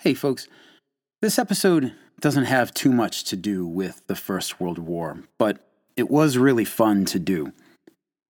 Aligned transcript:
Hey, 0.00 0.14
folks. 0.14 0.46
This 1.22 1.40
episode 1.40 1.92
doesn't 2.20 2.44
have 2.44 2.72
too 2.72 2.92
much 2.92 3.24
to 3.24 3.34
do 3.34 3.66
with 3.66 4.06
the 4.06 4.14
First 4.14 4.60
World 4.60 4.78
War, 4.78 5.24
but 5.38 5.58
it 5.96 6.08
was 6.08 6.38
really 6.38 6.64
fun 6.64 7.04
to 7.06 7.18
do. 7.18 7.52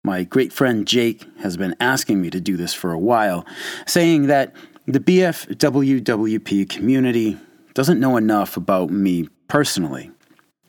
My 0.02 0.24
great 0.24 0.54
friend 0.54 0.88
Jake 0.88 1.28
has 1.40 1.58
been 1.58 1.76
asking 1.82 2.22
me 2.22 2.30
to 2.30 2.40
do 2.40 2.56
this 2.56 2.74
for 2.74 2.94
a 2.94 2.98
while, 2.98 3.46
saying 3.86 4.28
that 4.28 4.56
the 4.86 5.02
BFWWP 5.02 6.70
community 6.70 7.38
doesn't 7.74 8.00
know 8.00 8.16
enough 8.16 8.56
about 8.56 8.90
me 8.90 9.28
personally. 9.50 10.10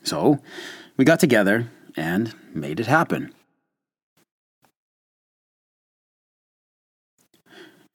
So 0.03 0.39
we 0.97 1.05
got 1.05 1.21
together 1.21 1.71
and 1.95 2.35
made 2.53 2.81
it 2.81 2.87
happen. 2.87 3.33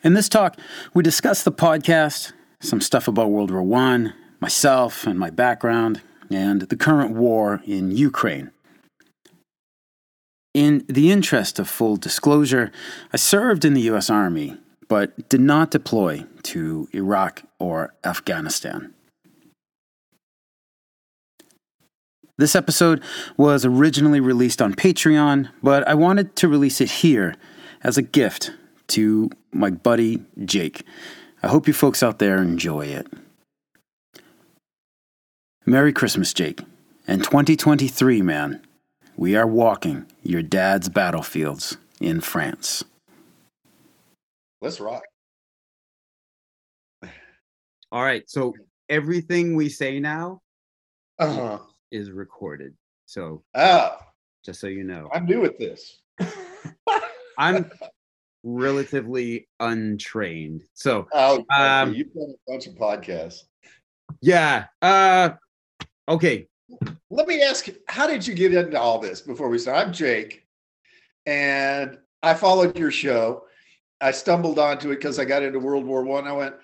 In 0.03 0.13
this 0.13 0.29
talk, 0.29 0.59
we 0.93 1.03
discuss 1.03 1.43
the 1.43 1.51
podcast, 1.51 2.34
some 2.65 2.81
stuff 2.81 3.07
about 3.07 3.31
World 3.31 3.51
War 3.51 3.79
I, 3.79 4.13
myself 4.41 5.07
and 5.07 5.19
my 5.19 5.31
background, 5.31 6.01
and 6.31 6.63
the 6.63 6.77
current 6.77 7.13
war 7.13 7.61
in 7.67 7.91
Ukraine. 7.91 8.51
In 10.55 10.85
the 10.89 11.11
interest 11.11 11.59
of 11.59 11.69
full 11.69 11.97
disclosure, 11.97 12.71
I 13.13 13.17
served 13.17 13.65
in 13.65 13.75
the 13.75 13.83
US 13.93 14.09
Army, 14.09 14.57
but 14.89 15.29
did 15.29 15.41
not 15.41 15.71
deploy 15.71 16.25
to 16.45 16.89
Iraq 16.93 17.43
or 17.59 17.93
Afghanistan. 18.05 18.95
This 22.37 22.57
episode 22.57 23.03
was 23.37 23.65
originally 23.65 24.21
released 24.21 24.61
on 24.61 24.75
Patreon, 24.75 25.51
but 25.63 25.87
I 25.87 25.95
wanted 25.95 26.35
to 26.37 26.49
release 26.49 26.81
it 26.81 26.91
here 26.91 27.37
as 27.83 27.97
a 27.97 28.03
gift 28.03 28.53
to 28.89 29.31
my 29.53 29.71
buddy 29.71 30.25
Jake. 30.45 30.85
I 31.45 31.49
hope 31.49 31.69
you 31.69 31.75
folks 31.75 32.03
out 32.03 32.21
there 32.21 32.39
enjoy 32.39 32.87
it. 32.87 33.07
Merry 35.67 35.93
Christmas, 35.93 36.33
Jake. 36.33 36.63
And 37.07 37.23
2023, 37.23 38.23
man, 38.23 38.63
we 39.15 39.37
are 39.37 39.47
walking 39.47 40.07
your 40.23 40.41
dad's 40.41 40.89
battlefields 40.89 41.77
in 42.01 42.23
France. 42.23 42.83
Let's 44.63 44.81
rock. 44.81 45.03
All 47.93 48.03
right. 48.03 48.23
So 48.27 48.55
everything 48.89 49.55
we 49.55 49.69
say 49.69 50.01
now 50.01 50.41
Uh-huh. 51.19 51.59
is 51.91 52.11
recorded. 52.11 52.75
So 53.05 53.43
Oh, 53.55 53.99
just 54.47 54.61
so 54.61 54.67
you 54.69 54.83
know, 54.85 55.11
I'm 55.13 55.27
new 55.27 55.45
at 55.45 55.59
this. 55.59 56.01
I'm 57.37 57.71
relatively 58.45 59.49
untrained. 59.61 60.63
So 60.75 61.09
Oh, 61.13 61.45
Um, 61.51 61.95
you've 61.95 62.13
done 62.13 62.35
a 62.49 62.51
bunch 62.53 62.67
of 62.67 62.75
podcasts. 62.75 63.45
yeah. 64.21 64.67
Uh 64.83 65.31
okay. 66.09 66.47
Let 67.11 67.27
me 67.29 67.43
ask 67.43 67.67
you, 67.67 67.75
how 67.89 68.07
did 68.07 68.27
you 68.27 68.35
get 68.35 68.53
into 68.55 68.79
all 68.81 68.99
this 68.99 69.21
before 69.21 69.49
we 69.49 69.59
start? 69.59 69.87
I'm 69.87 69.93
Jake, 69.93 70.47
and 71.27 71.99
I 72.23 72.35
followed 72.35 72.79
your 72.79 72.91
show. 72.91 73.45
I 74.01 74.11
stumbled 74.11 74.59
onto 74.59 74.91
it 74.91 74.97
because 74.97 75.19
I 75.19 75.25
got 75.25 75.43
into 75.43 75.59
World 75.59 75.85
War 75.85 76.03
One. 76.05 76.27
I. 76.27 76.31
I 76.31 76.33
went, 76.33 76.55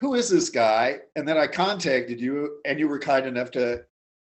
who 0.00 0.14
is 0.14 0.30
this 0.30 0.48
guy? 0.50 1.00
And 1.16 1.26
then 1.28 1.36
I 1.36 1.46
contacted 1.46 2.20
you, 2.20 2.60
and 2.64 2.78
you 2.78 2.88
were 2.88 2.98
kind 2.98 3.26
enough 3.26 3.50
to 3.52 3.84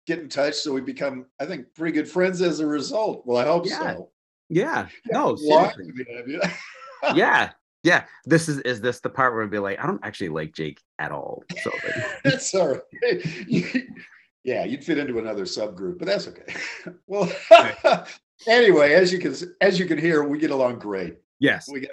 get 0.07 0.19
in 0.19 0.29
touch. 0.29 0.55
So 0.55 0.71
we 0.73 0.81
become, 0.81 1.25
I 1.39 1.45
think, 1.45 1.73
pretty 1.75 1.91
good 1.93 2.09
friends 2.09 2.41
as 2.41 2.59
a 2.61 2.65
result. 2.65 3.23
Well, 3.25 3.37
I 3.37 3.45
hope 3.45 3.67
Yeah. 3.67 3.95
so. 3.95 4.11
Yeah. 4.51 4.87
No, 5.11 5.35
seriously. 5.35 5.91
yeah. 7.15 7.51
Yeah. 7.83 8.03
This 8.25 8.47
is 8.49 8.59
is 8.59 8.81
this 8.81 8.99
the 8.99 9.09
part 9.09 9.33
where 9.33 9.43
I'd 9.43 9.49
be 9.51 9.57
like, 9.59 9.79
I 9.79 9.87
don't 9.87 10.03
actually 10.03 10.29
like 10.29 10.53
Jake 10.53 10.79
at 10.99 11.11
all. 11.11 11.43
So 11.63 11.71
like, 11.83 11.95
That's 12.23 12.53
all 12.53 12.75
right. 12.75 13.25
yeah, 14.43 14.63
you'd 14.65 14.83
fit 14.83 14.97
into 14.97 15.17
another 15.19 15.45
subgroup, 15.45 15.97
but 15.99 16.07
that's 16.07 16.27
okay. 16.27 16.53
well, 17.07 17.31
anyway, 18.47 18.93
as 18.93 19.11
you 19.11 19.19
can 19.19 19.35
as 19.61 19.79
you 19.79 19.85
can 19.85 19.97
hear, 19.97 20.23
we 20.23 20.37
get 20.37 20.51
along 20.51 20.79
great. 20.79 21.17
yes. 21.39 21.69
We 21.71 21.81
got 21.81 21.91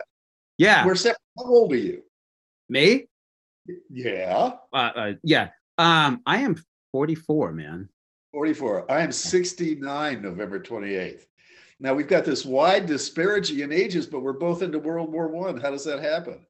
Yeah. 0.59 0.85
we're 0.87 0.95
separate. 0.95 1.19
How 1.39 1.45
old 1.47 1.73
are 1.73 1.77
you? 1.77 2.03
Me? 2.69 3.07
Yeah, 3.91 4.53
Uh, 4.73 4.77
uh 4.77 5.13
yeah. 5.23 5.51
Um 5.79 6.21
I 6.27 6.39
am 6.39 6.57
44, 6.93 7.53
man. 7.53 7.89
44. 8.33 8.91
I 8.91 9.01
am 9.03 9.13
69, 9.13 10.23
November 10.23 10.61
28th. 10.61 11.25
Now 11.81 11.95
we've 11.95 12.09
got 12.09 12.25
this 12.25 12.45
wide 12.45 12.87
disparity 12.87 13.63
in 13.63 13.73
ages, 13.73 14.07
but 14.07 14.21
we're 14.21 14.33
both 14.33 14.63
into 14.63 14.79
World 14.79 15.13
War 15.13 15.29
One. 15.29 15.61
How 15.61 15.71
does 15.71 15.85
that 15.85 16.01
happen? 16.01 16.45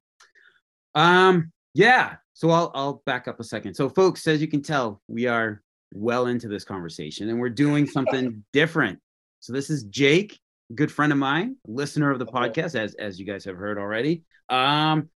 Um, 0.95 1.51
yeah. 1.73 2.15
So 2.33 2.49
I'll 2.49 2.71
I'll 2.73 3.03
back 3.05 3.27
up 3.27 3.39
a 3.39 3.43
second. 3.43 3.75
So, 3.75 3.89
folks, 3.89 4.25
as 4.27 4.41
you 4.41 4.47
can 4.47 4.61
tell, 4.61 5.01
we 5.07 5.27
are 5.27 5.61
well 5.93 6.27
into 6.27 6.47
this 6.47 6.63
conversation, 6.63 7.29
and 7.29 7.39
we're 7.39 7.49
doing 7.49 7.85
something 7.87 8.43
different. 8.53 8.99
So 9.39 9.53
this 9.53 9.69
is 9.69 9.83
Jake, 9.83 10.39
a 10.69 10.73
good 10.73 10.91
friend 10.91 11.11
of 11.11 11.17
mine, 11.17 11.57
listener 11.67 12.11
of 12.11 12.19
the 12.19 12.25
podcast, 12.25 12.75
as 12.75 12.95
as 12.95 13.19
you 13.19 13.25
guys 13.25 13.45
have 13.45 13.55
heard 13.55 13.77
already. 13.77 14.23
Um, 14.49 15.09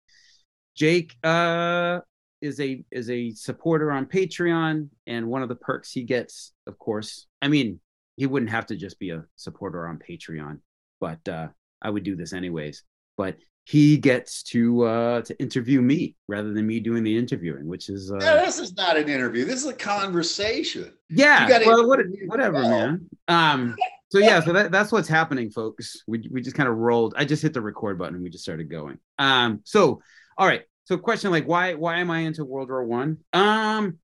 Jake 0.75 1.15
uh 1.23 1.99
is 2.41 2.59
a 2.59 2.83
is 2.91 3.09
a 3.09 3.31
supporter 3.31 3.91
on 3.91 4.05
Patreon, 4.05 4.89
and 5.07 5.27
one 5.27 5.41
of 5.41 5.49
the 5.49 5.55
perks 5.55 5.91
he 5.91 6.03
gets, 6.03 6.51
of 6.67 6.77
course, 6.77 7.25
I 7.41 7.47
mean, 7.47 7.79
he 8.15 8.25
wouldn't 8.25 8.51
have 8.51 8.67
to 8.67 8.75
just 8.75 8.99
be 8.99 9.09
a 9.11 9.23
supporter 9.35 9.87
on 9.87 9.99
Patreon, 9.99 10.59
but 10.99 11.27
uh, 11.27 11.47
I 11.81 11.89
would 11.89 12.03
do 12.03 12.15
this 12.15 12.33
anyways. 12.33 12.83
But 13.17 13.37
he 13.65 13.97
gets 13.97 14.43
to 14.43 14.83
uh 14.83 15.21
to 15.21 15.39
interview 15.39 15.81
me 15.81 16.15
rather 16.27 16.51
than 16.51 16.67
me 16.67 16.79
doing 16.79 17.03
the 17.03 17.17
interviewing, 17.17 17.65
which 17.65 17.89
is 17.89 18.11
uh 18.11 18.17
Yeah, 18.21 18.43
this 18.45 18.59
is 18.59 18.75
not 18.75 18.97
an 18.97 19.07
interview. 19.07 19.45
This 19.45 19.61
is 19.63 19.67
a 19.67 19.73
conversation. 19.73 20.91
yeah, 21.09 21.47
gotta 21.47 21.65
well, 21.65 21.87
what, 21.87 21.99
whatever, 22.25 22.61
well. 22.61 22.69
man. 22.69 23.09
Um, 23.29 23.75
so 24.09 24.19
yeah, 24.19 24.41
so 24.41 24.53
that, 24.53 24.71
that's 24.71 24.91
what's 24.91 25.07
happening, 25.07 25.49
folks. 25.49 26.03
We 26.07 26.27
we 26.29 26.41
just 26.41 26.55
kind 26.55 26.67
of 26.67 26.75
rolled. 26.75 27.13
I 27.17 27.25
just 27.25 27.41
hit 27.41 27.53
the 27.53 27.61
record 27.61 27.97
button 27.97 28.15
and 28.15 28.23
we 28.23 28.29
just 28.29 28.43
started 28.43 28.69
going. 28.69 28.97
Um, 29.17 29.61
so 29.63 30.01
all 30.37 30.47
right. 30.47 30.63
So 30.85 30.97
question 30.97 31.31
like 31.31 31.47
why 31.47 31.75
why 31.75 31.99
am 31.99 32.11
I 32.11 32.19
into 32.19 32.43
World 32.43 32.69
War 32.69 32.83
One? 32.83 33.19
Um, 33.31 33.99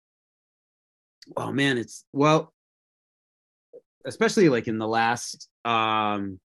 oh 1.36 1.52
man, 1.52 1.78
it's 1.78 2.06
well, 2.14 2.54
especially 4.06 4.50
like 4.50 4.68
in 4.68 4.78
the 4.78 4.88
last 4.88 5.50
um 5.66 6.40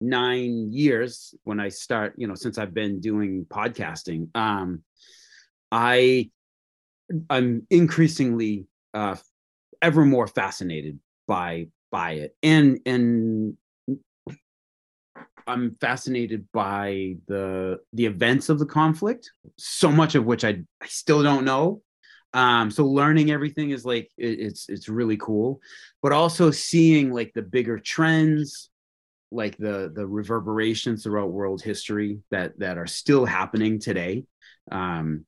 nine 0.00 0.72
years 0.72 1.34
when 1.44 1.60
I 1.60 1.68
start, 1.68 2.14
you 2.16 2.26
know, 2.26 2.34
since 2.34 2.56
I've 2.58 2.72
been 2.74 3.00
doing 3.00 3.44
podcasting, 3.48 4.28
um, 4.34 4.82
I 5.70 6.30
I'm 7.28 7.66
increasingly 7.70 8.66
uh 8.94 9.16
ever 9.82 10.04
more 10.04 10.26
fascinated 10.26 10.98
by 11.26 11.68
by 11.90 12.12
it. 12.12 12.36
And 12.42 12.80
and 12.86 13.56
i'm 15.46 15.76
fascinated 15.80 16.46
by 16.52 17.16
the 17.26 17.78
the 17.92 18.06
events 18.06 18.48
of 18.48 18.58
the 18.58 18.66
conflict 18.66 19.32
so 19.56 19.90
much 19.90 20.14
of 20.14 20.24
which 20.24 20.44
i 20.44 20.50
i 20.80 20.86
still 20.86 21.22
don't 21.22 21.44
know 21.44 21.82
um 22.34 22.70
so 22.70 22.84
learning 22.86 23.30
everything 23.30 23.70
is 23.70 23.84
like 23.84 24.10
it, 24.16 24.38
it's 24.40 24.68
it's 24.68 24.88
really 24.88 25.16
cool 25.16 25.60
but 26.02 26.12
also 26.12 26.50
seeing 26.50 27.12
like 27.12 27.32
the 27.34 27.42
bigger 27.42 27.78
trends 27.78 28.70
like 29.32 29.56
the 29.58 29.90
the 29.94 30.06
reverberations 30.06 31.02
throughout 31.02 31.30
world 31.32 31.60
history 31.62 32.18
that 32.30 32.58
that 32.58 32.78
are 32.78 32.86
still 32.86 33.24
happening 33.24 33.78
today 33.78 34.24
um 34.70 35.24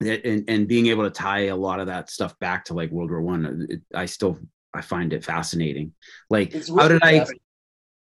and 0.00 0.44
and 0.48 0.68
being 0.68 0.86
able 0.86 1.04
to 1.04 1.10
tie 1.10 1.46
a 1.46 1.56
lot 1.56 1.80
of 1.80 1.86
that 1.86 2.10
stuff 2.10 2.38
back 2.38 2.66
to 2.66 2.74
like 2.74 2.90
World 2.90 3.10
War 3.10 3.22
One, 3.22 3.66
it- 3.70 3.80
I 3.94 4.04
still 4.06 4.38
I 4.74 4.82
find 4.82 5.14
it 5.14 5.24
fascinating. 5.24 5.94
Like, 6.28 6.54
It's 6.54 6.68
how 6.68 6.88
did 6.88 7.02
I? 7.02 7.24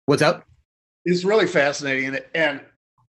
What's 0.07 0.24
up? 0.24 0.44
It's 1.06 1.24
really 1.24 1.45
fascinating. 1.45 2.07
And, 2.07 2.25
and 2.33 2.62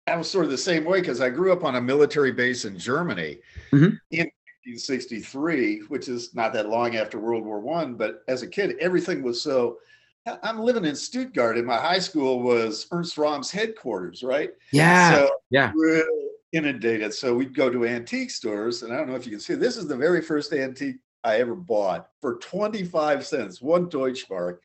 I 0.05 0.17
was 0.17 0.29
sort 0.29 0.43
of 0.43 0.51
the 0.51 0.57
same 0.57 0.83
way 0.83 0.99
because 0.99 1.21
I 1.21 1.29
grew 1.29 1.53
up 1.53 1.63
on 1.63 1.75
a 1.75 1.81
military 1.81 2.33
base 2.33 2.65
in 2.65 2.77
Germany 2.77 3.37
Mhm. 3.71 3.97
in 4.11 4.29
1963, 4.65 5.80
which 5.89 6.07
is 6.07 6.33
not 6.33 6.54
that 6.54 6.69
long 6.69 6.95
after 6.95 7.19
World 7.19 7.45
War 7.45 7.60
One. 7.60 7.95
But 7.95 8.24
as 8.27 8.42
a 8.42 8.48
kid, 8.48 8.75
everything 8.80 9.21
was 9.21 9.42
so 9.42 9.77
I'm 10.25 10.60
living 10.60 10.86
in 10.86 10.95
Stuttgart, 10.95 11.57
and 11.57 11.68
my 11.68 11.77
high 11.77 12.00
school 12.00 12.42
was 12.42 12.88
Ernst 12.92 13.18
Röhm's 13.18 13.51
headquarters, 13.51 14.24
right? 14.24 14.51
Yeah. 14.71 15.12
So 15.12 15.30
yeah. 15.50 15.71
real 15.75 16.06
inundated. 16.54 17.13
So 17.13 17.36
we'd 17.36 17.56
go 17.56 17.69
to 17.69 17.86
antique 17.86 18.31
stores, 18.31 18.83
and 18.83 18.94
I 18.94 18.98
don't 18.98 19.10
know 19.10 19.15
if 19.15 19.25
you 19.25 19.31
can 19.31 19.42
see. 19.42 19.56
This 19.56 19.75
is 19.75 19.88
the 19.88 19.98
very 19.98 20.21
first 20.21 20.54
antique 20.54 20.98
I 21.24 21.38
ever 21.38 21.56
bought 21.56 22.07
for 22.21 22.36
25 22.38 23.25
cents, 23.25 23.62
one 23.62 23.89
Deutschmark, 23.89 24.59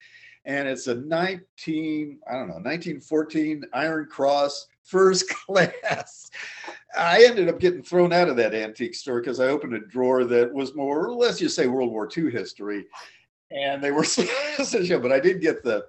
and 0.45 0.69
it's 0.69 0.87
a 0.87 0.95
19, 0.95 2.21
I 2.29 2.33
don't 2.33 2.49
know, 2.49 2.55
1914 2.55 3.65
Iron 3.73 4.07
Cross 4.07 4.69
first 4.85 5.29
class. 5.47 6.31
I 6.97 7.25
ended 7.25 7.49
up 7.49 7.61
getting 7.61 7.83
thrown 7.83 8.13
out 8.13 8.29
of 8.29 8.37
that 8.37 8.55
antique 8.55 8.95
store 8.95 9.21
because 9.21 9.41
I 9.41 9.49
opened 9.49 9.75
a 9.75 9.81
drawer 9.81 10.25
that 10.25 10.53
was 10.53 10.75
more, 10.75 11.11
let's 11.13 11.39
just 11.39 11.55
say, 11.55 11.67
World 11.67 11.91
War 11.91 12.09
II 12.15 12.31
history, 12.31 12.87
and 13.51 13.83
they 13.83 13.91
were 13.91 14.05
but 14.59 15.13
I 15.13 15.21
did 15.21 15.41
get 15.41 15.63
the 15.63 15.85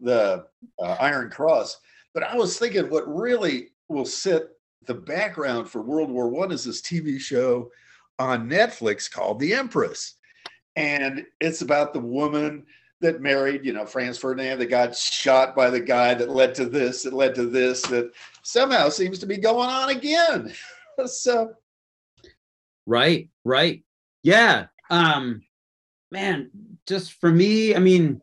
the 0.00 0.44
uh, 0.78 0.96
Iron 1.00 1.30
Cross. 1.30 1.78
But 2.12 2.24
I 2.24 2.36
was 2.36 2.58
thinking, 2.58 2.90
what 2.90 3.12
really 3.12 3.70
will 3.88 4.04
set 4.04 4.42
the 4.86 4.94
background 4.94 5.68
for 5.68 5.82
World 5.82 6.10
War 6.10 6.28
One 6.28 6.52
is 6.52 6.64
this 6.64 6.82
TV 6.82 7.18
show 7.18 7.70
on 8.18 8.48
Netflix 8.48 9.10
called 9.10 9.40
The 9.40 9.54
Empress, 9.54 10.14
and 10.76 11.24
it's 11.40 11.62
about 11.62 11.92
the 11.92 12.00
woman 12.00 12.66
that 13.00 13.20
married, 13.20 13.64
you 13.64 13.72
know, 13.72 13.86
Franz 13.86 14.18
Ferdinand 14.18 14.58
that 14.58 14.66
got 14.66 14.96
shot 14.96 15.54
by 15.54 15.70
the 15.70 15.80
guy 15.80 16.14
that 16.14 16.30
led 16.30 16.54
to 16.56 16.66
this, 16.66 17.02
that 17.02 17.12
led 17.12 17.34
to 17.34 17.46
this, 17.46 17.82
that 17.82 18.10
somehow 18.42 18.88
seems 18.88 19.18
to 19.18 19.26
be 19.26 19.36
going 19.36 19.68
on 19.68 19.90
again. 19.90 20.52
so, 21.06 21.52
right, 22.86 23.28
right, 23.44 23.84
yeah. 24.22 24.66
Um, 24.90 25.42
man, 26.10 26.50
just 26.86 27.12
for 27.20 27.30
me, 27.30 27.74
I 27.74 27.78
mean, 27.78 28.20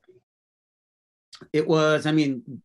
it 1.53 1.67
was, 1.67 2.05
I 2.05 2.11
mean, 2.11 2.61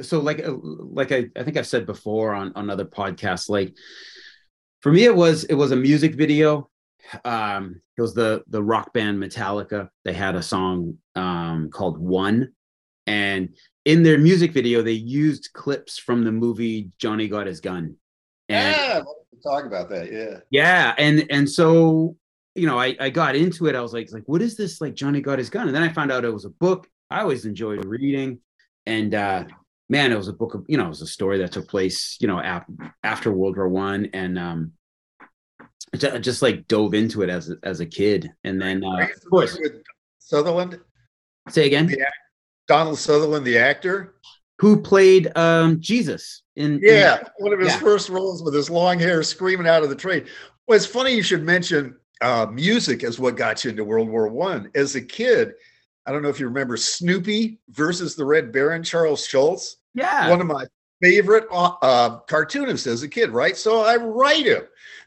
so 0.00 0.20
like, 0.20 0.46
uh, 0.46 0.54
like 0.62 1.12
I, 1.12 1.26
I 1.36 1.44
think 1.44 1.56
I've 1.56 1.66
said 1.66 1.86
before 1.86 2.34
on, 2.34 2.52
on 2.56 2.70
other 2.70 2.84
podcasts, 2.84 3.48
like 3.48 3.74
for 4.80 4.90
me, 4.90 5.04
it 5.04 5.14
was, 5.14 5.44
it 5.44 5.54
was 5.54 5.70
a 5.70 5.76
music 5.76 6.14
video. 6.14 6.68
Um, 7.24 7.80
it 7.96 8.02
was 8.02 8.14
the, 8.14 8.42
the 8.48 8.62
rock 8.62 8.92
band 8.92 9.18
Metallica. 9.18 9.88
They 10.04 10.12
had 10.12 10.34
a 10.34 10.42
song, 10.42 10.98
um, 11.14 11.70
called 11.70 11.98
One 11.98 12.52
and 13.06 13.56
in 13.84 14.02
their 14.04 14.18
music 14.18 14.52
video, 14.52 14.80
they 14.80 14.92
used 14.92 15.50
clips 15.54 15.98
from 15.98 16.22
the 16.24 16.30
movie 16.30 16.90
Johnny 16.98 17.26
Got 17.26 17.48
His 17.48 17.60
Gun. 17.60 17.96
And, 18.48 18.76
yeah, 18.76 19.00
talk 19.42 19.64
about 19.64 19.88
that. 19.90 20.12
Yeah. 20.12 20.38
Yeah. 20.50 20.94
And, 20.98 21.26
and 21.30 21.50
so 21.50 22.16
you 22.54 22.66
know, 22.66 22.78
I, 22.78 22.96
I 23.00 23.10
got 23.10 23.34
into 23.34 23.66
it. 23.66 23.74
I 23.74 23.80
was 23.80 23.92
like, 23.92 24.12
like, 24.12 24.24
what 24.26 24.42
is 24.42 24.56
this? 24.56 24.80
Like 24.80 24.94
Johnny 24.94 25.20
got 25.20 25.38
his 25.38 25.50
gun. 25.50 25.68
And 25.68 25.74
then 25.74 25.82
I 25.82 25.92
found 25.92 26.12
out 26.12 26.24
it 26.24 26.32
was 26.32 26.44
a 26.44 26.50
book. 26.50 26.88
I 27.10 27.20
always 27.20 27.44
enjoyed 27.44 27.84
reading. 27.84 28.40
And 28.86 29.14
uh 29.14 29.44
man, 29.88 30.12
it 30.12 30.16
was 30.16 30.28
a 30.28 30.32
book 30.32 30.54
of, 30.54 30.64
you 30.68 30.76
know, 30.76 30.86
it 30.86 30.90
was 30.90 31.02
a 31.02 31.06
story 31.06 31.38
that 31.38 31.52
took 31.52 31.68
place, 31.68 32.16
you 32.20 32.26
know, 32.26 32.40
ap- 32.40 32.70
after 33.02 33.32
World 33.32 33.56
War 33.56 33.68
One. 33.68 34.08
And 34.12 34.38
um 34.38 34.72
I 35.94 36.18
just 36.18 36.42
like 36.42 36.66
dove 36.68 36.94
into 36.94 37.22
it 37.22 37.28
as 37.28 37.50
a, 37.50 37.56
as 37.62 37.80
a 37.80 37.86
kid. 37.86 38.32
And 38.44 38.60
then 38.60 38.82
uh, 38.84 39.08
of 39.14 39.30
course 39.30 39.58
Sutherland. 40.18 40.80
Say 41.48 41.66
again. 41.66 41.94
Donald 42.68 42.98
Sutherland, 42.98 43.44
the 43.44 43.58
actor. 43.58 44.14
Who 44.58 44.80
played 44.80 45.36
um 45.36 45.80
Jesus 45.80 46.42
in 46.56 46.80
Yeah, 46.82 47.18
in, 47.18 47.26
one 47.38 47.52
of 47.52 47.58
his 47.58 47.72
yeah. 47.72 47.78
first 47.80 48.08
roles 48.08 48.42
with 48.42 48.54
his 48.54 48.70
long 48.70 48.98
hair 48.98 49.22
screaming 49.22 49.66
out 49.66 49.82
of 49.82 49.90
the 49.90 49.96
train. 49.96 50.24
Well, 50.66 50.76
it's 50.76 50.86
funny 50.86 51.14
you 51.14 51.22
should 51.22 51.42
mention 51.42 51.96
uh, 52.20 52.46
music 52.50 53.02
is 53.02 53.18
what 53.18 53.36
got 53.36 53.64
you 53.64 53.70
into 53.70 53.84
World 53.84 54.08
War 54.08 54.28
One. 54.28 54.70
As 54.74 54.94
a 54.94 55.00
kid, 55.00 55.54
I 56.06 56.12
don't 56.12 56.22
know 56.22 56.28
if 56.28 56.38
you 56.38 56.46
remember 56.46 56.76
Snoopy 56.76 57.58
versus 57.70 58.14
the 58.14 58.24
Red 58.24 58.52
Baron, 58.52 58.84
Charles 58.84 59.26
Schulz. 59.26 59.78
Yeah, 59.94 60.30
one 60.30 60.40
of 60.40 60.46
my 60.46 60.64
favorite 61.02 61.46
uh, 61.50 61.74
uh, 61.82 62.18
cartoonists 62.20 62.86
as 62.86 63.02
a 63.02 63.08
kid, 63.08 63.30
right? 63.30 63.56
So 63.56 63.82
I 63.82 63.96
write 63.96 64.46
him 64.46 64.62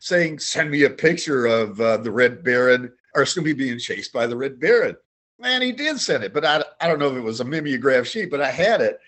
saying, 0.06 0.40
"Send 0.40 0.69
me 0.69 0.84
a 0.84 0.90
picture 0.90 1.48
of 1.48 1.81
uh, 1.81 1.98
the 1.98 2.12
Red 2.12 2.44
Baron 2.44 2.92
or 3.16 3.25
Snoopy 3.25 3.54
being 3.54 3.80
chased 3.80 4.13
by 4.13 4.28
the 4.28 4.38
Red 4.38 4.60
Baron." 4.60 4.96
And 5.42 5.63
he 5.63 5.72
did 5.72 6.00
send 6.00 6.24
it, 6.24 6.34
but 6.34 6.46
I, 6.46 6.63
I 6.80 6.88
don't 6.88 7.00
know 7.00 7.10
if 7.10 7.18
it 7.18 7.22
was 7.22 7.42
a 7.42 7.46
mimeograph 7.46 8.07
sheet, 8.07 8.31
but 8.31 8.42
I 8.42 8.52
had 8.52 8.81
it. 8.81 9.00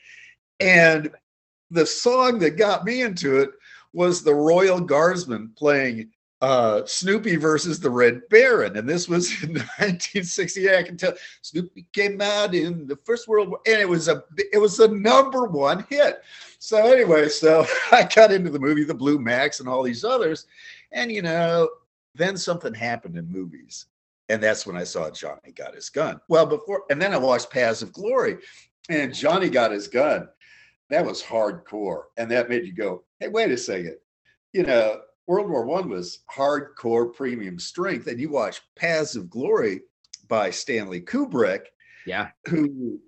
And 0.59 1.11
the 1.71 1.85
song 1.85 2.39
that 2.39 2.57
got 2.57 2.83
me 2.83 3.01
into 3.01 3.37
it 3.37 3.51
was 3.93 4.23
the 4.23 4.33
Royal 4.33 4.79
Guardsmen 4.81 5.51
playing 5.55 6.09
uh, 6.41 6.85
Snoopy 6.85 7.35
versus 7.37 7.79
the 7.79 7.89
Red 7.89 8.21
Baron, 8.29 8.77
and 8.77 8.87
this 8.87 9.07
was 9.07 9.31
in 9.43 9.53
1968. 9.79 10.75
I 10.75 10.83
can 10.83 10.97
tell 10.97 11.13
Snoopy 11.41 11.87
came 11.93 12.21
out 12.21 12.53
in 12.53 12.87
the 12.87 12.97
First 13.05 13.27
World 13.27 13.49
War, 13.49 13.59
and 13.65 13.79
it 13.79 13.89
was 13.89 14.07
a 14.07 14.23
it 14.53 14.59
was 14.59 14.79
a 14.79 14.87
number 14.87 15.45
one 15.45 15.85
hit. 15.89 16.21
So 16.59 16.77
anyway, 16.77 17.29
so 17.29 17.65
I 17.91 18.03
got 18.03 18.31
into 18.31 18.49
the 18.49 18.59
movie 18.59 18.83
The 18.83 18.93
Blue 18.93 19.19
Max 19.19 19.59
and 19.59 19.69
all 19.69 19.81
these 19.81 20.03
others, 20.03 20.45
and 20.91 21.11
you 21.11 21.21
know, 21.21 21.69
then 22.15 22.37
something 22.37 22.73
happened 22.73 23.17
in 23.17 23.31
movies, 23.31 23.85
and 24.29 24.41
that's 24.41 24.65
when 24.65 24.77
I 24.77 24.83
saw 24.83 25.09
Johnny 25.09 25.51
got 25.55 25.75
his 25.75 25.89
gun. 25.89 26.19
Well, 26.29 26.45
before 26.45 26.83
and 26.89 27.01
then 27.01 27.13
I 27.13 27.17
watched 27.17 27.51
Paths 27.51 27.81
of 27.81 27.93
Glory, 27.93 28.37
and 28.89 29.13
Johnny 29.13 29.49
got 29.49 29.71
his 29.71 29.87
gun. 29.87 30.27
That 30.89 31.05
was 31.05 31.21
hardcore, 31.21 32.03
and 32.17 32.31
that 32.31 32.49
made 32.49 32.65
you 32.65 32.73
go, 32.73 33.03
"Hey, 33.19 33.27
wait 33.27 33.51
a 33.51 33.57
second, 33.57 33.97
you 34.53 34.63
know." 34.63 35.01
World 35.27 35.49
War 35.49 35.65
One 35.65 35.89
was 35.89 36.19
hardcore 36.33 37.13
premium 37.13 37.59
strength, 37.59 38.07
and 38.07 38.17
you 38.17 38.29
watch 38.29 38.61
Paths 38.77 39.17
of 39.17 39.29
Glory 39.29 39.81
by 40.29 40.49
Stanley 40.49 41.01
Kubrick. 41.01 41.65
Yeah, 42.05 42.29
who, 42.45 43.01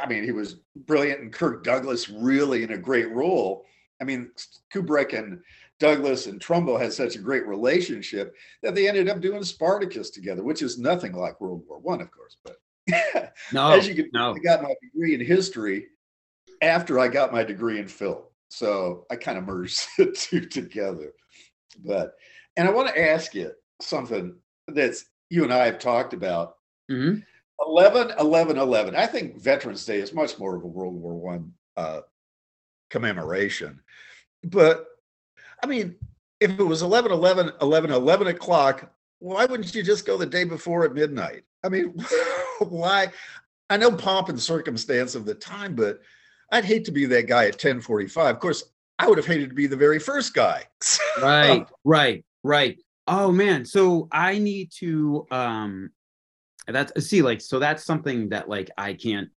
I 0.00 0.06
mean, 0.06 0.22
he 0.22 0.30
was 0.30 0.60
brilliant, 0.76 1.22
and 1.22 1.32
Kirk 1.32 1.64
Douglas 1.64 2.08
really 2.08 2.62
in 2.62 2.70
a 2.70 2.78
great 2.78 3.10
role. 3.10 3.66
I 4.00 4.04
mean, 4.04 4.30
Kubrick 4.72 5.12
and 5.18 5.40
Douglas 5.80 6.26
and 6.26 6.40
Trumbo 6.40 6.80
had 6.80 6.92
such 6.92 7.16
a 7.16 7.20
great 7.20 7.46
relationship 7.46 8.34
that 8.62 8.74
they 8.74 8.88
ended 8.88 9.08
up 9.08 9.20
doing 9.20 9.42
Spartacus 9.42 10.10
together, 10.10 10.42
which 10.42 10.62
is 10.62 10.78
nothing 10.78 11.12
like 11.12 11.40
World 11.40 11.62
War 11.68 11.78
One, 11.78 12.00
of 12.00 12.10
course. 12.10 12.36
But 12.44 12.56
no, 13.52 13.72
as 13.72 13.88
you 13.88 13.94
can, 13.94 14.10
no. 14.12 14.34
I 14.34 14.38
got 14.38 14.62
my 14.62 14.74
degree 14.82 15.14
in 15.14 15.20
history 15.20 15.86
after 16.62 16.98
I 16.98 17.08
got 17.08 17.32
my 17.32 17.42
degree 17.42 17.78
in 17.78 17.88
film, 17.88 18.22
so 18.48 19.06
I 19.10 19.16
kind 19.16 19.38
of 19.38 19.44
merged 19.44 19.86
the 19.98 20.12
two 20.12 20.46
together. 20.46 21.12
But 21.84 22.14
and 22.56 22.68
I 22.68 22.70
want 22.70 22.88
to 22.88 23.10
ask 23.10 23.34
you 23.34 23.52
something 23.80 24.36
that's 24.68 25.06
you 25.28 25.44
and 25.44 25.52
I 25.52 25.66
have 25.66 25.78
talked 25.78 26.14
about. 26.14 26.56
Mm-hmm. 26.90 27.20
11, 27.66 28.14
11, 28.18 28.58
11. 28.58 28.96
I 28.96 29.06
think 29.06 29.40
Veterans 29.40 29.86
Day 29.86 29.98
is 29.98 30.12
much 30.12 30.38
more 30.38 30.56
of 30.56 30.64
a 30.64 30.66
World 30.66 30.94
War 30.94 31.14
One 31.14 31.52
uh, 31.76 32.00
commemoration. 32.90 33.80
But 34.42 34.86
I 35.64 35.66
mean, 35.66 35.96
if 36.40 36.50
it 36.50 36.62
was 36.62 36.82
11, 36.82 37.10
11, 37.10 37.52
11, 37.62 37.90
11 37.90 38.26
o'clock, 38.26 38.92
why 39.20 39.46
wouldn't 39.46 39.74
you 39.74 39.82
just 39.82 40.04
go 40.04 40.18
the 40.18 40.26
day 40.26 40.44
before 40.44 40.84
at 40.84 40.92
midnight? 40.92 41.44
I 41.64 41.70
mean, 41.70 41.94
why? 42.58 43.08
I 43.70 43.78
know 43.78 43.90
pomp 43.90 44.28
and 44.28 44.38
circumstance 44.38 45.14
of 45.14 45.24
the 45.24 45.34
time, 45.34 45.74
but 45.74 46.02
I'd 46.52 46.66
hate 46.66 46.84
to 46.84 46.92
be 46.92 47.06
that 47.06 47.28
guy 47.28 47.44
at 47.44 47.54
1045. 47.54 48.34
Of 48.34 48.40
course, 48.40 48.64
I 48.98 49.08
would 49.08 49.16
have 49.16 49.26
hated 49.26 49.48
to 49.48 49.54
be 49.54 49.66
the 49.66 49.74
very 49.74 49.98
first 49.98 50.34
guy. 50.34 50.64
right, 51.22 51.66
right, 51.82 52.26
right. 52.42 52.78
Oh 53.08 53.32
man, 53.32 53.64
so 53.64 54.06
I 54.12 54.38
need 54.38 54.70
to 54.80 55.26
um 55.30 55.92
that's 56.66 57.08
see 57.08 57.22
like 57.22 57.40
so 57.40 57.58
that's 57.58 57.84
something 57.84 58.28
that 58.28 58.50
like 58.50 58.70
I 58.76 58.92
can't 58.92 59.30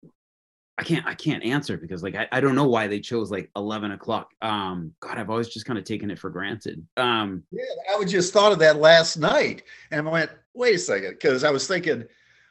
I 0.76 0.83
can't 0.83 1.07
I 1.07 1.14
can't 1.14 1.45
answer 1.45 1.76
because 1.76 2.02
like 2.02 2.16
I, 2.16 2.26
I 2.33 2.40
don't 2.40 2.57
know 2.57 2.66
why 2.66 2.87
they 2.88 3.00
chose 3.00 3.31
like 3.31 3.50
11 3.57 3.93
o'clock. 3.93 4.31
Um 4.43 4.93
God, 5.00 5.19
I've 5.19 5.31
always 5.31 5.49
just 5.49 5.66
kind 5.66 5.78
of 5.78 5.85
taken 5.85 6.11
it 6.11 6.19
for 6.19 6.31
granted. 6.31 6.85
Um 6.97 7.45
yeah, 7.52 7.62
I 7.93 7.97
was 7.97 8.11
just 8.11 8.33
thought 8.33 8.52
of 8.52 8.59
that 8.59 8.76
last 8.76 9.16
night 9.16 9.62
and 9.90 10.09
I 10.09 10.11
went, 10.11 10.31
wait 10.52 10.75
a 10.75 10.78
second, 10.78 11.11
because 11.11 11.45
I 11.45 11.50
was 11.50 11.66
thinking, 11.66 12.04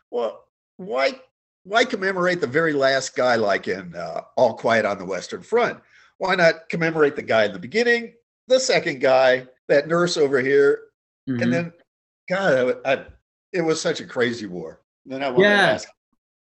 well, 0.10 0.46
why 0.78 1.20
why 1.64 1.86
commemorate 1.86 2.42
the 2.42 2.48
very 2.48 2.74
last 2.74 3.16
guy 3.16 3.36
like 3.36 3.68
in 3.68 3.96
uh, 3.96 4.22
All 4.36 4.54
Quiet 4.54 4.86
on 4.86 4.98
the 4.98 5.06
Western 5.06 5.42
Front? 5.42 5.80
why 6.24 6.36
not 6.36 6.70
commemorate 6.70 7.18
the 7.18 7.22
guy 7.22 7.44
in 7.44 7.52
the 7.52 7.60
beginning, 7.60 8.14
the 8.48 8.60
second 8.60 9.02
guy, 9.02 9.46
that 9.68 9.90
nurse 9.90 10.16
over 10.16 10.40
here, 10.40 10.80
mm-hmm. 11.30 11.42
and 11.42 11.54
then, 11.54 11.74
God, 12.30 12.78
I, 12.86 12.94
I, 12.94 13.06
it 13.52 13.62
was 13.62 13.82
such 13.82 14.00
a 14.00 14.06
crazy 14.06 14.46
war. 14.46 14.82
then 15.06 15.22
I 15.22 15.36
yeah. 15.38 15.48
Ask, 15.48 15.90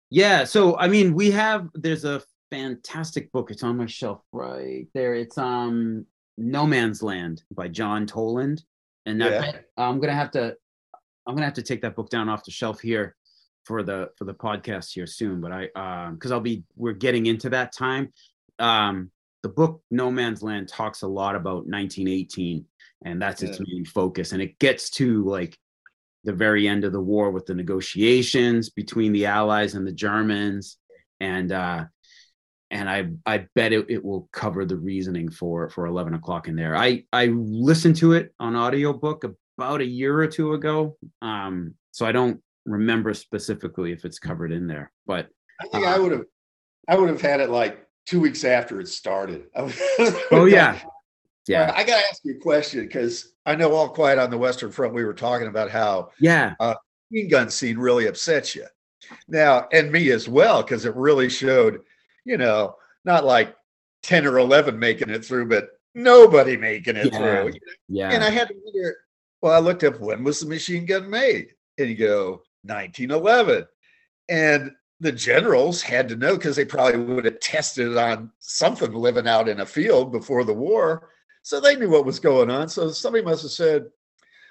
yeah. 0.10 0.44
So 0.44 0.78
I 0.78 0.88
mean, 0.88 1.14
we 1.14 1.32
have 1.32 1.70
there's 1.74 2.06
a 2.06 2.22
fantastic 2.52 3.32
book. 3.32 3.52
It's 3.52 3.64
on 3.64 3.78
my 3.78 3.86
shelf 3.86 4.22
right 4.32 4.88
there. 4.94 5.16
It's 5.16 5.38
um 5.38 6.06
No 6.38 6.66
Man's 6.66 7.04
Land 7.04 7.44
by 7.52 7.68
John 7.68 8.06
Toland, 8.06 8.64
and 9.06 9.20
yeah. 9.20 9.54
I'm 9.78 10.00
gonna 10.00 10.14
have 10.14 10.32
to 10.32 10.56
I'm 11.26 11.36
gonna 11.36 11.46
have 11.46 11.56
to 11.56 11.64
take 11.64 11.82
that 11.82 11.96
book 11.96 12.10
down 12.10 12.30
off 12.30 12.46
the 12.46 12.52
shelf 12.52 12.80
here 12.80 13.16
for 13.66 13.84
the 13.84 14.10
for 14.18 14.24
the 14.24 14.34
podcast 14.34 14.94
here 14.94 15.08
soon. 15.08 15.42
But 15.42 15.52
I 15.52 15.70
um 15.76 16.16
because 16.16 16.32
I'll 16.32 16.40
be 16.40 16.64
we're 16.76 16.94
getting 16.94 17.26
into 17.26 17.50
that 17.50 17.74
time. 17.74 18.14
Um, 18.60 19.12
the 19.44 19.50
book 19.50 19.82
No 19.92 20.10
Man's 20.10 20.42
Land 20.42 20.68
talks 20.68 21.04
a 21.04 21.08
lot 21.08 21.36
about 21.36 21.68
1918, 21.68 22.66
and 23.06 23.22
that's 23.22 23.44
its 23.44 23.60
yeah. 23.60 23.66
main 23.68 23.86
focus. 23.86 24.32
And 24.32 24.42
it 24.42 24.58
gets 24.60 24.90
to 24.92 25.24
like 25.26 25.58
the 26.28 26.34
very 26.34 26.68
end 26.68 26.84
of 26.84 26.92
the 26.92 27.02
war 27.02 27.32
with 27.32 27.46
the 27.46 27.56
negotiations 27.56 28.70
between 28.70 29.14
the 29.14 29.26
Allies 29.26 29.76
and 29.76 29.88
the 29.88 29.94
Germans. 29.94 30.78
and 31.22 31.52
uh, 31.52 31.86
and 32.70 32.90
I 32.90 33.08
I 33.26 33.48
bet 33.56 33.72
it, 33.72 33.86
it 33.90 34.04
will 34.04 34.28
cover 34.34 34.66
the 34.66 34.76
reasoning 34.76 35.32
for 35.32 35.70
for 35.70 35.86
eleven 35.86 36.14
o'clock 36.14 36.50
in 36.50 36.56
there. 36.58 36.76
I 36.76 37.06
I 37.14 37.28
listened 37.28 37.96
to 37.98 38.12
it 38.12 38.34
on 38.42 38.58
audiobook 38.58 39.24
about 39.58 39.80
a 39.80 39.86
year 39.86 40.20
or 40.20 40.28
two 40.28 40.54
ago, 40.54 40.98
um, 41.22 41.76
so 41.92 42.06
I 42.06 42.12
don't 42.12 42.42
remember 42.66 43.14
specifically 43.14 43.94
if 43.94 44.04
it's 44.04 44.20
covered 44.20 44.52
in 44.52 44.68
there, 44.68 44.92
but 45.06 45.30
I 45.62 45.68
think 45.68 45.86
uh, 45.86 45.90
I 45.90 45.98
would 45.98 46.12
have 46.12 46.26
I 46.90 46.98
would 46.98 47.10
have 47.10 47.22
had 47.22 47.40
it 47.40 47.50
like 47.50 47.88
two 48.06 48.20
weeks 48.20 48.44
after 48.44 48.82
it 48.82 48.90
started. 48.90 49.46
oh 49.56 50.46
yeah, 50.46 50.78
yeah. 51.48 51.74
I 51.76 51.84
got 51.84 52.00
to 52.00 52.08
ask 52.10 52.22
you 52.24 52.36
a 52.36 52.40
question 52.40 52.82
because 52.82 53.34
I 53.46 53.56
know 53.56 53.74
all 53.74 53.90
quiet 53.90 54.20
on 54.20 54.30
the 54.30 54.38
Western 54.38 54.72
Front. 54.72 54.94
We 54.94 55.06
were 55.06 55.14
talking 55.14 55.48
about 55.48 55.72
how 55.72 56.12
yeah, 56.20 56.56
uh, 56.60 56.76
machine 57.12 57.30
gun 57.30 57.50
scene 57.50 57.78
really 57.78 58.08
upsets 58.08 58.56
you 58.56 58.66
now, 59.28 59.68
and 59.72 59.92
me 59.92 60.12
as 60.12 60.28
well 60.28 60.62
because 60.62 60.86
it 60.86 60.96
really 60.96 61.30
showed, 61.30 61.82
you 62.26 62.38
know, 62.38 62.76
not 63.06 63.26
like 63.26 63.56
ten 64.04 64.26
or 64.26 64.38
eleven 64.38 64.78
making 64.78 65.10
it 65.10 65.24
through, 65.24 65.48
but 65.48 65.70
nobody 65.96 66.58
making 66.58 66.96
it 66.96 67.12
yeah. 67.14 67.18
through. 67.18 67.54
Yeah, 67.88 68.12
and 68.12 68.24
I 68.24 68.30
had 68.30 68.50
to 68.50 68.56
wonder. 68.64 68.98
Well, 69.42 69.54
I 69.54 69.60
looked 69.60 69.84
up 69.84 70.00
when 70.00 70.24
was 70.24 70.40
the 70.40 70.48
machine 70.48 70.86
gun 70.86 71.10
made, 71.10 71.50
and 71.78 71.88
you 71.90 71.96
go 71.96 72.42
1911, 72.64 73.68
and 74.30 74.72
the 75.00 75.12
generals 75.12 75.82
had 75.82 76.10
to 76.10 76.16
know 76.16 76.36
because 76.36 76.56
they 76.56 76.66
probably 76.66 77.00
would 77.00 77.26
have 77.26 77.40
tested 77.40 77.92
it 77.92 77.98
on 77.98 78.32
something 78.40 78.92
living 78.94 79.28
out 79.28 79.48
in 79.48 79.60
a 79.60 79.66
field 79.66 80.12
before 80.12 80.44
the 80.44 80.54
war. 80.54 81.10
So 81.48 81.62
they 81.62 81.78
knew 81.78 81.90
what 81.90 82.04
was 82.04 82.20
going 82.20 82.52
on. 82.52 82.68
So 82.68 82.92
somebody 82.92 83.24
must 83.24 83.44
have 83.44 83.52
said, 83.52 83.86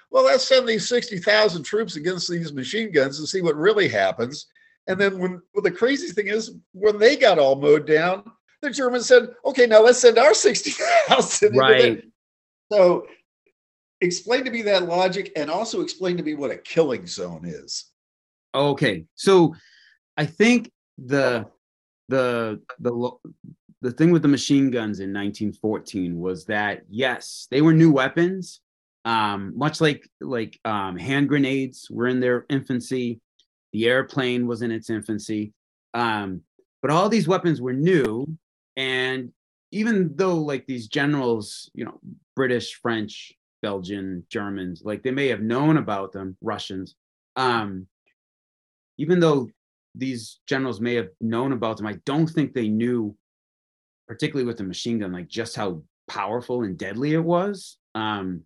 well, 0.09 0.23
let's 0.23 0.47
send 0.47 0.67
these 0.67 0.89
60,000 0.89 1.61
troops 1.61 1.95
against 1.95 2.27
these 2.27 2.51
machine 2.51 2.91
guns 2.91 3.19
and 3.19 3.27
see 3.27 3.41
what 3.41 3.55
really 3.55 3.87
happens. 3.87 4.47
And 4.87 4.99
then 4.99 5.19
when 5.19 5.39
well, 5.53 5.61
the 5.61 5.69
crazy 5.69 6.07
thing 6.07 6.25
is, 6.25 6.55
when 6.71 6.97
they 6.97 7.15
got 7.15 7.37
all 7.37 7.55
mowed 7.55 7.85
down, 7.85 8.23
the 8.63 8.71
Germans 8.71 9.05
said, 9.05 9.29
okay, 9.45 9.67
now 9.67 9.83
let's 9.83 9.99
send 9.99 10.17
our 10.17 10.33
60,000. 10.33 11.55
Right. 11.55 12.03
So 12.71 13.05
explain 14.01 14.43
to 14.45 14.49
me 14.49 14.63
that 14.63 14.87
logic 14.87 15.33
and 15.35 15.51
also 15.51 15.81
explain 15.81 16.17
to 16.17 16.23
me 16.23 16.33
what 16.33 16.49
a 16.49 16.57
killing 16.57 17.05
zone 17.05 17.43
is. 17.45 17.91
Okay. 18.55 19.05
So 19.13 19.53
I 20.17 20.25
think 20.25 20.71
the 20.97 21.45
the 22.09 22.59
the 22.79 23.11
the 23.81 23.91
thing 23.91 24.11
with 24.11 24.21
the 24.21 24.27
machine 24.27 24.71
guns 24.71 24.99
in 24.99 25.13
1914 25.13 26.19
was 26.19 26.45
that 26.45 26.81
yes, 26.89 27.47
they 27.51 27.61
were 27.61 27.73
new 27.73 27.91
weapons, 27.91 28.61
um, 29.05 29.53
much 29.55 29.79
like 29.79 30.09
like 30.19 30.59
um, 30.65 30.97
hand 30.97 31.29
grenades 31.29 31.87
were 31.89 32.07
in 32.07 32.19
their 32.19 32.45
infancy, 32.49 33.21
the 33.73 33.87
airplane 33.87 34.47
was 34.47 34.61
in 34.61 34.71
its 34.71 34.89
infancy, 34.89 35.53
um, 35.93 36.41
but 36.81 36.91
all 36.91 37.09
these 37.09 37.27
weapons 37.27 37.61
were 37.61 37.73
new, 37.73 38.25
and 38.75 39.31
even 39.71 40.15
though 40.15 40.35
like 40.35 40.65
these 40.65 40.87
generals, 40.87 41.69
you 41.73 41.85
know, 41.85 41.99
British, 42.35 42.79
French, 42.81 43.33
Belgian, 43.61 44.25
Germans, 44.29 44.81
like 44.83 45.03
they 45.03 45.11
may 45.11 45.27
have 45.27 45.41
known 45.41 45.77
about 45.77 46.13
them, 46.13 46.35
Russians, 46.41 46.95
um, 47.35 47.85
even 48.97 49.19
though 49.19 49.49
these 49.93 50.39
generals 50.47 50.79
may 50.79 50.95
have 50.95 51.09
known 51.21 51.51
about 51.51 51.77
them, 51.77 51.87
I 51.87 51.97
don't 52.05 52.27
think 52.27 52.53
they 52.53 52.69
knew 52.69 53.15
particularly 54.07 54.45
with 54.45 54.57
the 54.57 54.63
machine 54.63 54.99
gun, 54.99 55.11
like 55.11 55.27
just 55.27 55.55
how 55.55 55.81
powerful 56.07 56.63
and 56.63 56.77
deadly 56.77 57.13
it 57.13 57.23
was. 57.23 57.77
Um, 57.95 58.43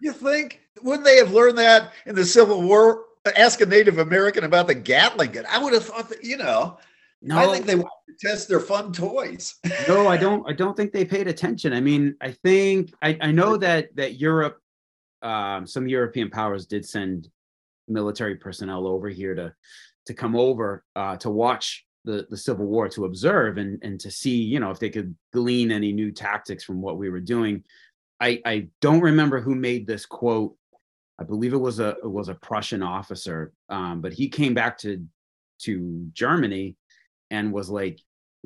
you 0.00 0.12
think 0.12 0.60
wouldn't 0.82 1.04
they 1.04 1.16
have 1.16 1.32
learned 1.32 1.58
that 1.58 1.92
in 2.06 2.14
the 2.14 2.24
Civil 2.24 2.62
War? 2.62 3.04
Ask 3.36 3.60
a 3.60 3.66
Native 3.66 3.98
American 3.98 4.44
about 4.44 4.68
the 4.68 4.74
Gatling 4.74 5.32
gun. 5.32 5.46
I 5.50 5.62
would 5.62 5.72
have 5.72 5.84
thought 5.84 6.08
that 6.10 6.22
you 6.22 6.36
know. 6.36 6.78
No, 7.22 7.38
I 7.38 7.52
think 7.52 7.66
they 7.66 7.74
wanted 7.74 7.90
to 8.20 8.28
test 8.28 8.48
their 8.48 8.60
fun 8.60 8.92
toys. 8.92 9.56
no, 9.88 10.06
I 10.06 10.16
don't. 10.18 10.48
I 10.48 10.52
don't 10.52 10.76
think 10.76 10.92
they 10.92 11.04
paid 11.04 11.26
attention. 11.26 11.72
I 11.72 11.80
mean, 11.80 12.14
I 12.20 12.32
think 12.32 12.92
I, 13.02 13.18
I 13.20 13.32
know 13.32 13.56
that 13.56 13.96
that 13.96 14.20
Europe, 14.20 14.60
um, 15.22 15.66
some 15.66 15.88
European 15.88 16.30
powers 16.30 16.66
did 16.66 16.86
send 16.86 17.28
military 17.88 18.36
personnel 18.36 18.86
over 18.86 19.08
here 19.08 19.34
to 19.34 19.54
to 20.06 20.14
come 20.14 20.36
over 20.36 20.84
uh, 20.94 21.16
to 21.16 21.30
watch 21.30 21.85
the, 22.06 22.26
the 22.30 22.36
Civil 22.36 22.66
War 22.66 22.88
to 22.88 23.04
observe 23.04 23.58
and, 23.58 23.78
and 23.82 24.00
to 24.00 24.10
see, 24.10 24.36
you 24.36 24.60
know, 24.60 24.70
if 24.70 24.78
they 24.78 24.88
could 24.88 25.14
glean 25.32 25.70
any 25.70 25.92
new 25.92 26.10
tactics 26.12 26.64
from 26.64 26.80
what 26.80 26.96
we 26.96 27.10
were 27.10 27.20
doing. 27.20 27.64
I, 28.20 28.40
I 28.46 28.68
don't 28.80 29.00
remember 29.00 29.40
who 29.40 29.54
made 29.54 29.86
this 29.86 30.06
quote. 30.06 30.56
I 31.20 31.24
believe 31.24 31.52
it 31.52 31.58
was 31.58 31.80
a 31.80 31.96
it 32.02 32.10
was 32.10 32.28
a 32.28 32.34
Prussian 32.34 32.82
officer, 32.82 33.52
um, 33.68 34.00
but 34.00 34.12
he 34.12 34.28
came 34.28 34.54
back 34.54 34.78
to 34.78 35.04
to 35.62 36.08
Germany 36.12 36.76
and 37.30 37.52
was 37.52 37.68
like 37.68 37.98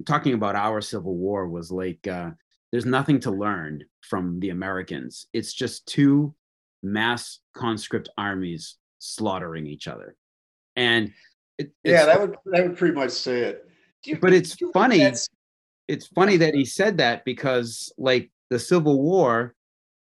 talking 0.06 0.34
about 0.34 0.56
our 0.56 0.80
Civil 0.80 1.16
War 1.16 1.48
was 1.48 1.70
like 1.70 2.06
uh, 2.06 2.30
there's 2.72 2.86
nothing 2.86 3.20
to 3.20 3.30
learn 3.30 3.84
from 4.02 4.40
the 4.40 4.50
Americans. 4.50 5.26
It's 5.32 5.52
just 5.52 5.86
two 5.86 6.34
mass 6.82 7.40
conscript 7.54 8.08
armies 8.16 8.76
slaughtering 9.00 9.66
each 9.66 9.86
other, 9.88 10.16
and 10.76 11.12
it, 11.60 11.72
yeah, 11.84 12.06
that 12.06 12.20
would 12.20 12.36
that 12.46 12.66
would 12.66 12.76
pretty 12.76 12.94
much 12.94 13.10
say 13.10 13.40
it. 13.40 13.66
You, 14.04 14.18
but 14.18 14.32
it's 14.32 14.56
funny. 14.72 15.02
It's 15.88 16.06
funny 16.06 16.36
that 16.38 16.54
he 16.54 16.64
said 16.64 16.98
that 16.98 17.24
because, 17.24 17.92
like 17.98 18.30
the 18.48 18.58
Civil 18.58 19.02
War, 19.02 19.54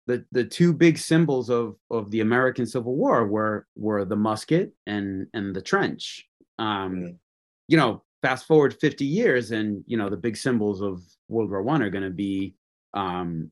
the 0.07 0.25
the 0.33 0.45
two 0.45 0.73
big 0.73 0.99
symbols 0.99 1.51
of 1.51 1.77
of 1.91 2.11
the 2.11 2.21
American 2.21 2.67
Civil 2.67 2.97
War 2.97 3.27
were 3.27 3.67
were 3.77 4.05
the 4.05 4.17
musket 4.17 4.73
and 4.87 5.27
and 5.33 5.55
the 5.55 5.63
trench. 5.63 6.27
Um, 6.59 7.03
yeah. 7.03 7.09
You 7.69 7.77
know, 7.79 8.03
fast 8.21 8.47
forward 8.47 8.75
50 8.75 9.05
years, 9.05 9.53
and 9.53 9.85
you 9.87 9.97
know 9.97 10.11
the 10.11 10.17
big 10.17 10.37
symbols 10.37 10.81
of 10.81 11.03
World 11.29 11.51
War 11.51 11.63
One 11.63 11.83
are 11.83 11.91
going 11.91 12.05
to 12.05 12.11
be 12.11 12.55
um, 12.95 13.51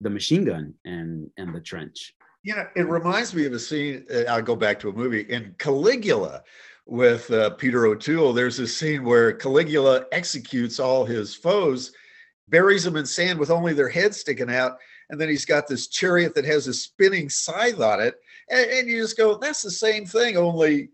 the 0.00 0.10
machine 0.10 0.44
gun 0.44 0.74
and 0.84 1.30
and 1.36 1.54
the 1.54 1.60
trench. 1.60 2.14
You 2.42 2.56
know, 2.56 2.66
it 2.76 2.88
reminds 2.88 3.34
me 3.34 3.46
of 3.46 3.52
a 3.52 3.58
scene. 3.58 4.04
Uh, 4.12 4.24
I'll 4.28 4.42
go 4.42 4.56
back 4.56 4.78
to 4.80 4.90
a 4.90 4.92
movie 4.92 5.22
in 5.22 5.54
Caligula, 5.58 6.42
with 6.86 7.30
uh, 7.30 7.50
Peter 7.50 7.86
O'Toole, 7.86 8.32
there's 8.32 8.56
this 8.56 8.76
scene 8.76 9.04
where 9.04 9.32
Caligula 9.32 10.04
executes 10.12 10.78
all 10.78 11.04
his 11.04 11.34
foes, 11.34 11.92
buries 12.48 12.84
them 12.84 12.96
in 12.96 13.06
sand 13.06 13.38
with 13.38 13.50
only 13.50 13.72
their 13.72 13.88
heads 13.88 14.18
sticking 14.18 14.50
out, 14.50 14.78
and 15.10 15.20
then 15.20 15.28
he's 15.28 15.46
got 15.46 15.66
this 15.66 15.88
chariot 15.88 16.34
that 16.34 16.44
has 16.44 16.66
a 16.66 16.74
spinning 16.74 17.28
scythe 17.28 17.80
on 17.80 18.00
it, 18.00 18.14
and, 18.50 18.70
and 18.70 18.88
you 18.88 19.00
just 19.00 19.16
go, 19.16 19.36
"That's 19.36 19.62
the 19.62 19.70
same 19.70 20.04
thing, 20.04 20.36
only 20.36 20.90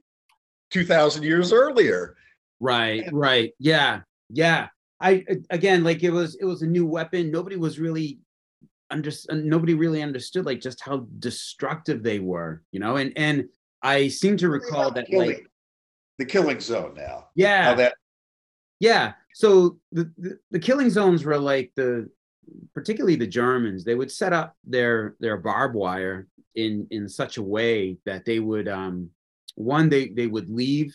two 0.70 0.84
thousand 0.84 1.24
years 1.24 1.52
earlier." 1.52 2.16
Right, 2.60 3.04
right, 3.12 3.52
yeah, 3.58 4.02
yeah. 4.28 4.68
I 5.00 5.24
again, 5.48 5.82
like 5.82 6.02
it 6.02 6.10
was, 6.10 6.36
it 6.36 6.44
was 6.44 6.62
a 6.62 6.66
new 6.66 6.86
weapon. 6.86 7.30
Nobody 7.30 7.56
was 7.56 7.78
really 7.78 8.20
under, 8.90 9.10
nobody 9.30 9.74
really 9.74 10.02
understood 10.02 10.46
like 10.46 10.60
just 10.60 10.80
how 10.80 11.06
destructive 11.18 12.02
they 12.02 12.18
were, 12.18 12.62
you 12.70 12.80
know, 12.80 12.96
and 12.96 13.12
and 13.16 13.48
I 13.82 14.08
seem 14.08 14.36
to 14.38 14.48
recall 14.48 14.90
that 14.90 15.12
like 15.12 15.49
the 16.20 16.26
killing 16.26 16.60
zone 16.60 16.94
now. 16.94 17.28
Yeah. 17.34 17.64
How 17.64 17.74
that 17.74 17.94
yeah. 18.78 19.12
So 19.34 19.78
the, 19.92 20.10
the, 20.16 20.38
the 20.50 20.58
killing 20.58 20.90
zones 20.90 21.24
were 21.24 21.38
like 21.38 21.72
the 21.76 22.08
particularly 22.74 23.16
the 23.16 23.26
Germans, 23.26 23.84
they 23.84 23.94
would 23.94 24.10
set 24.10 24.32
up 24.32 24.56
their 24.64 25.16
their 25.20 25.36
barbed 25.36 25.74
wire 25.74 26.28
in 26.54 26.86
in 26.90 27.08
such 27.08 27.36
a 27.36 27.42
way 27.42 27.96
that 28.06 28.24
they 28.24 28.40
would 28.40 28.68
um 28.68 29.10
one 29.54 29.88
they 29.88 30.08
they 30.08 30.26
would 30.26 30.50
leave 30.50 30.94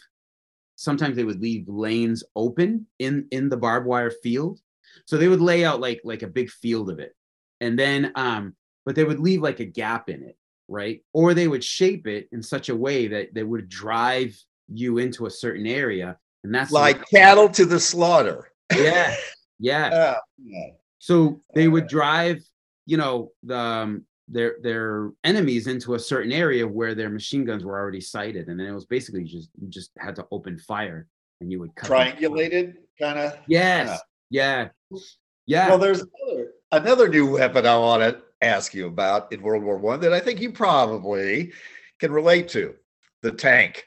sometimes 0.76 1.16
they 1.16 1.24
would 1.24 1.42
leave 1.42 1.68
lanes 1.70 2.24
open 2.36 2.86
in 3.00 3.26
in 3.32 3.48
the 3.48 3.58
barbed 3.58 3.88
wire 3.88 4.12
field 4.12 4.60
so 5.06 5.18
they 5.18 5.30
would 5.30 5.42
lay 5.42 5.64
out 5.64 5.80
like 5.80 6.02
like 6.04 6.24
a 6.24 6.28
big 6.28 6.50
field 6.50 6.90
of 6.90 7.00
it 7.00 7.16
and 7.62 7.80
then 7.80 8.12
um 8.16 8.54
but 8.86 8.96
they 8.96 9.06
would 9.06 9.20
leave 9.20 9.42
like 9.42 9.62
a 9.62 9.66
gap 9.66 10.10
in 10.10 10.24
it 10.24 10.38
right 10.68 11.02
or 11.14 11.34
they 11.34 11.48
would 11.48 11.64
shape 11.64 12.06
it 12.06 12.28
in 12.34 12.44
such 12.44 12.68
a 12.68 12.76
way 12.76 13.08
that 13.08 13.34
they 13.34 13.44
would 13.44 13.70
drive 13.70 14.38
you 14.74 14.98
into 14.98 15.26
a 15.26 15.32
certain 15.32 15.66
area 15.66 16.18
and 16.44 16.54
that's 16.54 16.72
like 16.72 17.08
cattle 17.10 17.50
to 17.50 17.66
the 17.66 17.80
slaughter. 17.80 18.52
Yeah 18.76 19.16
yeah. 19.60 19.90
Uh, 20.16 20.20
yeah. 20.44 20.70
so 21.00 21.40
they 21.54 21.68
would 21.68 21.88
drive 21.88 22.44
you 22.86 22.98
know 22.98 23.32
the 23.44 23.58
um, 23.58 24.06
their 24.28 24.56
their 24.62 25.12
enemies 25.24 25.68
into 25.68 25.96
a 25.96 26.00
certain 26.00 26.32
area 26.32 26.68
where 26.68 26.96
their 26.96 27.10
machine 27.10 27.46
guns 27.46 27.64
were 27.64 27.78
already 27.78 28.02
sighted 28.02 28.48
and 28.48 28.60
then 28.60 28.68
it 28.68 28.74
was 28.74 28.86
basically 28.86 29.24
just 29.24 29.50
you 29.60 29.68
just 29.70 29.92
had 29.98 30.16
to 30.16 30.26
open 30.32 30.58
fire 30.58 31.08
and 31.42 31.52
you 31.52 31.60
would 31.60 31.74
triangulated 31.76 32.76
kind 33.00 33.20
of 33.20 33.38
yes 33.48 34.00
yeah. 34.30 34.70
yeah. 35.46 35.70
Well 35.70 35.78
there's 35.78 36.02
another 36.02 36.52
another 36.72 37.08
new 37.08 37.32
weapon 37.32 37.66
i 37.66 37.78
want 37.78 38.02
to 38.02 38.22
ask 38.42 38.74
you 38.74 38.88
about 38.88 39.32
in 39.32 39.42
world 39.42 39.64
war 39.64 39.78
one 39.78 40.00
that 40.02 40.14
i 40.14 40.20
think 40.20 40.42
you 40.42 40.52
probably 40.52 41.52
can 42.00 42.12
relate 42.12 42.48
to 42.50 42.76
the 43.22 43.32
tank 43.32 43.86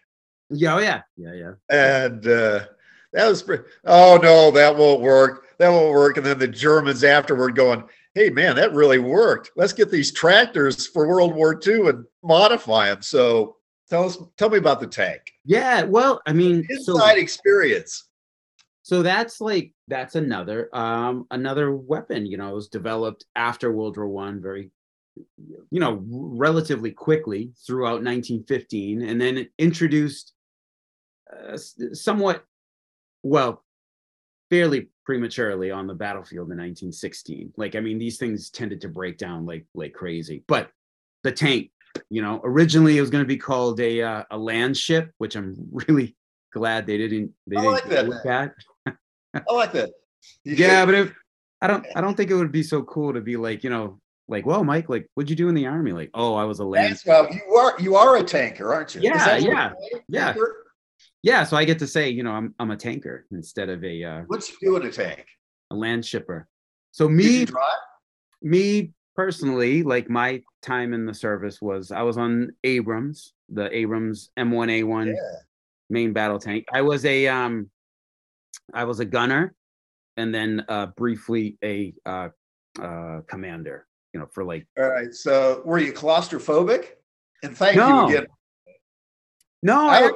yeah, 0.51 0.75
oh 0.75 0.79
yeah, 0.79 1.03
yeah, 1.17 1.33
yeah. 1.33 1.53
And 1.69 2.27
uh, 2.27 2.65
that 3.13 3.29
was 3.29 3.43
pretty. 3.43 3.65
Oh 3.85 4.19
no, 4.23 4.51
that 4.51 4.77
won't 4.77 5.01
work. 5.01 5.47
That 5.59 5.71
won't 5.71 5.93
work. 5.93 6.17
And 6.17 6.27
then 6.27 6.39
the 6.39 6.49
Germans 6.49 7.05
afterward 7.05 7.55
going, 7.57 7.85
"Hey 8.15 8.31
man, 8.31 8.57
that 8.57 8.73
really 8.73 8.99
worked. 8.99 9.51
Let's 9.57 9.73
get 9.73 9.91
these 9.91 10.13
tractors 10.13 10.87
for 10.87 11.07
World 11.09 11.35
War 11.35 11.59
II 11.67 11.89
and 11.89 12.05
modify 12.23 12.89
them." 12.89 13.03
So 13.03 13.57
tell 13.91 14.05
us, 14.05 14.19
tell 14.37 14.51
me 14.51 14.59
about 14.59 14.81
the 14.81 14.87
tank. 14.87 15.23
Yeah, 15.45 15.83
well, 15.83 16.21
I 16.27 16.33
mean, 16.33 16.67
inside 16.69 17.15
so, 17.15 17.21
experience. 17.21 18.05
so 18.83 19.03
that's 19.03 19.41
like 19.41 19.73
that's 19.89 20.15
another 20.15 20.75
um 20.77 21.27
another 21.31 21.75
weapon 21.75 22.27
you 22.27 22.37
know 22.37 22.51
it 22.51 22.55
was 22.55 22.69
developed 22.69 23.25
after 23.37 23.73
world 23.73 23.97
war 23.97 24.07
one 24.07 24.41
very 24.41 24.71
you 25.71 25.81
know 25.81 26.03
relatively 26.07 26.91
quickly 26.91 27.51
throughout 27.67 28.03
1915 28.03 29.03
and 29.03 29.21
then 29.21 29.49
introduced 29.59 30.35
uh, 31.33 31.57
somewhat 31.93 32.45
well 33.23 33.65
fairly 34.51 34.89
prematurely 35.05 35.71
on 35.71 35.87
the 35.87 35.95
battlefield 35.95 36.51
in 36.51 36.57
1916 36.59 37.53
like 37.57 37.75
i 37.77 37.81
mean 37.81 37.99
these 37.99 38.19
things 38.19 38.51
tended 38.51 38.81
to 38.81 38.89
break 38.89 39.19
down 39.19 39.45
like 39.47 39.65
like 39.75 39.93
crazy 39.93 40.45
but 40.47 40.71
the 41.23 41.33
tank 41.33 41.71
you 42.11 42.23
know 42.23 42.41
originally 42.45 42.97
it 42.99 43.01
was 43.01 43.11
going 43.11 43.25
to 43.25 43.29
be 43.29 43.37
called 43.37 43.81
a 43.81 44.03
uh, 44.03 44.23
a 44.31 44.39
land 44.39 44.77
ship 44.77 45.11
which 45.19 45.37
i'm 45.37 45.55
really 45.73 46.15
glad 46.53 46.87
they 46.87 46.97
didn't 46.99 47.31
they 47.47 47.57
I 47.57 47.61
didn't 47.61 47.73
like 47.73 47.85
that. 47.85 48.03
go 48.03 48.09
with 48.09 48.23
that 48.25 48.55
I 49.35 49.53
like 49.55 49.73
that. 49.73 49.91
You 50.45 50.55
yeah 50.57 50.81
should- 50.81 50.87
but 50.87 50.95
if 50.95 51.15
i 51.61 51.67
don't 51.67 51.87
i 51.97 52.01
don't 52.01 52.17
think 52.17 52.31
it 52.31 52.35
would 52.35 52.53
be 52.53 52.63
so 52.63 52.83
cool 52.83 53.13
to 53.13 53.21
be 53.21 53.37
like 53.37 53.65
you 53.65 53.71
know 53.71 53.99
like 54.29 54.45
well 54.47 54.63
mike 54.63 54.89
like 54.89 55.07
what'd 55.15 55.31
you 55.31 55.37
do 55.37 55.49
in 55.49 55.55
the 55.55 55.67
army 55.67 55.93
like 55.93 56.11
oh 56.15 56.35
i 56.35 56.45
was 56.45 56.59
a 56.59 56.65
land 56.65 56.99
well, 57.07 57.29
you 57.33 57.55
are 57.55 57.75
you 57.81 57.97
are 57.97 58.17
a 58.17 58.23
tanker, 58.23 58.73
aren't 58.75 58.95
you? 58.95 59.01
Yeah, 59.01 59.37
yeah, 59.39 59.73
yeah. 60.09 60.25
tanker? 60.33 60.68
Yeah 61.23 61.45
so 61.45 61.57
i 61.57 61.65
get 61.65 61.79
to 61.79 61.87
say 61.87 62.09
you 62.09 62.23
know 62.23 62.33
i'm, 62.33 62.55
I'm 62.59 62.71
a 62.71 62.77
tanker 62.77 63.27
instead 63.33 63.69
of 63.69 63.83
a 63.85 64.05
uh, 64.05 64.23
What's 64.27 64.51
you 64.51 64.57
do 64.61 64.77
in 64.77 64.87
a 64.87 64.93
tank? 64.93 65.27
a 65.71 65.75
land 65.75 66.05
shipper 66.05 66.49
so 66.93 67.09
me 67.09 67.45
drive? 67.45 67.71
me 68.43 68.93
personally 69.17 69.83
like 69.83 70.09
my 70.09 70.43
time 70.63 70.95
in 70.95 71.07
the 71.07 71.15
service 71.15 71.61
was 71.61 71.91
i 71.91 72.03
was 72.03 72.17
on 72.19 72.51
abrams 72.65 73.33
the 73.49 73.75
abrams 73.77 74.31
m1a1 74.39 75.07
Yeah. 75.09 75.15
main 75.91 76.13
battle 76.13 76.39
tank 76.39 76.65
i 76.73 76.83
was 76.83 77.05
a 77.05 77.27
um 77.27 77.69
i 78.73 78.85
was 78.85 79.01
a 79.01 79.05
gunner 79.05 79.55
and 80.17 80.35
then 80.35 80.65
uh 80.69 80.87
briefly 80.97 81.59
a 81.65 81.93
uh 82.07 82.29
uh 82.81 83.21
commander 83.27 83.87
you 84.13 84.21
know 84.21 84.27
for 84.33 84.45
like 84.45 84.67
All 84.79 84.89
right. 84.89 85.13
So 85.13 85.63
were 85.65 85.79
you 85.79 85.93
claustrophobic? 85.93 86.91
And 87.43 87.57
thank 87.57 87.77
No. 87.77 87.89
you 87.89 88.07
again. 88.19 88.27
No 89.63 89.89
I 89.89 90.11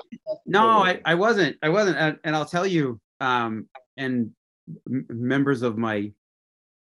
no. 0.46 0.84
I, 0.84 1.00
I 1.04 1.14
wasn't 1.14 1.56
i 1.62 1.68
wasn't 1.68 1.96
and, 1.99 2.18
and 2.25 2.37
i'll 2.37 2.46
tell 2.46 2.66
you 2.66 3.00
um 3.20 3.68
and 3.96 4.30
m- 4.88 5.06
members 5.08 5.62
of 5.62 5.76
my 5.78 6.12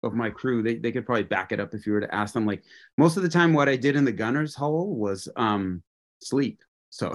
of 0.03 0.13
my 0.13 0.29
crew 0.29 0.63
they, 0.63 0.75
they 0.75 0.91
could 0.91 1.05
probably 1.05 1.23
back 1.23 1.51
it 1.51 1.59
up 1.59 1.73
if 1.73 1.85
you 1.85 1.93
were 1.93 2.01
to 2.01 2.13
ask 2.13 2.33
them 2.33 2.45
like 2.45 2.63
most 2.97 3.17
of 3.17 3.23
the 3.23 3.29
time 3.29 3.53
what 3.53 3.69
i 3.69 3.75
did 3.75 3.95
in 3.95 4.03
the 4.03 4.11
gunner's 4.11 4.55
hole 4.55 4.95
was 4.95 5.29
um 5.35 5.81
sleep 6.19 6.59
so 6.89 7.13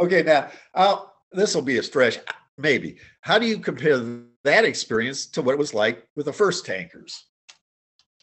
Okay, 0.00 0.22
now 0.22 0.50
uh, 0.74 1.04
this 1.30 1.54
will 1.54 1.62
be 1.62 1.78
a 1.78 1.82
stretch, 1.82 2.18
maybe. 2.58 2.96
How 3.20 3.38
do 3.38 3.46
you 3.46 3.58
compare 3.58 3.98
that 4.44 4.64
experience 4.64 5.26
to 5.26 5.42
what 5.42 5.52
it 5.52 5.58
was 5.58 5.74
like 5.74 6.06
with 6.16 6.26
the 6.26 6.32
first 6.32 6.66
tankers? 6.66 7.26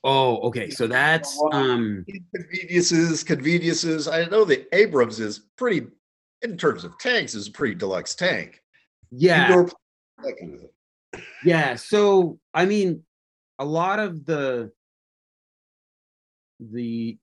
Oh 0.03 0.37
okay 0.39 0.69
so 0.69 0.87
that's 0.87 1.39
um 1.51 2.05
Conveniences, 2.35 3.23
conveniences. 3.23 4.07
I 4.07 4.25
know 4.25 4.45
the 4.45 4.65
Abrams 4.75 5.19
is 5.19 5.41
pretty, 5.57 5.87
in 6.41 6.57
terms 6.57 6.83
of 6.83 6.97
tanks, 6.97 7.35
is 7.35 7.47
a 7.47 7.51
pretty 7.51 7.75
deluxe 7.75 8.15
tank. 8.15 8.61
yeah 9.11 9.47
Indoor- 9.47 9.69
kind 10.23 10.55
of. 10.55 11.21
Yeah. 11.43 11.75
So 11.75 12.39
I 12.53 12.65
mean, 12.65 13.03
a 13.57 13.65
lot 13.65 13.99
of 13.99 14.25
the 14.25 14.71
the 16.59 17.17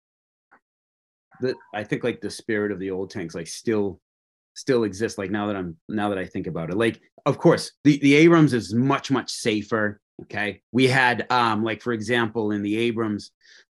the 1.40 1.54
I 1.74 1.84
think 1.84 2.04
like 2.04 2.20
the 2.20 2.30
spirit 2.30 2.72
of 2.72 2.78
the 2.78 2.90
old 2.90 3.10
tanks 3.10 3.34
like 3.34 3.46
still 3.46 4.00
still 4.54 4.84
exists 4.84 5.18
like 5.18 5.30
now 5.30 5.46
that 5.46 5.56
I'm 5.56 5.76
now 5.88 6.08
that 6.08 6.18
I 6.18 6.26
think 6.26 6.46
about 6.46 6.70
it. 6.70 6.76
Like 6.76 7.00
of 7.26 7.38
course 7.38 7.72
the 7.84 7.98
the 7.98 8.14
Abrams 8.14 8.54
is 8.54 8.74
much 8.74 9.10
much 9.10 9.30
safer, 9.30 10.00
okay? 10.22 10.62
We 10.72 10.86
had 10.86 11.30
um 11.30 11.64
like 11.64 11.82
for 11.82 11.92
example 11.92 12.52
in 12.52 12.62
the 12.62 12.76
Abrams 12.76 13.30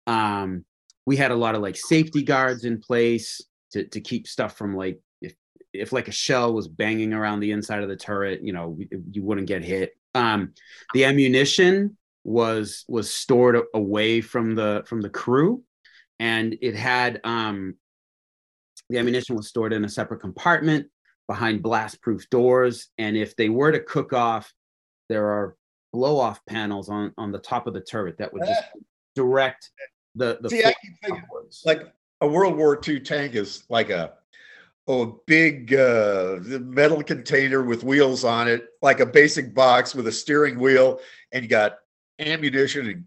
um 0.07 0.65
we 1.05 1.17
had 1.17 1.31
a 1.31 1.35
lot 1.35 1.55
of 1.55 1.62
like 1.62 1.75
safety 1.75 2.23
guards 2.23 2.65
in 2.65 2.79
place 2.79 3.41
to 3.71 3.86
to 3.86 4.01
keep 4.01 4.27
stuff 4.27 4.58
from 4.58 4.75
like 4.75 4.99
if 5.21 5.34
if 5.73 5.91
like 5.91 6.08
a 6.08 6.12
shell 6.12 6.53
was 6.53 6.67
banging 6.67 7.13
around 7.13 7.39
the 7.39 7.51
inside 7.51 7.84
of 7.84 7.89
the 7.89 7.95
turret, 7.95 8.41
you 8.43 8.53
know, 8.53 8.77
you 9.12 9.23
wouldn't 9.23 9.47
get 9.47 9.63
hit. 9.63 9.97
Um, 10.15 10.53
the 10.93 11.06
ammunition 11.06 11.97
was 12.23 12.86
was 12.88 13.13
stored 13.13 13.60
away 13.73 14.21
from 14.21 14.56
the 14.56 14.84
from 14.86 15.01
the 15.01 15.10
crew, 15.10 15.63
and 16.19 16.56
it 16.62 16.75
had 16.75 17.19
um, 17.23 17.75
the 18.89 18.97
ammunition 18.97 19.36
was 19.36 19.47
stored 19.47 19.73
in 19.73 19.84
a 19.84 19.89
separate 19.89 20.19
compartment 20.19 20.88
behind 21.27 21.63
blast-proof 21.63 22.29
doors. 22.29 22.89
And 22.97 23.15
if 23.15 23.36
they 23.36 23.49
were 23.49 23.71
to 23.71 23.79
cook 23.79 24.13
off, 24.13 24.53
there 25.10 25.25
are 25.25 25.56
blow-off 25.93 26.43
panels 26.49 26.89
on 26.89 27.13
on 27.17 27.32
the 27.32 27.39
top 27.39 27.67
of 27.67 27.73
the 27.73 27.82
turret 27.82 28.17
that 28.17 28.34
would 28.34 28.43
just 28.45 28.63
direct 29.15 29.69
the 30.15 30.39
the 30.41 30.49
See, 30.49 30.65
I 30.65 30.73
keep 30.82 30.93
thinking 31.03 31.23
like 31.65 31.93
a 32.21 32.27
World 32.27 32.58
War 32.58 32.79
II 32.86 32.99
tank 32.99 33.36
is 33.36 33.63
like 33.69 33.89
a 33.89 34.13
oh 34.88 35.01
a 35.03 35.13
big 35.27 35.73
uh, 35.73 36.39
metal 36.41 37.01
container 37.03 37.62
with 37.63 37.84
wheels 37.84 38.23
on 38.23 38.47
it, 38.47 38.67
like 38.82 38.99
a 38.99 39.06
basic 39.06 39.53
box 39.53 39.95
with 39.95 40.08
a 40.08 40.12
steering 40.12 40.60
wheel, 40.60 40.99
and 41.32 41.43
you 41.43 41.49
got 41.49 41.79
ammunition 42.19 42.88
and 42.89 43.06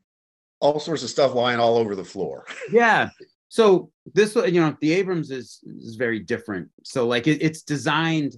all 0.61 0.81
sorts 0.81 1.03
of 1.03 1.11
stuff 1.11 1.35
lying 1.35 1.61
all 1.61 1.77
over 1.77 1.94
the 1.94 2.05
floor. 2.05 2.46
yeah. 2.72 3.11
So 3.49 3.90
this 4.14 4.35
you 4.35 4.61
know 4.61 4.77
the 4.81 4.92
abrams 4.92 5.31
is 5.31 5.61
is 5.66 5.96
very 5.96 6.20
different. 6.20 6.68
So 6.83 7.07
like 7.07 7.27
it, 7.27 7.42
it's 7.42 7.62
designed 7.62 8.37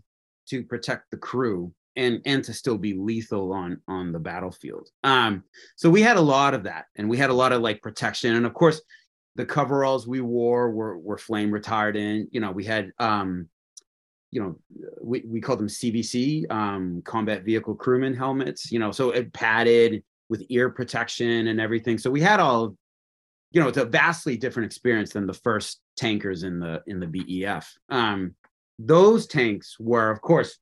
to 0.48 0.62
protect 0.62 1.10
the 1.10 1.16
crew 1.16 1.72
and 1.98 2.20
and 2.24 2.42
to 2.44 2.54
still 2.54 2.78
be 2.78 2.94
lethal 2.94 3.52
on 3.52 3.80
on 3.88 4.12
the 4.12 4.18
battlefield. 4.18 4.88
Um 5.04 5.44
so 5.76 5.90
we 5.90 6.02
had 6.02 6.16
a 6.16 6.22
lot 6.22 6.54
of 6.54 6.64
that 6.64 6.86
and 6.96 7.08
we 7.08 7.18
had 7.18 7.30
a 7.30 7.34
lot 7.34 7.52
of 7.52 7.60
like 7.60 7.82
protection. 7.82 8.34
And 8.36 8.46
of 8.46 8.54
course 8.54 8.80
the 9.36 9.44
coveralls 9.44 10.08
we 10.08 10.20
wore 10.20 10.70
were 10.70 10.98
were 10.98 11.18
flame 11.18 11.50
retardant. 11.50 12.28
You 12.30 12.40
know 12.40 12.52
we 12.52 12.64
had 12.64 12.92
um 12.98 13.48
you 14.30 14.42
know 14.42 14.58
we, 15.02 15.22
we 15.26 15.40
called 15.40 15.58
them 15.58 15.68
cvc 15.68 16.50
um 16.50 17.00
combat 17.02 17.44
vehicle 17.44 17.74
crewman 17.74 18.12
helmets 18.12 18.70
you 18.70 18.78
know 18.78 18.92
so 18.92 19.08
it 19.10 19.32
padded 19.32 20.02
with 20.28 20.44
ear 20.48 20.70
protection 20.70 21.48
and 21.48 21.60
everything. 21.60 21.98
So 21.98 22.10
we 22.10 22.20
had 22.20 22.40
all 22.40 22.76
you 23.52 23.60
know 23.60 23.68
it's 23.68 23.78
a 23.78 23.84
vastly 23.84 24.36
different 24.36 24.66
experience 24.66 25.12
than 25.12 25.26
the 25.26 25.34
first 25.34 25.80
tankers 25.96 26.42
in 26.42 26.60
the 26.60 26.82
in 26.86 27.00
the 27.00 27.06
BEF. 27.06 27.72
Um, 27.88 28.34
those 28.78 29.26
tanks 29.26 29.76
were, 29.80 30.10
of 30.10 30.20
course, 30.20 30.58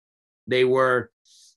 they 0.46 0.64
were 0.64 1.10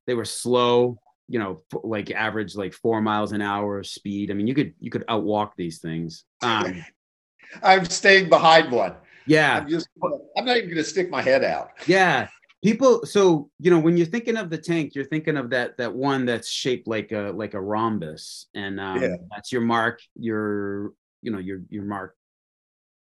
they 0.07 0.13
were 0.13 0.25
slow. 0.25 0.97
You 1.27 1.37
know, 1.37 1.61
like 1.83 2.09
average 2.09 2.55
like 2.55 2.73
four 2.73 3.01
miles 3.01 3.33
an 3.33 3.41
hour 3.41 3.83
speed. 3.83 4.31
I 4.31 4.33
mean, 4.33 4.47
you 4.47 4.55
could 4.55 4.73
you 4.79 4.89
could 4.89 5.05
outwalk 5.07 5.51
these 5.57 5.79
things. 5.79 6.23
Um, 6.41 6.83
I'm 7.63 7.85
staying 7.85 8.29
behind 8.29 8.71
one. 8.71 8.95
yeah, 9.27 9.57
I'm 9.57 9.69
just 9.69 9.87
I'm 10.37 10.45
not 10.45 10.57
even 10.57 10.69
gonna 10.69 10.83
stick 10.83 11.09
my 11.11 11.21
head 11.21 11.43
out. 11.43 11.69
yeah. 11.87 12.27
People, 12.61 13.05
so 13.05 13.49
you 13.59 13.71
know, 13.71 13.79
when 13.79 13.95
you're 13.95 14.05
thinking 14.07 14.35
of 14.35 14.49
the 14.49 14.57
tank, 14.57 14.93
you're 14.93 15.05
thinking 15.05 15.37
of 15.37 15.49
that 15.51 15.77
that 15.77 15.93
one 15.93 16.25
that's 16.25 16.49
shaped 16.49 16.87
like 16.87 17.11
a 17.13 17.31
like 17.33 17.53
a 17.53 17.61
rhombus, 17.61 18.47
and 18.53 18.79
um, 18.81 19.01
Yeah. 19.01 19.15
that's 19.31 19.51
your 19.51 19.61
mark, 19.61 20.01
your 20.15 20.91
you 21.21 21.31
know 21.31 21.37
your 21.39 21.61
your 21.69 21.83
mark 21.85 22.15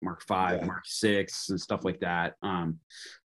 Mark 0.02 0.24
Five, 0.28 0.60
Yeah. 0.62 0.66
Mark 0.66 0.84
Six, 0.86 1.50
and 1.50 1.62
stuff 1.62 1.86
like 1.86 2.00
that. 2.02 2.36
Um, 2.42 2.80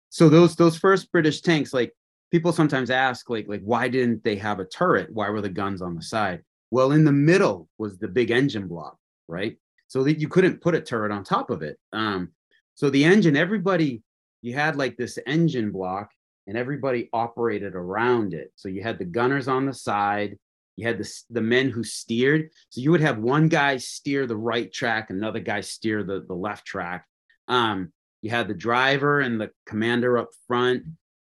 so 0.09 0.29
those 0.29 0.57
those 0.57 0.77
first 0.77 1.13
British 1.13 1.41
tanks, 1.43 1.73
like 1.73 1.93
people 2.33 2.53
sometimes 2.53 2.91
ask, 2.91 3.31
like 3.31 3.47
like 3.47 3.61
why 3.63 3.89
didn't 3.89 4.25
they 4.25 4.37
have 4.37 4.59
a 4.59 4.65
turret? 4.65 5.11
Why 5.13 5.29
were 5.29 5.43
the 5.43 5.49
guns 5.49 5.83
on 5.83 5.95
the 5.95 6.03
side? 6.03 6.43
Well, 6.71 6.93
in 6.93 7.05
the 7.05 7.13
middle 7.13 7.69
was 7.79 7.99
the 7.99 8.09
big 8.09 8.31
engine 8.31 8.67
block, 8.67 8.97
right? 9.29 9.57
So 9.87 10.03
that 10.05 10.19
you 10.19 10.29
couldn't 10.29 10.63
put 10.63 10.75
a 10.75 10.81
turret 10.81 11.13
on 11.13 11.23
top 11.23 11.51
of 11.51 11.63
it. 11.63 11.79
Um, 11.93 12.31
so 12.75 12.89
the 12.89 13.05
engine, 13.05 13.37
everybody, 13.37 14.03
you 14.41 14.55
had 14.55 14.77
like 14.77 14.97
this 14.97 15.19
engine 15.27 15.71
block, 15.71 16.11
and 16.47 16.57
everybody 16.57 17.11
operated 17.13 17.75
around 17.75 18.33
it. 18.35 18.51
So 18.57 18.69
you 18.69 18.83
had 18.83 18.99
the 18.99 19.05
gunners 19.05 19.47
on 19.47 19.67
the 19.67 19.75
side, 19.75 20.39
you 20.77 20.87
had 20.87 20.99
the 20.99 21.09
the 21.31 21.43
men 21.43 21.69
who 21.69 21.85
steered. 21.85 22.49
So 22.71 22.81
you 22.81 22.91
would 22.91 23.03
have 23.03 23.19
one 23.19 23.49
guy 23.49 23.77
steer 23.77 24.27
the 24.27 24.37
right 24.37 24.73
track, 24.73 25.11
another 25.11 25.41
guy 25.41 25.61
steer 25.61 26.03
the 26.03 26.25
the 26.27 26.35
left 26.35 26.67
track. 26.67 27.07
Um, 27.47 27.93
you 28.23 28.31
had 28.31 28.49
the 28.49 28.55
driver 28.55 29.21
and 29.21 29.41
the 29.41 29.51
commander 29.67 30.17
up 30.17 30.29
front, 30.47 30.85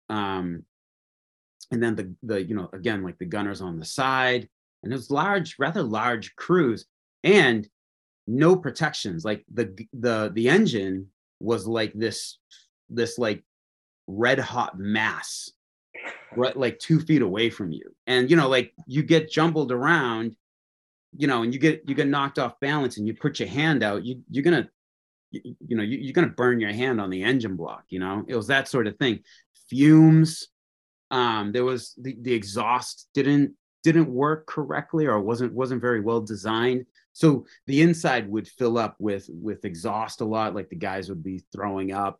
um, 0.09 0.65
and 1.71 1.81
then 1.81 1.95
the 1.95 2.15
the 2.23 2.43
you 2.43 2.55
know 2.55 2.69
again 2.73 3.03
like 3.03 3.17
the 3.17 3.25
gunners 3.25 3.61
on 3.61 3.79
the 3.79 3.85
side, 3.85 4.47
and 4.83 4.91
it 4.91 4.95
was 4.95 5.11
large, 5.11 5.55
rather 5.59 5.83
large 5.83 6.35
crews, 6.35 6.85
and 7.23 7.67
no 8.27 8.55
protections. 8.55 9.25
Like 9.25 9.43
the 9.51 9.75
the 9.93 10.31
the 10.33 10.49
engine 10.49 11.07
was 11.39 11.67
like 11.67 11.93
this 11.93 12.37
this 12.89 13.17
like 13.17 13.43
red 14.07 14.39
hot 14.39 14.77
mass 14.77 15.51
right 16.35 16.57
like 16.57 16.79
two 16.79 16.99
feet 16.99 17.21
away 17.21 17.49
from 17.49 17.71
you. 17.71 17.95
And 18.07 18.29
you 18.29 18.35
know 18.35 18.49
like 18.49 18.73
you 18.87 19.03
get 19.03 19.31
jumbled 19.31 19.71
around 19.71 20.35
you 21.17 21.27
know 21.27 21.43
and 21.43 21.53
you 21.53 21.59
get 21.59 21.83
you 21.87 21.95
get 21.95 22.07
knocked 22.07 22.39
off 22.39 22.59
balance 22.59 22.97
and 22.97 23.07
you 23.07 23.15
put 23.15 23.39
your 23.39 23.49
hand 23.49 23.81
out 23.81 24.05
you 24.05 24.21
you're 24.29 24.43
gonna 24.43 24.69
you, 25.31 25.55
you 25.67 25.75
know 25.75 25.81
you, 25.81 25.97
you're 25.97 26.13
gonna 26.13 26.27
burn 26.27 26.59
your 26.59 26.71
hand 26.71 27.01
on 27.01 27.09
the 27.09 27.23
engine 27.23 27.55
block 27.55 27.83
you 27.89 27.99
know? 27.99 28.23
It 28.27 28.35
was 28.35 28.47
that 28.47 28.67
sort 28.67 28.87
of 28.87 28.97
thing. 28.97 29.19
Fumes 29.69 30.49
Um, 31.11 31.51
there 31.51 31.65
was 31.65 31.93
the, 31.97 32.15
the 32.21 32.33
exhaust 32.33 33.09
didn't 33.13 33.53
didn't 33.83 34.11
work 34.13 34.45
correctly 34.45 35.05
or 35.05 35.19
wasn't 35.19 35.53
wasn't 35.53 35.81
very 35.81 36.01
well 36.01 36.21
designed. 36.21 36.85
So 37.13 37.45
the 37.67 37.81
inside 37.81 38.29
would 38.29 38.47
fill 38.47 38.77
up 38.77 38.95
with 38.99 39.29
with 39.29 39.65
exhaust 39.65 40.21
a 40.21 40.25
lot, 40.25 40.55
like 40.55 40.69
the 40.69 40.75
guys 40.75 41.09
would 41.09 41.23
be 41.23 41.43
throwing 41.51 41.91
up 41.91 42.19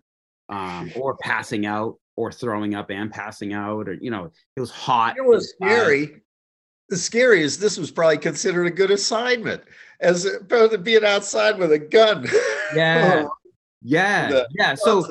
um, 0.50 0.92
or 0.96 1.18
passing 1.18 1.66
out 1.66 2.00
or 2.16 2.32
throwing 2.32 2.76
up 2.76 2.92
and 2.92 3.12
passing 3.12 3.54
out, 3.54 3.88
or 3.88 3.94
you 3.94 4.12
know, 4.12 4.32
it 4.56 4.60
was 4.60 4.72
hot. 4.72 5.18
It 5.18 5.26
was 5.26 5.52
scary. 5.52 6.22
The 6.90 6.98
scary 6.98 7.44
is 7.44 7.60
this 7.60 7.78
was 7.78 7.92
probably 7.92 8.18
considered 8.18 8.66
a 8.66 8.72
good 8.72 8.92
assignment 8.92 9.62
as 10.00 10.26
opposed 10.26 10.72
to 10.72 10.78
being 10.78 11.06
outside 11.06 11.58
with 11.58 11.72
a 11.72 11.80
gun. 11.80 12.28
Yeah. 12.76 13.26
yeah. 13.82 14.44
yeah. 14.56 14.76
So 14.76 15.04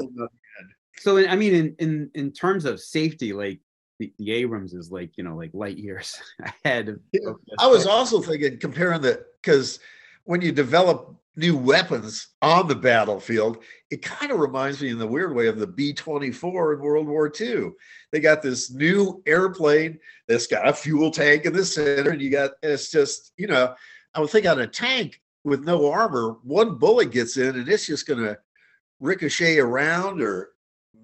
so 0.98 1.18
I 1.18 1.34
mean 1.34 1.54
in 1.54 1.74
in 1.80 2.10
in 2.14 2.30
terms 2.30 2.64
of 2.64 2.78
safety, 2.78 3.32
like 3.32 3.58
the, 3.98 4.12
the 4.18 4.32
Abrams 4.32 4.74
is 4.74 4.90
like, 4.90 5.16
you 5.16 5.24
know, 5.24 5.36
like 5.36 5.50
light 5.52 5.76
years 5.76 6.16
ahead 6.64 6.88
of, 6.88 7.00
yeah. 7.12 7.32
I 7.58 7.66
was 7.66 7.86
also 7.86 8.20
thinking 8.20 8.58
comparing 8.58 9.02
the 9.02 9.24
because 9.42 9.80
when 10.24 10.40
you 10.40 10.52
develop 10.52 11.14
new 11.36 11.56
weapons 11.56 12.28
on 12.42 12.66
the 12.66 12.74
battlefield, 12.74 13.58
it 13.90 14.02
kind 14.02 14.32
of 14.32 14.40
reminds 14.40 14.82
me 14.82 14.90
in 14.90 14.98
the 14.98 15.06
weird 15.06 15.34
way 15.34 15.46
of 15.46 15.58
the 15.58 15.66
B 15.66 15.92
24 15.92 16.74
in 16.74 16.80
World 16.80 17.06
War 17.06 17.32
II. 17.40 17.70
They 18.10 18.20
got 18.20 18.42
this 18.42 18.70
new 18.70 19.22
airplane 19.24 19.98
that's 20.26 20.46
got 20.46 20.68
a 20.68 20.72
fuel 20.72 21.10
tank 21.10 21.44
in 21.44 21.52
the 21.52 21.64
center, 21.64 22.10
and 22.10 22.20
you 22.20 22.30
got 22.30 22.52
it's 22.62 22.90
just, 22.90 23.32
you 23.36 23.46
know, 23.46 23.74
I 24.14 24.20
would 24.20 24.30
think 24.30 24.46
on 24.46 24.60
a 24.60 24.66
tank 24.66 25.20
with 25.44 25.64
no 25.64 25.90
armor, 25.90 26.36
one 26.42 26.76
bullet 26.76 27.10
gets 27.12 27.36
in 27.36 27.56
and 27.56 27.68
it's 27.68 27.86
just 27.86 28.06
going 28.06 28.22
to 28.22 28.36
ricochet 29.00 29.58
around, 29.58 30.20
or 30.20 30.50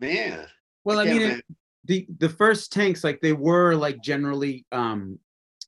man. 0.01 0.47
Well, 0.85 0.99
I, 0.99 1.03
I 1.03 1.07
mean, 1.07 1.23
it, 1.23 1.45
the 1.85 2.07
the 2.18 2.29
first 2.29 2.73
tanks 2.73 3.05
like 3.05 3.20
they 3.20 3.33
were 3.33 3.75
like 3.75 4.03
generally 4.03 4.64
um 4.73 5.18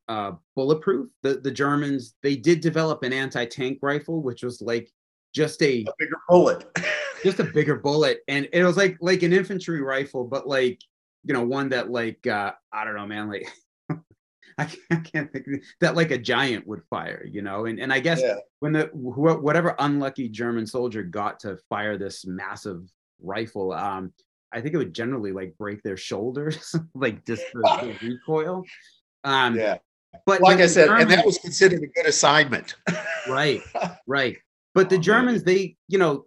uh, 0.08 0.32
bulletproof. 0.54 1.10
The 1.22 1.34
the 1.34 1.50
Germans 1.50 2.14
they 2.22 2.36
did 2.36 2.60
develop 2.60 3.02
an 3.02 3.12
anti 3.12 3.44
tank 3.46 3.78
rifle, 3.82 4.22
which 4.22 4.42
was 4.42 4.60
like 4.60 4.90
just 5.34 5.62
a, 5.62 5.82
a 5.82 5.92
bigger 5.98 6.18
bullet, 6.28 6.64
just 7.22 7.40
a 7.40 7.44
bigger 7.44 7.76
bullet, 7.76 8.20
and 8.28 8.48
it 8.52 8.64
was 8.64 8.76
like 8.76 8.96
like 9.00 9.22
an 9.22 9.32
infantry 9.32 9.82
rifle, 9.82 10.24
but 10.24 10.46
like 10.46 10.80
you 11.24 11.34
know 11.34 11.44
one 11.44 11.70
that 11.70 11.90
like 11.90 12.26
uh, 12.26 12.52
I 12.72 12.84
don't 12.84 12.96
know, 12.96 13.06
man, 13.06 13.28
like. 13.28 13.48
I 14.58 14.64
can't, 14.64 14.80
I 14.90 14.96
can't, 14.96 15.30
think 15.30 15.46
that 15.82 15.96
like 15.96 16.12
a 16.12 16.16
giant 16.16 16.66
would 16.66 16.82
fire, 16.88 17.26
you 17.30 17.42
know, 17.42 17.66
and 17.66 17.78
and 17.78 17.92
I 17.92 18.00
guess 18.00 18.22
yeah. 18.22 18.36
when 18.60 18.72
the 18.72 18.84
wh- 18.86 19.42
whatever 19.42 19.76
unlucky 19.78 20.30
German 20.30 20.66
soldier 20.66 21.02
got 21.02 21.40
to 21.40 21.58
fire 21.68 21.98
this 21.98 22.24
massive 22.24 22.90
rifle, 23.20 23.72
um, 23.72 24.14
I 24.52 24.60
think 24.60 24.74
it 24.74 24.78
would 24.78 24.94
generally 24.94 25.32
like 25.32 25.56
break 25.58 25.82
their 25.82 25.96
shoulders, 25.96 26.74
like 26.94 27.24
just 27.26 27.44
the, 27.52 27.96
the 28.00 28.08
recoil. 28.08 28.64
Um, 29.24 29.56
yeah. 29.56 29.78
But 30.24 30.40
like 30.40 30.60
I 30.60 30.66
said, 30.66 30.86
Germans, 30.86 31.02
and 31.02 31.10
that 31.12 31.26
was 31.26 31.38
considered 31.38 31.82
a 31.82 31.86
good 31.88 32.06
assignment. 32.06 32.76
right, 33.28 33.60
right. 34.06 34.36
But 34.74 34.88
the 34.88 34.96
oh, 34.96 35.00
Germans, 35.00 35.42
they, 35.42 35.76
you 35.88 35.98
know, 35.98 36.24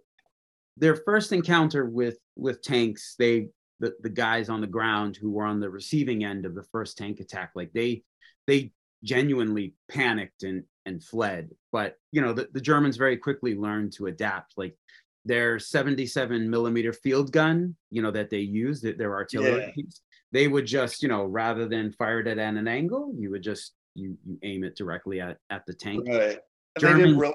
their 0.76 0.96
first 0.96 1.32
encounter 1.32 1.86
with 1.86 2.18
with 2.36 2.62
tanks, 2.62 3.14
they 3.18 3.48
the, 3.80 3.94
the 4.02 4.08
guys 4.08 4.48
on 4.48 4.60
the 4.60 4.66
ground 4.66 5.16
who 5.16 5.30
were 5.30 5.44
on 5.44 5.60
the 5.60 5.70
receiving 5.70 6.24
end 6.24 6.46
of 6.46 6.54
the 6.54 6.62
first 6.64 6.98
tank 6.98 7.20
attack, 7.20 7.52
like 7.54 7.72
they 7.72 8.04
they 8.46 8.72
genuinely 9.02 9.74
panicked 9.90 10.42
and 10.44 10.64
and 10.86 11.02
fled. 11.02 11.50
But 11.72 11.96
you 12.12 12.20
know, 12.20 12.32
the, 12.32 12.48
the 12.52 12.60
Germans 12.60 12.96
very 12.96 13.16
quickly 13.16 13.54
learned 13.54 13.92
to 13.94 14.06
adapt. 14.06 14.54
Like 14.56 14.76
their 15.24 15.58
77 15.58 16.48
millimeter 16.48 16.92
field 16.92 17.32
gun, 17.32 17.76
you 17.90 18.02
know, 18.02 18.10
that 18.10 18.30
they 18.30 18.38
used, 18.38 18.82
their 18.82 19.14
artillery 19.14 19.60
yeah. 19.60 19.72
piece, 19.72 20.00
they 20.32 20.48
would 20.48 20.66
just, 20.66 21.02
you 21.02 21.08
know, 21.08 21.24
rather 21.24 21.68
than 21.68 21.92
fire 21.92 22.20
it 22.20 22.26
at 22.26 22.38
an 22.38 22.68
angle, 22.68 23.12
you 23.16 23.30
would 23.30 23.42
just 23.42 23.72
you 23.94 24.16
you 24.24 24.38
aim 24.42 24.64
it 24.64 24.76
directly 24.76 25.20
at 25.20 25.38
at 25.50 25.66
the 25.66 25.74
tank. 25.74 26.06
Right. 26.06 26.38
And 26.76 26.80
German, 26.80 26.98
they 26.98 27.04
didn't 27.04 27.18
really 27.18 27.34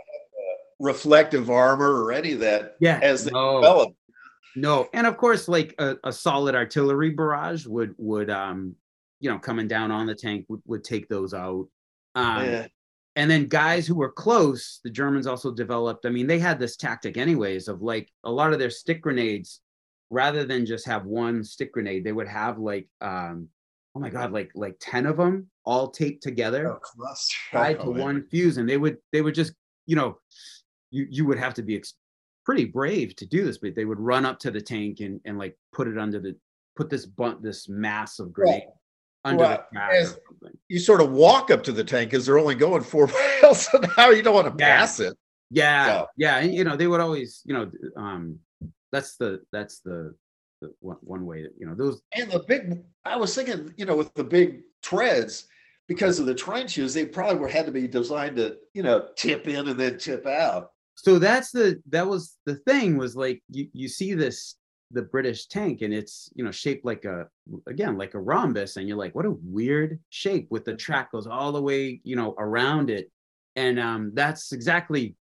reflective 0.79 1.49
armor 1.49 2.03
or 2.03 2.11
any 2.11 2.33
of 2.33 2.39
that 2.39 2.75
yeah, 2.79 2.99
as 3.01 3.25
they 3.25 3.31
no, 3.31 3.61
developed. 3.61 3.95
No, 4.55 4.87
and 4.93 5.05
of 5.05 5.17
course, 5.17 5.47
like 5.47 5.75
a, 5.79 5.97
a 6.03 6.11
solid 6.11 6.55
artillery 6.55 7.09
barrage 7.09 7.65
would 7.65 7.93
would 7.97 8.29
um 8.29 8.75
you 9.19 9.29
know 9.29 9.37
coming 9.37 9.67
down 9.67 9.91
on 9.91 10.05
the 10.05 10.15
tank 10.15 10.45
would, 10.49 10.61
would 10.65 10.83
take 10.83 11.07
those 11.09 11.33
out. 11.33 11.67
Um, 12.15 12.45
yeah. 12.45 12.67
And 13.15 13.31
then 13.31 13.47
guys 13.47 13.87
who 13.87 13.95
were 13.95 14.11
close, 14.11 14.81
the 14.83 14.89
Germans 14.89 15.25
also 15.25 15.51
developed. 15.51 16.05
I 16.05 16.09
mean, 16.09 16.27
they 16.27 16.39
had 16.39 16.59
this 16.59 16.75
tactic, 16.75 17.15
anyways, 17.15 17.67
of 17.67 17.81
like 17.81 18.11
a 18.25 18.31
lot 18.31 18.51
of 18.51 18.59
their 18.59 18.69
stick 18.69 19.01
grenades, 19.01 19.61
rather 20.09 20.43
than 20.45 20.65
just 20.65 20.85
have 20.85 21.05
one 21.05 21.43
stick 21.43 21.73
grenade, 21.73 22.03
they 22.03 22.11
would 22.11 22.27
have 22.27 22.59
like 22.59 22.87
um 23.01 23.47
oh 23.95 23.99
my 23.99 24.09
god, 24.09 24.31
like 24.31 24.51
like 24.53 24.75
10 24.81 25.05
of 25.05 25.17
them 25.17 25.49
all 25.63 25.89
taped 25.89 26.23
together, 26.23 26.73
oh, 26.73 27.13
tied 27.51 27.79
to 27.79 27.89
one 27.89 28.27
fuse. 28.29 28.57
And 28.57 28.69
they 28.69 28.77
would 28.77 28.97
they 29.13 29.21
would 29.21 29.35
just, 29.35 29.53
you 29.85 29.95
know, 29.95 30.17
you 30.91 31.07
you 31.09 31.25
would 31.25 31.39
have 31.39 31.53
to 31.55 31.63
be 31.63 31.77
ex- 31.77 31.95
pretty 32.45 32.65
brave 32.65 33.15
to 33.15 33.25
do 33.25 33.45
this, 33.45 33.57
but 33.57 33.75
they 33.75 33.85
would 33.85 33.99
run 33.99 34.25
up 34.25 34.39
to 34.39 34.51
the 34.51 34.61
tank 34.61 34.99
and 34.99 35.21
and 35.23 35.37
like 35.37 35.57
put 35.71 35.87
it 35.87 35.97
under 35.97 36.19
the 36.19 36.35
put 36.75 36.89
this 36.89 37.05
bunt 37.05 37.41
this 37.41 37.69
mass 37.69 38.19
of 38.19 38.33
grenade 38.33 38.63
under 39.25 39.43
well, 39.43 39.65
the 39.71 40.53
You 40.69 40.79
sort 40.79 41.01
of 41.01 41.11
walk 41.11 41.51
up 41.51 41.63
to 41.63 41.73
the 41.73 41.83
tank 41.83 42.11
because 42.11 42.25
they're 42.25 42.39
only 42.39 42.55
going 42.55 42.83
four 42.83 43.07
miles 43.41 43.67
an 43.73 43.85
hour. 43.97 44.13
You 44.13 44.21
don't 44.21 44.35
want 44.35 44.47
to 44.47 44.63
yeah. 44.63 44.77
pass 44.77 44.99
it. 45.01 45.17
Yeah, 45.51 45.87
so. 45.87 46.07
yeah, 46.17 46.37
and 46.37 46.53
you 46.53 46.63
know 46.63 46.75
they 46.75 46.87
would 46.87 47.01
always, 47.01 47.41
you 47.45 47.53
know, 47.53 47.71
um, 47.97 48.39
that's 48.91 49.17
the 49.17 49.41
that's 49.51 49.79
the 49.81 50.15
one, 50.79 50.97
one 51.01 51.25
way 51.25 51.43
that 51.43 51.53
you 51.59 51.65
know 51.65 51.75
those 51.75 52.01
and 52.13 52.31
the 52.31 52.39
big 52.47 52.81
i 53.03 53.15
was 53.15 53.35
thinking 53.35 53.73
you 53.77 53.85
know 53.85 53.95
with 53.95 54.13
the 54.13 54.23
big 54.23 54.61
treads 54.81 55.47
because 55.87 56.19
of 56.19 56.25
the 56.25 56.33
trenches 56.33 56.93
they 56.93 57.05
probably 57.05 57.37
were 57.37 57.47
had 57.47 57.65
to 57.65 57.71
be 57.71 57.87
designed 57.87 58.37
to 58.37 58.57
you 58.73 58.83
know 58.83 59.07
tip 59.15 59.47
in 59.47 59.67
and 59.67 59.79
then 59.79 59.97
tip 59.97 60.25
out 60.25 60.71
so 60.95 61.19
that's 61.19 61.51
the 61.51 61.81
that 61.89 62.07
was 62.07 62.37
the 62.45 62.55
thing 62.55 62.97
was 62.97 63.15
like 63.15 63.41
you 63.49 63.67
you 63.73 63.87
see 63.87 64.13
this 64.13 64.55
the 64.91 65.01
british 65.01 65.47
tank 65.47 65.81
and 65.81 65.93
it's 65.93 66.29
you 66.35 66.43
know 66.43 66.51
shaped 66.51 66.85
like 66.85 67.05
a 67.05 67.27
again 67.67 67.97
like 67.97 68.13
a 68.13 68.19
rhombus 68.19 68.77
and 68.77 68.87
you're 68.87 68.97
like 68.97 69.15
what 69.15 69.25
a 69.25 69.35
weird 69.43 69.99
shape 70.09 70.47
with 70.51 70.63
the 70.63 70.75
track 70.75 71.11
goes 71.11 71.27
all 71.27 71.51
the 71.51 71.61
way 71.61 71.99
you 72.03 72.15
know 72.15 72.35
around 72.37 72.89
it. 72.89 73.11
And 73.55 73.79
um 73.79 74.11
that's 74.13 74.51
exactly 74.51 75.15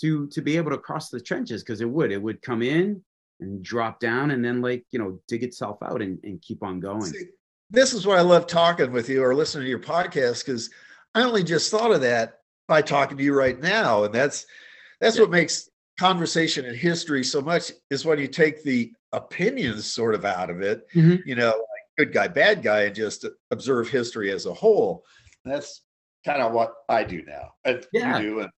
to 0.00 0.26
to 0.28 0.42
be 0.42 0.56
able 0.56 0.70
to 0.70 0.78
cross 0.78 1.08
the 1.08 1.20
trenches 1.20 1.62
because 1.62 1.80
it 1.80 1.88
would 1.88 2.12
it 2.12 2.22
would 2.22 2.42
come 2.42 2.62
in 2.62 3.02
and 3.40 3.62
drop 3.62 4.00
down 4.00 4.32
and 4.32 4.44
then 4.44 4.60
like 4.60 4.84
you 4.90 4.98
know 4.98 5.18
dig 5.28 5.42
itself 5.42 5.78
out 5.82 6.02
and, 6.02 6.18
and 6.24 6.42
keep 6.42 6.62
on 6.62 6.80
going. 6.80 7.02
See, 7.02 7.26
this 7.70 7.92
is 7.92 8.06
why 8.06 8.16
i 8.16 8.22
love 8.22 8.46
talking 8.46 8.92
with 8.92 9.08
you 9.08 9.22
or 9.22 9.34
listening 9.34 9.64
to 9.64 9.70
your 9.70 9.78
podcast 9.78 10.44
because 10.44 10.70
i 11.14 11.22
only 11.22 11.44
just 11.44 11.70
thought 11.70 11.92
of 11.92 12.00
that 12.00 12.40
by 12.66 12.80
talking 12.80 13.16
to 13.18 13.22
you 13.22 13.34
right 13.34 13.60
now 13.60 14.04
and 14.04 14.14
that's 14.14 14.46
that's 15.00 15.16
yeah. 15.16 15.22
what 15.22 15.30
makes 15.30 15.68
conversation 15.98 16.64
and 16.64 16.76
history 16.76 17.24
so 17.24 17.40
much 17.40 17.72
is 17.90 18.04
when 18.04 18.18
you 18.18 18.28
take 18.28 18.62
the 18.62 18.92
opinions 19.12 19.92
sort 19.92 20.14
of 20.14 20.24
out 20.24 20.50
of 20.50 20.60
it 20.60 20.86
mm-hmm. 20.94 21.16
you 21.26 21.34
know 21.34 21.48
like 21.48 22.06
good 22.06 22.12
guy 22.12 22.28
bad 22.28 22.62
guy 22.62 22.82
and 22.82 22.94
just 22.94 23.26
observe 23.50 23.88
history 23.88 24.30
as 24.30 24.46
a 24.46 24.54
whole 24.54 25.04
that's 25.44 25.82
kind 26.24 26.42
of 26.42 26.52
what 26.52 26.74
i 26.88 27.02
do 27.02 27.22
now 27.26 27.50
and 27.64 27.86
yeah. 27.92 28.18
you 28.18 28.28
do 28.28 28.40
and 28.40 28.50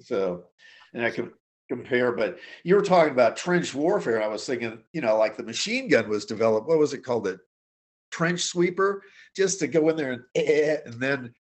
so 0.00 0.44
and 0.94 1.04
i 1.04 1.10
can 1.10 1.30
compare, 1.70 2.10
but 2.10 2.38
you 2.64 2.74
were 2.74 2.82
talking 2.82 3.12
about 3.12 3.36
trench 3.36 3.74
warfare. 3.74 4.22
I 4.22 4.26
was 4.26 4.44
thinking, 4.44 4.82
you 4.92 5.00
know, 5.00 5.16
like 5.16 5.36
the 5.36 5.44
machine 5.44 5.88
gun 5.88 6.08
was 6.08 6.26
developed. 6.26 6.68
What 6.68 6.78
was 6.78 6.92
it 6.92 7.04
called? 7.04 7.24
The 7.24 7.38
trench 8.10 8.42
sweeper, 8.42 9.02
just 9.36 9.60
to 9.60 9.68
go 9.68 9.88
in 9.88 9.96
there 9.96 10.12
and 10.12 10.22
eh, 10.34 10.78
and 10.84 10.94
then 10.94 11.32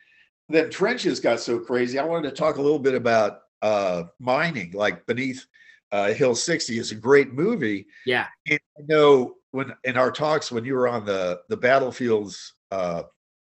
then 0.51 0.71
trenches 0.71 1.19
got 1.19 1.41
so 1.41 1.59
crazy. 1.59 1.99
I 1.99 2.05
wanted 2.05 2.29
to 2.29 2.37
talk 2.37 2.57
a 2.57 2.63
little 2.63 2.79
bit 2.79 2.95
about 2.95 3.41
uh, 3.63 4.05
mining, 4.19 4.73
like 4.73 5.07
beneath 5.07 5.47
uh, 5.93 6.13
Hill 6.13 6.35
60 6.35 6.79
is 6.79 6.93
a 6.93 6.95
great 6.95 7.33
movie. 7.33 7.87
Yeah. 8.07 8.27
And 8.47 8.61
I 8.79 8.83
know 8.87 9.35
when 9.51 9.73
in 9.85 9.97
our 9.97 10.11
talks 10.11 10.53
when 10.53 10.65
you 10.65 10.75
were 10.75 10.89
on 10.89 11.05
the 11.05 11.41
the 11.49 11.57
battlefields 11.57 12.55
uh, 12.71 13.05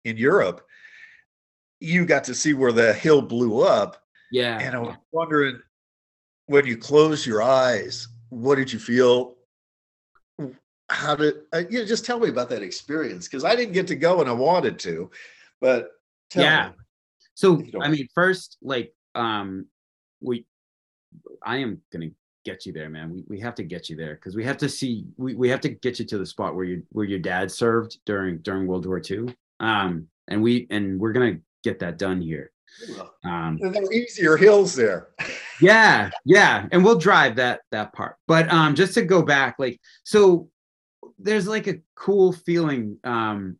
in 0.05 0.17
Europe, 0.17 0.65
you 1.79 2.05
got 2.05 2.23
to 2.25 2.35
see 2.35 2.53
where 2.53 2.71
the 2.71 2.93
hill 2.93 3.21
blew 3.21 3.61
up. 3.61 4.03
Yeah. 4.31 4.59
And 4.59 4.75
I 4.75 4.79
was 4.79 4.95
wondering, 5.11 5.59
when 6.47 6.65
you 6.65 6.77
close 6.77 7.25
your 7.25 7.41
eyes, 7.41 8.07
what 8.29 8.55
did 8.55 8.71
you 8.71 8.79
feel? 8.79 9.35
How 10.89 11.15
did 11.15 11.35
uh, 11.53 11.63
you 11.69 11.79
know, 11.79 11.85
just 11.85 12.05
tell 12.05 12.19
me 12.19 12.29
about 12.29 12.49
that 12.49 12.61
experience? 12.61 13.27
Because 13.27 13.43
I 13.43 13.55
didn't 13.55 13.73
get 13.73 13.87
to 13.87 13.95
go 13.95 14.21
and 14.21 14.29
I 14.29 14.33
wanted 14.33 14.79
to, 14.79 15.09
but 15.59 15.91
yeah. 16.35 16.69
Me. 16.69 16.75
So 17.33 17.61
I 17.81 17.89
mean, 17.89 18.07
first, 18.15 18.57
like, 18.61 18.93
um, 19.13 19.67
we, 20.21 20.45
I 21.43 21.57
am 21.57 21.81
gonna 21.91 22.09
get 22.45 22.65
you 22.65 22.73
there, 22.73 22.89
man. 22.89 23.13
We 23.13 23.23
we 23.27 23.39
have 23.41 23.55
to 23.55 23.63
get 23.63 23.89
you 23.89 23.95
there 23.95 24.15
because 24.15 24.35
we 24.35 24.43
have 24.45 24.57
to 24.57 24.69
see 24.69 25.05
we, 25.17 25.35
we 25.35 25.49
have 25.49 25.61
to 25.61 25.69
get 25.69 25.99
you 25.99 26.05
to 26.05 26.17
the 26.17 26.25
spot 26.25 26.55
where 26.55 26.65
you 26.65 26.83
where 26.89 27.05
your 27.05 27.19
dad 27.19 27.51
served 27.51 27.97
during 28.05 28.39
during 28.39 28.67
World 28.67 28.85
War 28.85 29.01
II. 29.09 29.35
Um, 29.59 30.07
and 30.27 30.41
we 30.41 30.67
and 30.69 30.99
we're 30.99 31.13
gonna 31.13 31.39
get 31.63 31.79
that 31.79 31.97
done 31.97 32.21
here. 32.21 32.51
Um, 33.23 33.59
and 33.61 33.73
there 33.73 33.83
are 33.83 33.93
easier 33.93 34.37
hills 34.37 34.75
there. 34.75 35.09
yeah, 35.61 36.09
yeah, 36.25 36.67
and 36.71 36.83
we'll 36.83 36.97
drive 36.97 37.35
that 37.37 37.61
that 37.71 37.93
part. 37.93 38.15
But 38.27 38.51
um, 38.51 38.75
just 38.75 38.93
to 38.95 39.03
go 39.03 39.21
back, 39.21 39.55
like 39.59 39.79
so, 40.03 40.49
there's 41.17 41.47
like 41.47 41.67
a 41.67 41.79
cool 41.95 42.33
feeling 42.33 42.97
um, 43.03 43.57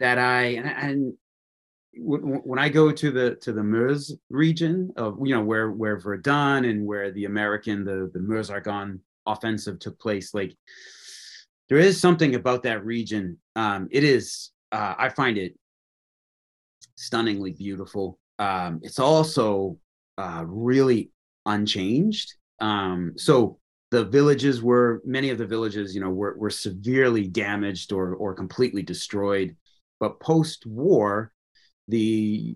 that 0.00 0.18
I 0.18 0.42
and, 0.42 0.66
and 0.68 1.14
when 1.98 2.58
I 2.58 2.68
go 2.68 2.90
to 2.90 3.10
the 3.10 3.36
to 3.36 3.52
the 3.52 3.62
Meuse 3.62 4.16
region 4.30 4.92
of 4.96 5.18
you 5.22 5.34
know 5.34 5.42
where 5.42 5.70
where 5.70 5.98
Verdun 5.98 6.64
and 6.64 6.86
where 6.86 7.10
the 7.10 7.24
American 7.24 7.84
the 7.84 8.10
the 8.12 8.20
Meuse-Argonne 8.20 9.00
offensive 9.26 9.78
took 9.78 9.98
place, 9.98 10.34
like 10.34 10.56
there 11.68 11.78
is 11.78 12.00
something 12.00 12.34
about 12.34 12.62
that 12.64 12.84
region. 12.84 13.38
Um, 13.56 13.88
it 13.90 14.04
is 14.04 14.50
uh, 14.72 14.94
I 14.98 15.08
find 15.08 15.38
it 15.38 15.54
stunningly 16.96 17.52
beautiful. 17.52 18.18
Um, 18.38 18.80
it's 18.82 18.98
also 18.98 19.78
uh, 20.18 20.44
really 20.46 21.10
unchanged. 21.46 22.34
Um, 22.60 23.12
so 23.16 23.58
the 23.90 24.04
villages 24.04 24.62
were 24.62 25.00
many 25.04 25.30
of 25.30 25.38
the 25.38 25.46
villages, 25.46 25.94
you 25.94 26.00
know, 26.00 26.10
were 26.10 26.36
were 26.36 26.50
severely 26.50 27.28
damaged 27.28 27.92
or 27.92 28.14
or 28.14 28.34
completely 28.34 28.82
destroyed. 28.82 29.56
But 30.00 30.20
post 30.20 30.66
war, 30.66 31.32
the 31.88 32.54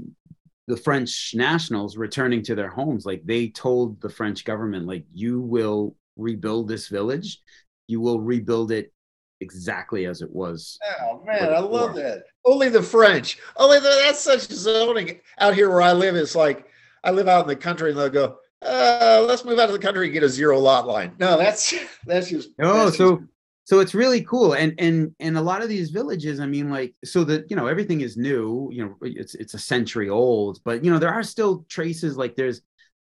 the 0.66 0.76
French 0.76 1.32
nationals 1.34 1.96
returning 1.96 2.42
to 2.42 2.54
their 2.54 2.68
homes, 2.68 3.06
like 3.06 3.22
they 3.24 3.48
told 3.48 4.00
the 4.02 4.10
French 4.10 4.44
government, 4.44 4.86
like 4.86 5.04
you 5.14 5.40
will 5.40 5.96
rebuild 6.16 6.68
this 6.68 6.88
village, 6.88 7.40
you 7.86 8.00
will 8.00 8.20
rebuild 8.20 8.70
it 8.70 8.92
exactly 9.40 10.06
as 10.06 10.20
it 10.20 10.30
was. 10.30 10.78
Oh 11.00 11.22
man, 11.24 11.54
I 11.54 11.60
love 11.60 11.94
that. 11.94 12.24
Only 12.44 12.68
the 12.68 12.82
French. 12.82 13.38
Only 13.56 13.78
the, 13.78 14.02
that's 14.04 14.20
such 14.20 14.42
zoning 14.42 15.20
out 15.38 15.54
here 15.54 15.70
where 15.70 15.82
I 15.82 15.92
live. 15.92 16.16
It's 16.16 16.34
like 16.34 16.66
I 17.02 17.10
live 17.10 17.28
out 17.28 17.44
in 17.44 17.48
the 17.48 17.56
country, 17.56 17.90
and 17.90 17.98
they'll 17.98 18.10
go, 18.10 18.36
uh, 18.62 19.24
"Let's 19.26 19.44
move 19.44 19.58
out 19.58 19.68
of 19.68 19.74
the 19.74 19.78
country 19.78 20.06
and 20.06 20.12
get 20.12 20.22
a 20.22 20.28
zero 20.28 20.58
lot 20.58 20.86
line." 20.86 21.14
No, 21.18 21.38
that's 21.38 21.74
that's 22.06 22.28
just. 22.28 22.50
Oh, 22.60 22.84
that's 22.84 22.98
so 22.98 23.16
just, 23.16 23.30
so 23.68 23.80
it's 23.80 23.94
really 23.94 24.22
cool 24.22 24.54
and 24.54 24.72
and 24.78 25.14
and 25.20 25.36
a 25.36 25.42
lot 25.42 25.62
of 25.62 25.68
these 25.68 25.90
villages 25.90 26.40
i 26.40 26.46
mean 26.46 26.70
like 26.70 26.94
so 27.04 27.22
that 27.22 27.50
you 27.50 27.56
know 27.56 27.66
everything 27.66 28.00
is 28.00 28.16
new 28.16 28.66
you 28.72 28.82
know 28.82 28.96
it's 29.02 29.34
it's 29.34 29.52
a 29.52 29.58
century 29.58 30.08
old 30.08 30.58
but 30.64 30.82
you 30.82 30.90
know 30.90 30.98
there 30.98 31.12
are 31.12 31.22
still 31.22 31.66
traces 31.68 32.16
like 32.16 32.34
there's 32.34 32.62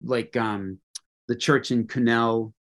like 0.04 0.36
um 0.36 0.78
the 1.30 1.36
church 1.36 1.72
in 1.72 1.88
Cunel 1.88 2.54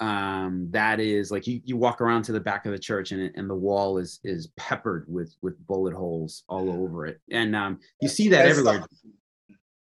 um 0.00 0.68
that 0.70 1.00
is 1.00 1.30
like 1.30 1.46
you, 1.46 1.62
you 1.64 1.78
walk 1.78 2.02
around 2.02 2.24
to 2.24 2.32
the 2.32 2.40
back 2.40 2.66
of 2.66 2.72
the 2.72 2.78
church 2.78 3.10
and 3.12 3.32
and 3.34 3.48
the 3.48 3.54
wall 3.54 3.96
is 3.96 4.20
is 4.22 4.48
peppered 4.58 5.06
with 5.08 5.34
with 5.40 5.58
bullet 5.66 5.94
holes 5.94 6.44
all 6.46 6.70
over 6.70 7.06
it 7.06 7.20
and 7.30 7.56
um 7.56 7.78
you 8.02 8.08
see 8.08 8.28
that 8.28 8.44
that's 8.44 8.58
everywhere 8.58 8.84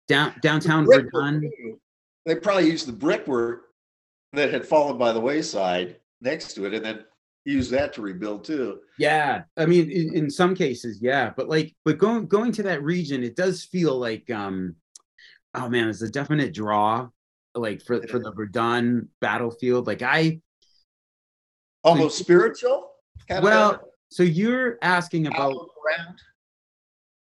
down 0.08 0.34
downtown 0.40 0.84
brickwork, 0.86 1.12
Verdun. 1.12 1.50
They 2.24 2.36
probably 2.36 2.70
used 2.70 2.86
the 2.86 2.92
brickwork 2.92 3.64
that 4.32 4.52
had 4.52 4.66
fallen 4.66 4.96
by 4.96 5.12
the 5.12 5.20
wayside 5.20 5.96
next 6.20 6.54
to 6.54 6.66
it, 6.66 6.74
and 6.74 6.84
then 6.84 7.04
use 7.44 7.70
that 7.70 7.92
to 7.94 8.02
rebuild 8.02 8.44
too. 8.44 8.80
Yeah, 8.98 9.42
I 9.56 9.66
mean, 9.66 9.90
in, 9.90 10.14
in 10.14 10.30
some 10.30 10.54
cases, 10.54 11.00
yeah, 11.02 11.32
but 11.36 11.48
like, 11.48 11.74
but 11.84 11.98
going 11.98 12.26
going 12.26 12.52
to 12.52 12.62
that 12.64 12.82
region, 12.82 13.22
it 13.22 13.36
does 13.36 13.64
feel 13.64 13.98
like, 13.98 14.30
um, 14.30 14.76
oh 15.54 15.68
man, 15.68 15.88
it's 15.88 16.02
a 16.02 16.10
definite 16.10 16.54
draw, 16.54 17.08
like 17.54 17.82
for 17.82 18.06
for 18.06 18.18
the 18.18 18.32
Verdun 18.32 19.08
battlefield. 19.20 19.86
Like 19.86 20.02
I, 20.02 20.40
Almost 21.84 22.18
spiritual. 22.18 22.90
Kind 23.28 23.38
of 23.38 23.44
well, 23.44 23.80
so 24.10 24.22
you're 24.22 24.78
asking 24.82 25.26
about 25.26 25.52
around. 25.52 26.18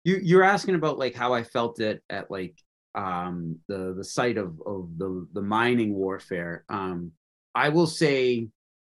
you 0.05 0.19
you're 0.23 0.43
asking 0.43 0.77
about 0.77 0.99
like 0.99 1.15
how 1.15 1.35
I 1.35 1.43
felt 1.43 1.81
it 1.81 2.03
at 2.09 2.31
like 2.31 2.57
um 2.95 3.59
the 3.69 3.93
the 3.95 4.05
site 4.05 4.39
of 4.39 4.61
of 4.65 4.97
the 4.97 5.27
the 5.35 5.43
mining 5.43 5.93
warfare. 5.95 6.65
Um, 6.69 7.13
I 7.55 7.69
will 7.69 7.87
say 7.87 8.49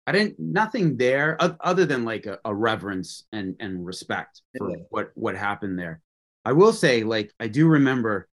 I 0.07 0.11
didn't 0.11 0.39
nothing 0.39 0.97
there 0.97 1.37
other 1.39 1.85
than 1.85 2.05
like 2.05 2.25
a, 2.27 2.39
a 2.45 2.53
reverence 2.53 3.25
and 3.31 3.55
and 3.59 3.85
respect 3.85 4.41
for 4.57 4.69
Yeah. 4.71 4.77
what 4.89 5.11
what 5.15 5.35
happened 5.35 5.79
there. 5.79 6.01
I 6.43 6.53
will 6.53 6.73
say 6.73 7.03
like 7.03 7.31
I 7.39 7.47
do 7.47 7.67
remember 7.67 8.27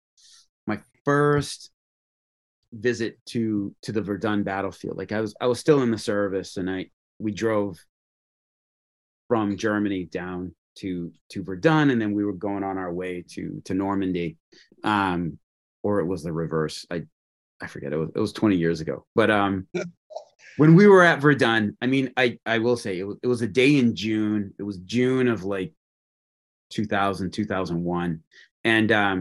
my 0.67 0.79
first 1.05 1.71
visit 2.73 3.17
to 3.27 3.73
to 3.83 3.91
the 3.91 4.01
Verdun 4.01 4.43
battlefield. 4.43 4.97
Like 4.97 5.11
I 5.11 5.21
was 5.21 5.33
I 5.39 5.47
was 5.47 5.59
still 5.59 5.81
in 5.81 5.91
the 5.91 5.97
service 5.97 6.57
and 6.57 6.69
I 6.69 6.87
we 7.19 7.31
drove 7.31 7.77
from 9.27 9.55
Germany 9.57 10.05
down 10.05 10.53
to 10.75 11.11
to 11.29 11.43
Verdun 11.43 11.89
and 11.89 12.01
then 12.01 12.13
we 12.13 12.23
were 12.25 12.33
going 12.33 12.63
on 12.63 12.77
our 12.77 12.93
way 12.93 13.23
to 13.31 13.61
to 13.65 13.73
Normandy. 13.73 14.37
Um 14.83 15.37
or 15.83 15.99
it 15.99 16.05
was 16.05 16.23
the 16.23 16.33
reverse. 16.33 16.85
I 16.91 17.03
I 17.61 17.67
forget 17.67 17.93
it 17.93 17.97
was 17.97 18.09
it 18.15 18.19
was 18.19 18.33
20 18.33 18.57
years 18.57 18.81
ago. 18.81 19.05
But 19.15 19.31
um 19.31 19.67
when 20.57 20.75
we 20.75 20.87
were 20.87 21.03
at 21.03 21.21
Verdun, 21.21 21.77
I 21.81 21.87
mean, 21.87 22.11
I 22.17 22.37
I 22.45 22.59
will 22.59 22.77
say 22.77 22.99
it 22.99 23.03
was, 23.03 23.17
it 23.23 23.27
was 23.27 23.41
a 23.41 23.47
day 23.47 23.77
in 23.77 23.95
June. 23.95 24.53
It 24.59 24.63
was 24.63 24.77
June 24.77 25.27
of 25.27 25.43
like 25.43 25.73
2000, 26.71 27.31
2001, 27.31 28.23
and 28.63 28.91
um, 28.91 29.19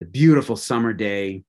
a 0.00 0.04
beautiful 0.04 0.56
summer 0.56 0.92
day. 0.92 1.44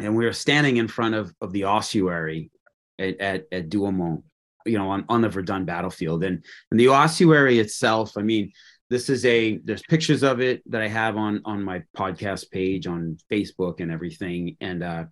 And 0.00 0.16
we 0.16 0.24
were 0.24 0.32
standing 0.32 0.78
in 0.78 0.88
front 0.88 1.14
of 1.14 1.32
of 1.40 1.52
the 1.52 1.64
ossuary 1.64 2.50
at 2.98 3.20
at, 3.20 3.44
at 3.52 3.68
Douaumont, 3.68 4.22
you 4.66 4.78
know, 4.78 4.90
on 4.90 5.04
on 5.08 5.20
the 5.20 5.28
Verdun 5.28 5.64
battlefield, 5.64 6.24
and 6.24 6.44
and 6.70 6.80
the 6.80 6.88
ossuary 6.88 7.58
itself. 7.58 8.16
I 8.16 8.22
mean, 8.22 8.52
this 8.90 9.08
is 9.08 9.24
a 9.24 9.58
there's 9.58 9.82
pictures 9.82 10.22
of 10.22 10.40
it 10.40 10.62
that 10.70 10.82
I 10.82 10.88
have 10.88 11.16
on 11.16 11.42
on 11.44 11.62
my 11.62 11.82
podcast 11.96 12.50
page 12.50 12.86
on 12.86 13.18
Facebook 13.30 13.80
and 13.80 13.92
everything, 13.92 14.56
and 14.60 14.82
uh, 14.82 15.04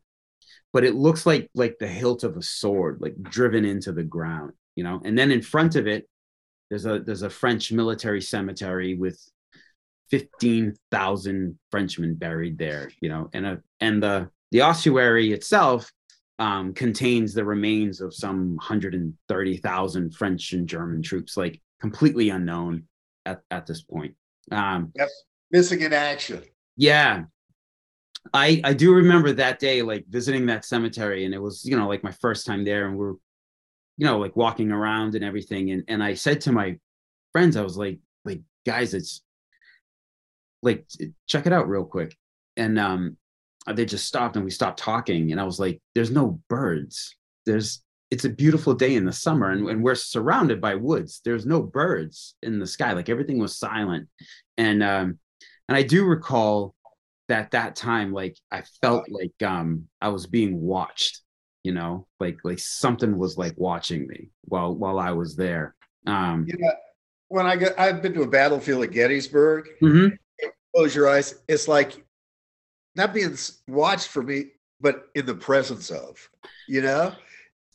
but 0.73 0.85
it 0.85 0.95
looks 0.95 1.27
like 1.27 1.51
like 1.55 1.79
the 1.79 1.87
hilt 1.87 2.25
of 2.25 2.37
a 2.37 2.43
sword 2.43 2.99
like 3.01 3.21
driven 3.23 3.65
into 3.65 3.93
the 3.93 4.03
ground 4.03 4.53
you 4.75 4.85
know 4.85 5.01
and 5.05 5.17
then 5.19 5.31
in 5.31 5.43
front 5.43 5.77
of 5.77 5.87
it 5.87 6.09
there's 6.71 6.87
a 6.87 7.01
there's 7.01 7.23
a 7.23 7.31
french 7.31 7.73
military 7.73 8.21
cemetery 8.21 8.95
with 8.95 9.21
15,000 10.11 11.59
frenchmen 11.71 12.15
buried 12.15 12.59
there 12.59 12.91
you 13.01 13.09
know 13.09 13.31
and 13.33 13.47
a 13.47 13.63
and 13.81 14.03
the 14.03 14.29
the 14.51 14.61
ossuary 14.61 15.33
itself 15.33 15.91
um, 16.39 16.75
contains 16.75 17.35
the 17.35 17.45
remains 17.45 18.01
of 18.01 18.13
some 18.13 18.57
130,000 18.57 20.15
French 20.15 20.53
and 20.55 20.67
German 20.67 21.01
troops, 21.01 21.37
like 21.37 21.61
completely 21.81 22.31
unknown 22.31 22.85
at, 23.25 23.43
at 23.53 23.67
this 23.67 23.83
point. 23.83 24.15
Um, 24.51 24.93
Missing 25.53 25.83
in 25.83 25.93
action. 25.93 26.43
yeah 26.77 27.25
i 28.33 28.61
i 28.65 28.73
do 28.73 28.95
remember 28.95 29.33
that 29.33 29.59
day 29.59 29.83
like 29.83 30.05
visiting 30.09 30.47
that 30.47 30.65
cemetery 30.65 31.25
and 31.25 31.35
it 31.35 31.43
was 31.43 31.65
you 31.65 31.77
know 31.77 31.89
like 31.89 32.05
my 32.05 32.13
first 32.13 32.47
time 32.47 32.65
there 32.65 32.87
and 32.87 32.97
we're 32.97 33.15
you 33.97 34.07
know 34.07 34.19
like 34.19 34.37
walking 34.37 34.71
around 34.71 35.15
and 35.15 35.25
everything 35.25 35.71
and 35.71 35.85
and 35.89 36.03
i 36.03 36.15
said 36.15 36.41
to 36.41 36.53
my 36.53 36.77
friends 37.33 37.57
i 37.57 37.63
was 37.63 37.77
like 37.77 37.99
like 38.25 38.41
guys 38.65 38.95
it's 38.95 39.23
like 40.63 40.87
check 41.27 41.47
it 41.47 41.53
out 41.53 41.69
real 41.69 41.85
quick. 41.85 42.17
And 42.57 42.79
um 42.79 43.17
they 43.75 43.85
just 43.85 44.07
stopped 44.07 44.37
and 44.37 44.45
we 44.45 44.51
stopped 44.51 44.79
talking 44.79 45.31
and 45.31 45.41
i 45.41 45.45
was 45.45 45.61
like 45.61 45.81
there's 45.95 46.11
no 46.11 46.41
birds. 46.49 47.15
There's 47.47 47.83
it's 48.11 48.25
a 48.25 48.31
beautiful 48.31 48.75
day 48.75 48.95
in 48.95 49.07
the 49.07 49.13
summer 49.13 49.51
and, 49.51 49.69
and 49.69 49.83
we're 49.83 49.95
surrounded 49.95 50.61
by 50.61 50.75
woods. 50.75 51.21
There's 51.25 51.47
no 51.47 51.63
birds 51.63 52.35
in 52.43 52.59
the 52.59 52.67
sky. 52.67 52.93
Like 52.93 53.09
everything 53.09 53.39
was 53.39 53.57
silent. 53.57 54.09
And 54.57 54.83
um 54.83 55.19
and 55.69 55.77
i 55.77 55.83
do 55.83 56.05
recall 56.05 56.75
that 57.33 57.51
that 57.53 57.75
time 57.77 58.13
like 58.13 58.37
i 58.51 58.63
felt 58.83 59.05
like 59.11 59.43
um 59.43 59.87
i 60.01 60.09
was 60.09 60.27
being 60.27 60.61
watched 60.61 61.21
you 61.65 61.73
know 61.73 62.07
like 62.21 62.39
like 62.45 62.59
something 62.59 63.17
was 63.17 63.39
like 63.39 63.55
watching 63.57 64.07
me 64.07 64.29
while 64.43 64.75
while 64.75 64.99
i 64.99 65.11
was 65.13 65.35
there 65.37 65.75
um 66.07 66.45
You 66.47 66.57
know, 66.59 66.73
when 67.29 67.47
I 67.47 67.57
get, 67.57 67.79
I've 67.81 68.03
been 68.03 68.13
to 68.15 68.23
a 68.23 68.29
battlefield 68.29 68.83
at 68.85 68.91
Gettysburg. 68.93 69.69
mhm. 69.83 70.19
Close 70.75 70.95
your 70.95 71.09
eyes. 71.09 71.35
It's 71.49 71.69
like 71.69 72.05
not 72.95 73.15
being 73.15 73.37
watched 73.69 74.09
for 74.09 74.23
me, 74.23 74.53
but 74.81 75.07
in 75.15 75.25
the 75.27 75.35
presence 75.35 75.91
of, 75.91 76.29
you 76.69 76.83
know, 76.83 77.15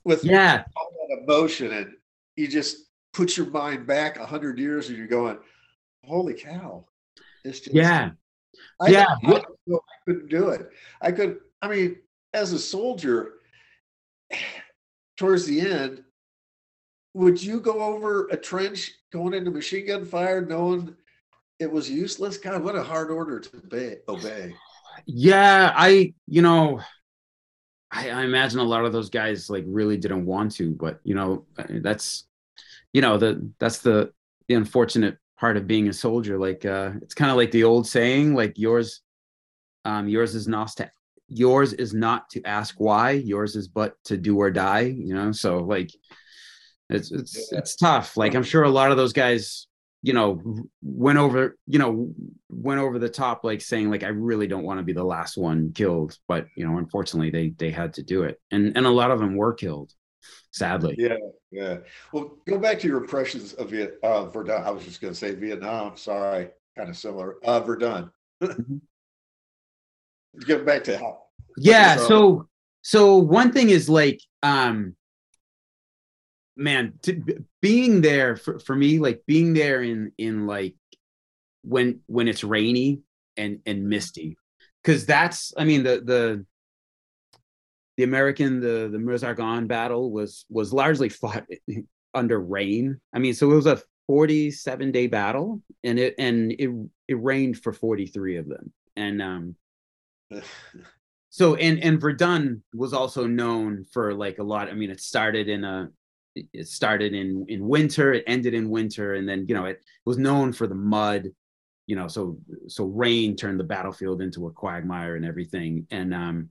with 0.03 0.23
yeah 0.23 0.63
all 0.75 0.91
that 1.09 1.23
emotion, 1.23 1.71
and 1.73 1.93
you 2.35 2.47
just 2.47 2.77
put 3.13 3.35
your 3.37 3.47
mind 3.47 3.87
back 3.87 4.17
a 4.17 4.25
hundred 4.25 4.59
years, 4.59 4.89
and 4.89 4.97
you're 4.97 5.07
going, 5.07 5.37
"Holy 6.05 6.33
cow!" 6.33 6.85
It's 7.43 7.59
just 7.61 7.75
yeah 7.75 8.11
I, 8.79 8.89
Yeah. 8.89 9.15
I, 9.23 9.33
I 9.33 9.43
couldn't 10.05 10.29
do 10.29 10.49
it. 10.49 10.69
I 11.01 11.11
could. 11.11 11.39
I 11.61 11.67
mean, 11.67 11.97
as 12.33 12.53
a 12.53 12.59
soldier, 12.59 13.33
towards 15.17 15.45
the 15.45 15.61
end, 15.61 16.03
would 17.13 17.41
you 17.41 17.59
go 17.59 17.81
over 17.81 18.27
a 18.27 18.37
trench 18.37 18.91
going 19.11 19.33
into 19.33 19.49
machine 19.51 19.87
gun 19.87 20.05
fire, 20.05 20.41
knowing 20.41 20.95
it 21.59 21.71
was 21.71 21.89
useless? 21.89 22.37
God, 22.37 22.63
what 22.63 22.75
a 22.75 22.83
hard 22.83 23.09
order 23.09 23.39
to 23.39 23.57
obey. 23.57 23.97
obey. 24.07 24.53
yeah 25.05 25.73
i 25.75 26.13
you 26.27 26.41
know 26.41 26.79
I, 27.91 28.09
I 28.09 28.23
imagine 28.23 28.59
a 28.59 28.63
lot 28.63 28.83
of 28.83 28.91
those 28.91 29.09
guys 29.09 29.49
like 29.49 29.63
really 29.67 29.97
didn't 29.97 30.25
want 30.25 30.53
to 30.53 30.71
but 30.71 30.99
you 31.03 31.15
know 31.15 31.45
uh, 31.57 31.65
that's 31.81 32.25
you 32.93 33.01
know 33.01 33.17
the 33.17 33.49
that's 33.59 33.79
the 33.79 34.11
the 34.47 34.55
unfortunate 34.55 35.17
part 35.39 35.57
of 35.57 35.67
being 35.67 35.87
a 35.87 35.93
soldier 35.93 36.37
like 36.37 36.65
uh 36.65 36.91
it's 37.01 37.13
kind 37.13 37.31
of 37.31 37.37
like 37.37 37.51
the 37.51 37.63
old 37.63 37.87
saying 37.87 38.33
like 38.33 38.57
yours 38.57 39.01
um 39.85 40.07
yours 40.07 40.35
is 40.35 40.47
not 40.47 40.69
to 40.75 40.89
yours 41.29 41.73
is 41.73 41.93
not 41.93 42.29
to 42.29 42.41
ask 42.43 42.75
why 42.79 43.11
yours 43.11 43.55
is 43.55 43.67
but 43.67 43.95
to 44.05 44.17
do 44.17 44.37
or 44.37 44.49
die 44.51 44.81
you 44.81 45.13
know? 45.13 45.31
So 45.31 45.59
like 45.59 45.91
It's 46.89 47.11
it's 47.11 47.51
it's 47.51 47.75
tough. 47.75 48.15
Like 48.15 48.33
I'm 48.35 48.43
sure 48.43 48.63
a 48.63 48.69
lot 48.69 48.91
of 48.91 48.97
those 48.97 49.11
guys, 49.13 49.67
you 50.03 50.13
know, 50.13 50.41
went 50.81 51.19
over, 51.19 51.57
you 51.65 51.79
know, 51.79 52.13
went 52.49 52.79
over 52.79 52.97
the 52.97 53.09
top, 53.09 53.43
like 53.43 53.59
saying 53.61 53.89
like 53.89 54.03
I 54.03 54.09
really 54.09 54.47
don't 54.47 54.63
want 54.63 54.79
to 54.79 54.83
be 54.85 54.93
the 54.93 55.03
last 55.03 55.37
one 55.37 55.73
killed, 55.73 56.17
but 56.29 56.47
you 56.55 56.65
know, 56.65 56.77
unfortunately 56.77 57.29
they 57.29 57.49
they 57.57 57.71
had 57.71 57.93
to 57.95 58.03
do 58.03 58.23
it, 58.23 58.39
and 58.51 58.77
and 58.77 58.85
a 58.85 58.89
lot 58.89 59.11
of 59.11 59.19
them 59.19 59.35
were 59.35 59.53
killed, 59.53 59.91
sadly. 60.57 60.95
Yeah, 60.97 61.17
yeah. 61.51 61.77
Well, 62.11 62.37
go 62.47 62.57
back 62.57 62.79
to 62.79 62.87
your 62.87 62.97
impressions 62.97 63.53
of 63.53 63.69
Viet, 63.69 63.99
uh, 64.03 64.25
Verdun. 64.25 64.63
I 64.63 64.71
was 64.71 64.83
just 64.83 65.01
going 65.01 65.13
to 65.13 65.19
say 65.19 65.33
Vietnam. 65.33 65.95
Sorry, 65.97 66.49
kind 66.77 66.89
of 66.89 66.97
similar. 66.97 67.35
Uh, 67.43 67.59
Verdun. 67.59 68.11
mm-hmm. 68.41 68.77
Get 70.45 70.65
back 70.65 70.83
to 70.85 70.97
how. 70.97 71.23
Yeah. 71.57 71.97
So 71.97 72.47
so 72.81 73.17
one 73.17 73.51
thing 73.51 73.69
is 73.69 73.89
like 73.89 74.21
um 74.43 74.95
man 76.55 76.93
to, 77.03 77.43
being 77.61 78.01
there 78.01 78.35
for, 78.35 78.59
for 78.59 78.75
me 78.75 78.99
like 78.99 79.23
being 79.27 79.53
there 79.53 79.81
in 79.81 80.11
in 80.17 80.47
like 80.47 80.75
when 81.63 81.99
when 82.07 82.27
it's 82.27 82.43
rainy 82.43 83.01
and 83.35 83.59
and 83.65 83.87
misty 83.87 84.37
because 84.81 85.05
that's 85.05 85.53
i 85.57 85.63
mean 85.63 85.83
the 85.83 86.01
the 86.03 86.45
the 87.97 88.03
american 88.03 88.59
the 88.59 88.89
the 88.91 88.99
meuse-argonne 88.99 89.67
battle 89.67 90.11
was 90.11 90.45
was 90.49 90.71
largely 90.71 91.09
fought 91.09 91.45
under 92.13 92.39
rain. 92.39 92.99
I 93.13 93.19
mean 93.19 93.33
so 93.33 93.51
it 93.51 93.55
was 93.55 93.65
a 93.65 93.81
47 94.07 94.91
day 94.91 95.07
battle 95.07 95.61
and 95.83 95.99
it 95.99 96.15
and 96.17 96.51
it 96.53 96.69
it 97.07 97.21
rained 97.21 97.59
for 97.59 97.73
43 97.73 98.37
of 98.37 98.47
them. 98.47 98.71
And 98.95 99.21
um 99.21 99.55
so 101.29 101.55
and 101.55 101.83
and 101.83 101.99
verdun 102.01 102.63
was 102.73 102.93
also 102.93 103.27
known 103.27 103.85
for 103.91 104.13
like 104.13 104.39
a 104.39 104.43
lot 104.43 104.69
i 104.69 104.73
mean 104.73 104.89
it 104.89 104.99
started 104.99 105.47
in 105.49 105.63
a 105.63 105.89
it 106.35 106.67
started 106.67 107.13
in 107.13 107.45
in 107.47 107.67
winter 107.67 108.13
it 108.13 108.23
ended 108.25 108.55
in 108.55 108.69
winter 108.69 109.13
and 109.13 109.29
then 109.29 109.45
you 109.47 109.53
know 109.53 109.65
it 109.65 109.79
was 110.05 110.17
known 110.17 110.51
for 110.51 110.65
the 110.65 110.73
mud 110.73 111.29
you 111.87 111.95
know 111.95 112.07
so 112.07 112.37
so 112.67 112.85
rain 112.85 113.35
turned 113.35 113.59
the 113.59 113.63
battlefield 113.63 114.21
into 114.21 114.47
a 114.47 114.51
quagmire 114.51 115.15
and 115.15 115.25
everything. 115.25 115.87
And 115.89 116.13
um 116.13 116.49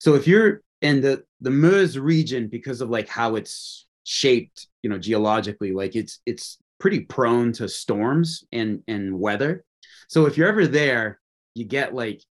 so 0.00 0.14
if 0.14 0.26
you're 0.26 0.62
in 0.82 1.00
the 1.00 1.22
the 1.40 1.50
meuse 1.50 1.96
region 1.96 2.48
because 2.48 2.80
of 2.80 2.90
like 2.90 3.08
how 3.08 3.36
it's 3.36 3.86
shaped 4.02 4.66
you 4.82 4.90
know 4.90 4.98
geologically 4.98 5.72
like 5.72 5.94
it's 5.94 6.20
it's 6.26 6.58
pretty 6.80 7.00
prone 7.00 7.52
to 7.52 7.68
storms 7.68 8.42
and 8.50 8.82
and 8.88 9.16
weather. 9.16 9.62
So 10.08 10.26
if 10.26 10.36
you're 10.36 10.48
ever 10.48 10.66
there 10.66 11.20
you 11.54 11.64
get 11.64 11.94
like 11.94 12.22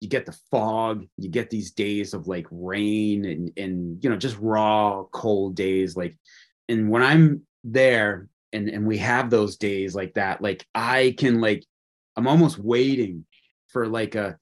you 0.00 0.08
get 0.08 0.24
the 0.26 0.36
fog 0.50 1.06
you 1.18 1.28
get 1.28 1.50
these 1.50 1.72
days 1.72 2.14
of 2.14 2.26
like 2.26 2.46
rain 2.50 3.24
and 3.26 3.52
and 3.56 4.02
you 4.02 4.10
know 4.10 4.16
just 4.16 4.38
raw 4.40 5.04
cold 5.12 5.54
days 5.54 5.96
like 5.96 6.16
and 6.68 6.88
when 6.88 7.02
i'm 7.02 7.42
there 7.64 8.28
and 8.52 8.70
and 8.70 8.86
we 8.86 8.96
have 8.96 9.28
those 9.28 9.56
days 9.58 9.94
like 9.94 10.14
that 10.14 10.40
like 10.40 10.64
i 10.74 11.14
can 11.18 11.40
like 11.40 11.64
i'm 12.16 12.26
almost 12.26 12.58
waiting 12.58 13.26
for 13.68 13.86
like 13.86 14.14
a 14.14 14.38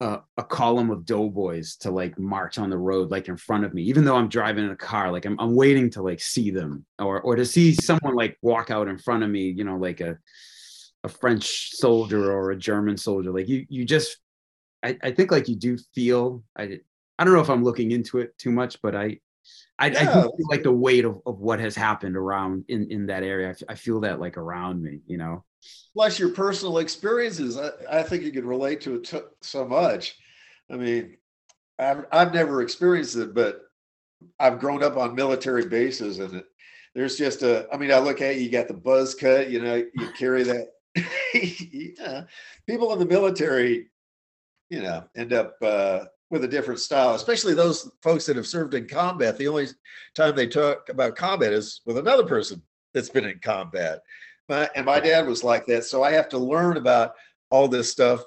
a, 0.00 0.20
a 0.36 0.44
column 0.44 0.90
of 0.90 1.04
doughboys 1.04 1.76
to 1.76 1.90
like 1.90 2.18
march 2.18 2.58
on 2.58 2.70
the 2.70 2.78
road 2.78 3.10
like 3.10 3.28
in 3.28 3.36
front 3.36 3.64
of 3.64 3.74
me 3.74 3.82
even 3.82 4.04
though 4.04 4.16
i'm 4.16 4.28
driving 4.28 4.64
in 4.64 4.70
a 4.70 4.76
car 4.76 5.10
like 5.10 5.24
i'm, 5.24 5.38
I'm 5.40 5.54
waiting 5.56 5.90
to 5.90 6.02
like 6.02 6.20
see 6.20 6.50
them 6.50 6.86
or 6.98 7.20
or 7.20 7.34
to 7.34 7.44
see 7.44 7.74
someone 7.74 8.14
like 8.14 8.38
walk 8.40 8.70
out 8.70 8.86
in 8.88 8.98
front 8.98 9.24
of 9.24 9.30
me 9.30 9.50
you 9.50 9.64
know 9.64 9.76
like 9.76 10.00
a 10.00 10.16
a 11.04 11.08
french 11.08 11.70
soldier 11.72 12.30
or 12.30 12.52
a 12.52 12.56
german 12.56 12.96
soldier 12.96 13.32
like 13.32 13.48
you 13.48 13.66
you 13.68 13.84
just 13.84 14.18
I, 14.82 14.96
I 15.02 15.10
think 15.10 15.30
like 15.30 15.48
you 15.48 15.56
do 15.56 15.76
feel 15.94 16.42
I 16.56 16.80
I 17.18 17.24
don't 17.24 17.34
know 17.34 17.40
if 17.40 17.50
I'm 17.50 17.64
looking 17.64 17.90
into 17.90 18.18
it 18.18 18.36
too 18.38 18.52
much, 18.52 18.80
but 18.80 18.94
I 18.94 19.18
I, 19.78 19.88
yeah. 19.88 20.00
I 20.00 20.04
do 20.04 20.20
feel 20.36 20.48
like 20.48 20.62
the 20.62 20.72
weight 20.72 21.04
of, 21.04 21.20
of 21.26 21.40
what 21.40 21.58
has 21.60 21.74
happened 21.74 22.16
around 22.16 22.64
in, 22.68 22.90
in 22.90 23.06
that 23.06 23.22
area. 23.22 23.54
I, 23.68 23.74
feel 23.76 24.00
that 24.00 24.20
like 24.20 24.36
around 24.36 24.82
me, 24.82 25.00
you 25.06 25.16
know. 25.16 25.44
Plus 25.92 26.18
your 26.18 26.30
personal 26.30 26.78
experiences, 26.78 27.58
I, 27.58 27.70
I 28.00 28.02
think 28.02 28.22
you 28.22 28.32
could 28.32 28.44
relate 28.44 28.80
to 28.82 28.96
it 28.96 29.04
t- 29.04 29.20
so 29.40 29.66
much. 29.66 30.16
I 30.70 30.76
mean, 30.76 31.16
I've, 31.78 32.04
I've 32.12 32.34
never 32.34 32.62
experienced 32.62 33.16
it, 33.16 33.34
but 33.34 33.62
I've 34.38 34.60
grown 34.60 34.82
up 34.82 34.96
on 34.96 35.14
military 35.14 35.66
bases 35.66 36.18
and 36.18 36.34
it, 36.34 36.44
there's 36.94 37.16
just 37.16 37.42
a, 37.42 37.68
I 37.72 37.76
mean, 37.76 37.92
I 37.92 37.98
look 37.98 38.20
at 38.20 38.36
you, 38.36 38.42
you 38.42 38.50
got 38.50 38.68
the 38.68 38.74
buzz 38.74 39.14
cut, 39.14 39.50
you 39.50 39.60
know, 39.60 39.76
you 39.76 40.08
carry 40.18 40.42
that. 40.44 40.68
yeah. 41.34 42.22
People 42.66 42.92
in 42.92 42.98
the 42.98 43.06
military 43.06 43.88
you 44.70 44.82
know, 44.82 45.04
end 45.16 45.32
up 45.32 45.56
uh, 45.62 46.04
with 46.30 46.44
a 46.44 46.48
different 46.48 46.80
style, 46.80 47.14
especially 47.14 47.54
those 47.54 47.90
folks 48.02 48.26
that 48.26 48.36
have 48.36 48.46
served 48.46 48.74
in 48.74 48.86
combat. 48.86 49.38
The 49.38 49.48
only 49.48 49.68
time 50.14 50.36
they 50.36 50.46
talk 50.46 50.88
about 50.88 51.16
combat 51.16 51.52
is 51.52 51.80
with 51.86 51.98
another 51.98 52.24
person 52.24 52.62
that's 52.92 53.08
been 53.08 53.24
in 53.24 53.38
combat. 53.38 54.00
My, 54.48 54.68
and 54.74 54.86
my 54.86 55.00
dad 55.00 55.26
was 55.26 55.44
like 55.44 55.66
that. 55.66 55.84
So 55.84 56.02
I 56.02 56.12
have 56.12 56.28
to 56.30 56.38
learn 56.38 56.76
about 56.76 57.12
all 57.50 57.68
this 57.68 57.90
stuff 57.90 58.22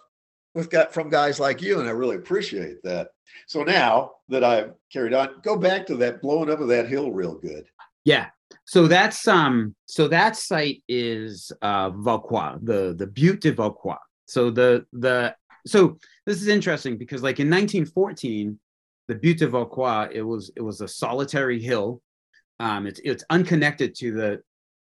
with 0.54 0.70
got 0.70 0.94
from 0.94 1.10
guys 1.10 1.40
like 1.40 1.62
you, 1.62 1.80
and 1.80 1.88
I 1.88 1.92
really 1.92 2.18
appreciate 2.18 2.84
that. 2.84 3.10
So 3.48 3.64
now 3.64 4.12
that 4.30 4.44
I've 4.44 4.74
carried 4.92 5.14
on, 5.14 5.36
go 5.44 5.58
back 5.58 5.86
to 5.88 5.96
that 5.98 6.22
blowing 6.22 6.50
up 6.50 6.60
of 6.60 6.68
that 6.68 6.88
hill 6.88 7.12
real 7.12 7.36
good. 7.36 7.66
Yeah. 8.04 8.28
So 8.66 8.88
that's 8.88 9.28
um 9.28 9.76
so 9.86 10.08
that 10.10 10.36
site 10.36 10.84
is 10.88 11.52
uh 11.62 11.92
Vauquois, 11.92 12.58
the 12.62 12.94
the 12.98 13.08
Butte 13.08 13.42
de 13.42 13.54
Vauquois. 13.54 13.96
So 14.26 14.52
the 14.52 14.86
the 14.92 15.36
so 15.66 15.98
this 16.26 16.42
is 16.42 16.48
interesting 16.48 16.98
because 16.98 17.24
like 17.24 17.40
in 17.40 17.50
1914 17.50 18.60
the 19.08 19.16
butte 19.16 19.40
de 19.40 19.48
vauquois 19.48 20.08
it 20.12 20.22
was 20.22 20.52
it 20.56 20.62
was 20.62 20.82
a 20.82 20.88
solitary 20.88 21.62
hill 21.62 22.02
um 22.60 22.88
it's 22.88 23.00
it's 23.04 23.24
unconnected 23.30 23.94
to 23.96 24.12
the 24.12 24.42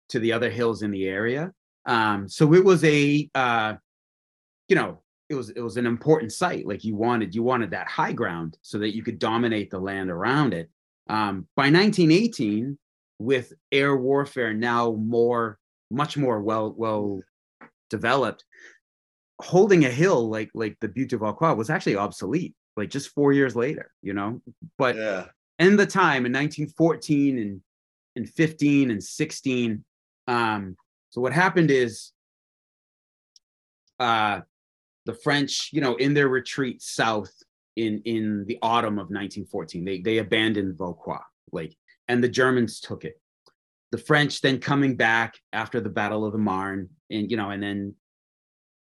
to 0.10 0.20
the 0.20 0.32
other 0.32 0.50
hills 0.50 0.82
in 0.82 0.92
the 0.92 1.08
area 1.08 1.52
um 1.86 2.28
so 2.28 2.54
it 2.54 2.64
was 2.64 2.84
a 2.84 3.30
uh 3.36 3.74
you 4.68 4.76
know 4.76 5.02
it 5.30 5.36
was 5.36 5.50
it 5.52 5.62
was 5.62 5.78
an 5.78 5.86
important 5.86 6.32
site 6.32 6.66
like 6.66 6.84
you 6.84 6.96
wanted 6.96 7.34
you 7.34 7.44
wanted 7.44 7.72
that 7.72 7.88
high 7.88 8.14
ground 8.14 8.58
so 8.62 8.78
that 8.80 8.96
you 8.96 9.04
could 9.04 9.20
dominate 9.20 9.70
the 9.70 9.80
land 9.80 10.10
around 10.10 10.54
it 10.54 10.70
um 11.08 11.48
by 11.56 11.64
1918 11.70 12.78
with 13.20 13.54
air 13.72 13.96
warfare 13.96 14.54
now 14.54 14.92
more 14.94 15.58
much 15.92 16.18
more 16.18 16.42
well 16.42 16.74
well 16.78 17.22
developed 17.90 18.44
holding 19.42 19.86
a 19.86 19.90
hill 19.90 20.30
like 20.30 20.50
like 20.54 20.78
the 20.82 20.88
Butte 20.88 21.10
de 21.10 21.18
Vauquois 21.18 21.54
was 21.54 21.70
actually 21.70 21.96
obsolete, 21.96 22.56
like 22.76 22.90
just 22.90 23.10
four 23.10 23.32
years 23.32 23.56
later, 23.56 23.92
you 24.02 24.14
know. 24.14 24.42
But 24.78 24.96
yeah. 24.96 25.26
in 25.58 25.76
the 25.76 25.86
time 25.86 26.26
in 26.26 26.34
1914 26.34 27.40
and 27.40 27.62
and 28.16 28.30
15 28.30 28.92
and 28.92 29.04
16, 29.04 29.84
um, 30.30 30.76
so 31.10 31.22
what 31.22 31.34
happened 31.34 31.72
is 31.72 32.12
uh 34.00 34.40
the 35.10 35.16
French, 35.16 35.70
you 35.72 35.82
know, 35.82 35.96
in 35.96 36.14
their 36.14 36.28
retreat 36.28 36.84
south 36.84 37.32
in 37.76 38.00
in 38.06 38.46
the 38.46 38.60
autumn 38.62 39.00
of 39.00 39.10
1914, 39.10 39.84
they 39.84 40.02
they 40.02 40.20
abandoned 40.20 40.78
Vauquois, 40.78 41.24
like, 41.52 41.76
and 42.08 42.24
the 42.24 42.30
Germans 42.30 42.80
took 42.80 43.06
it. 43.06 43.20
The 43.92 43.98
French 43.98 44.42
then 44.42 44.60
coming 44.60 44.96
back 44.96 45.40
after 45.52 45.82
the 45.82 45.90
Battle 45.90 46.26
of 46.26 46.32
the 46.32 46.38
Marne, 46.38 46.90
and 47.10 47.32
you 47.32 47.38
know, 47.38 47.50
and 47.50 47.64
then 47.64 47.96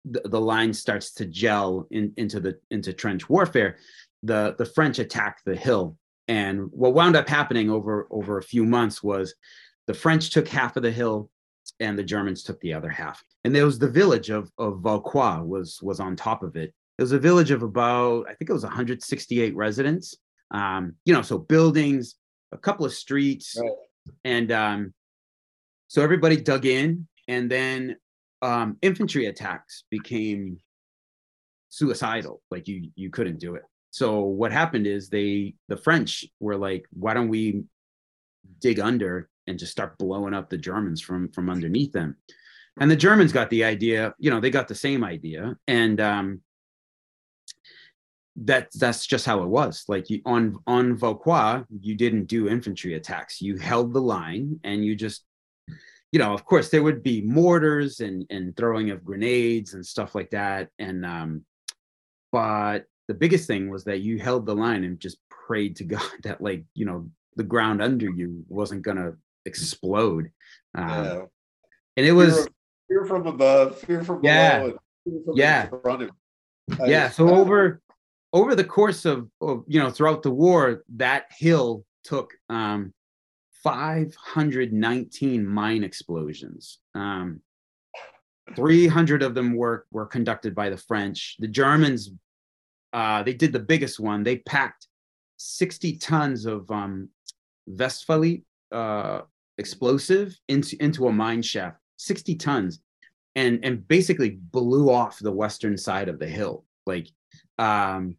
the, 0.07 0.23
the 0.25 0.41
line 0.41 0.73
starts 0.73 1.13
to 1.15 1.27
gel 1.27 1.87
in, 1.91 2.15
into 2.17 2.41
the 2.41 2.59
into 2.71 2.95
trench 2.95 3.29
warfare, 3.29 3.77
the 4.23 4.55
the 4.57 4.65
French 4.67 4.99
attacked 4.99 5.43
the 5.45 5.57
hill, 5.57 5.99
and 6.27 6.69
what 6.71 6.95
wound 6.95 7.17
up 7.17 7.29
happening 7.29 7.69
over 7.69 8.09
over 8.11 8.39
a 8.39 8.43
few 8.43 8.65
months 8.65 9.03
was 9.03 9.35
the 9.87 9.95
French 9.95 10.31
took 10.31 10.49
half 10.49 10.79
of 10.79 10.83
the 10.83 10.91
hill, 10.91 11.29
and 11.81 11.99
the 11.99 12.05
Germans 12.05 12.43
took 12.43 12.61
the 12.61 12.73
other 12.73 12.91
half. 12.91 13.23
And 13.45 13.55
there 13.55 13.65
was 13.65 13.79
the 13.79 13.91
village 13.91 14.31
of 14.31 14.51
of 14.59 14.81
Vauquois 14.81 15.43
was 15.43 15.81
was 15.83 16.01
on 16.01 16.17
top 16.17 16.43
of 16.43 16.57
it. 16.57 16.73
It 16.99 17.03
was 17.03 17.13
a 17.13 17.19
village 17.19 17.51
of 17.51 17.63
about 17.63 18.27
I 18.29 18.35
think 18.35 18.51
it 18.51 18.55
was 18.55 18.63
168 18.63 19.55
residents. 19.57 20.17
Um, 20.51 20.95
you 21.05 21.13
know, 21.13 21.23
so 21.23 21.39
buildings, 21.39 22.17
a 22.53 22.59
couple 22.59 22.87
of 22.87 22.93
streets, 22.93 23.57
right. 23.61 23.73
and 24.25 24.53
um, 24.53 24.95
so 25.89 26.03
everybody 26.03 26.37
dug 26.37 26.67
in, 26.67 27.09
and 27.29 27.51
then 27.51 27.97
um, 28.43 28.77
infantry 28.83 29.27
attacks 29.27 29.85
became 29.91 30.59
suicidal. 31.71 32.43
Like 32.51 32.69
you 32.69 32.91
you 32.95 33.11
couldn't 33.11 33.41
do 33.41 33.57
it. 33.57 33.63
So 33.91 34.21
what 34.23 34.53
happened 34.53 34.87
is 34.87 35.09
they 35.09 35.55
the 35.69 35.77
French 35.77 36.25
were 36.41 36.57
like, 36.57 36.85
why 36.93 37.15
don't 37.15 37.29
we 37.29 37.65
dig 38.61 38.81
under 38.81 39.29
and 39.47 39.59
just 39.59 39.73
start 39.73 39.99
blowing 39.99 40.35
up 40.35 40.51
the 40.51 40.59
Germans 40.59 41.01
from 41.01 41.31
from 41.31 41.51
underneath 41.51 41.93
them? 41.93 42.17
And 42.81 42.91
the 42.91 42.97
Germans 42.97 43.33
got 43.33 43.51
the 43.51 43.65
idea, 43.65 44.15
you 44.19 44.31
know, 44.31 44.41
they 44.41 44.51
got 44.51 44.67
the 44.67 44.75
same 44.75 45.05
idea, 45.05 45.57
and 45.69 46.01
um, 46.01 46.41
that 48.37 48.69
that's 48.75 49.07
just 49.07 49.27
how 49.27 49.43
it 49.43 49.49
was. 49.49 49.85
Like 49.89 50.11
you, 50.11 50.21
on 50.27 50.59
on 50.67 50.97
Vauquois, 50.97 51.63
you 51.81 51.95
didn't 51.95 52.25
do 52.25 52.49
infantry 52.49 52.95
attacks. 52.95 53.41
You 53.41 53.57
held 53.57 53.93
the 53.93 54.01
line 54.01 54.59
and 54.65 54.85
you 54.85 54.97
just 54.97 55.25
you 56.15 56.21
know, 56.21 56.33
of 56.33 56.45
course, 56.45 56.69
there 56.69 56.85
would 56.85 57.03
be 57.03 57.23
mortars 57.23 57.99
and 57.99 58.25
and 58.31 58.57
throwing 58.57 58.91
of 58.91 59.05
grenades 59.05 59.75
and 59.75 59.85
stuff 59.85 60.15
like 60.15 60.31
that. 60.31 60.69
And 60.79 61.05
um, 61.05 61.45
but 62.31 62.85
the 63.09 63.15
biggest 63.15 63.49
thing 63.49 63.69
was 63.69 63.83
that 63.85 64.01
you 64.01 64.19
held 64.19 64.47
the 64.47 64.55
line 64.55 64.85
and 64.85 65.01
just 65.01 65.19
prayed 65.29 65.75
to 65.77 65.85
God 65.97 66.09
that, 66.23 66.41
like, 66.41 66.65
you 66.75 66.87
know, 66.87 67.11
the 67.35 67.43
ground 67.43 67.83
under 67.83 68.09
you 68.09 68.45
wasn't 68.49 68.83
gonna 68.83 69.15
explode. 69.47 70.31
Um, 70.75 70.89
Yeah. 70.89 71.25
And 71.97 72.07
it 72.07 72.13
was 72.13 72.49
fear, 72.89 73.05
from 73.05 73.27
above, 73.27 73.79
fear 73.81 74.03
from 74.03 74.21
Yeah. 74.23 74.59
below, 74.61 74.79
fear 75.05 75.21
from 75.25 75.37
Yeah. 75.37 75.63
in 75.65 75.81
front 75.81 76.03
of 76.03 76.09
you. 76.09 76.15
I 76.81 76.87
yeah 76.87 77.11
so 77.11 77.29
over 77.41 77.83
over 78.33 78.55
the 78.55 78.65
course 78.65 79.05
of, 79.05 79.29
of 79.41 79.65
you 79.69 79.79
know 79.79 79.91
throughout 79.91 80.23
the 80.23 80.31
war 80.31 80.83
that 80.97 81.27
hill 81.31 81.85
took 82.05 82.33
um 82.49 82.93
519 83.63 85.47
mine 85.47 85.85
explosions 85.85 86.79
um 86.95 87.41
300 88.57 89.23
of 89.23 89.35
them 89.35 89.55
were 89.55 89.87
were 89.91 90.07
conducted 90.07 90.55
by 90.55 90.71
the 90.71 90.77
french 90.77 91.37
the 91.39 91.49
germans 91.49 92.11
uh 92.95 93.23
they 93.23 93.35
did 93.35 93.53
the 93.53 93.61
biggest 93.61 94.01
one 94.01 94.23
they 94.23 94.37
packed 94.39 94.89
60 95.37 95.97
tons 95.99 96.47
of 96.47 96.71
um 96.71 97.09
westphalie 97.69 98.43
uh 98.73 99.21
explosive 99.59 100.39
into 100.49 100.77
into 100.83 101.07
a 101.07 101.13
mine 101.13 101.43
shaft 101.43 101.79
60 101.99 102.35
tons 102.37 102.81
and 103.37 103.65
and 103.65 103.87
basically 103.87 104.31
blew 104.31 104.91
off 104.91 105.19
the 105.19 105.33
western 105.33 105.77
side 105.77 106.09
of 106.09 106.19
the 106.19 106.27
hill 106.27 106.65
like 106.87 107.09
um 107.59 108.17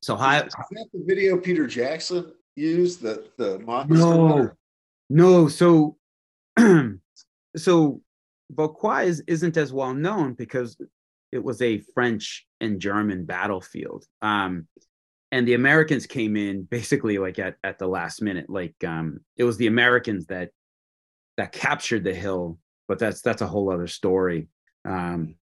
so 0.00 0.16
high 0.16 0.40
Is 0.40 0.52
that 0.52 0.88
the 0.92 1.04
video 1.06 1.36
Peter 1.38 1.66
Jackson 1.66 2.32
used? 2.56 3.02
The 3.02 3.24
the 3.38 3.60
monster. 3.60 3.94
no 3.94 4.50
no 5.08 5.48
so 5.48 5.96
so 7.56 8.00
Vauquois 8.50 9.04
is, 9.04 9.22
isn't 9.26 9.56
as 9.56 9.72
well 9.72 9.94
known 9.94 10.34
because 10.34 10.76
it 11.30 11.42
was 11.42 11.62
a 11.62 11.78
french 11.94 12.46
and 12.60 12.80
german 12.80 13.24
battlefield 13.24 14.04
um 14.22 14.66
and 15.32 15.48
the 15.48 15.54
americans 15.54 16.06
came 16.06 16.36
in 16.36 16.62
basically 16.62 17.18
like 17.18 17.40
at, 17.40 17.56
at 17.64 17.78
the 17.78 17.86
last 17.86 18.22
minute 18.22 18.48
like 18.48 18.76
um 18.86 19.18
it 19.36 19.42
was 19.42 19.56
the 19.56 19.66
americans 19.66 20.26
that 20.26 20.50
that 21.36 21.50
captured 21.50 22.04
the 22.04 22.14
hill 22.14 22.58
but 22.88 22.98
that's 22.98 23.22
that's 23.22 23.42
a 23.42 23.46
whole 23.46 23.72
other 23.72 23.86
story. 23.86 24.48
Um 24.84 25.36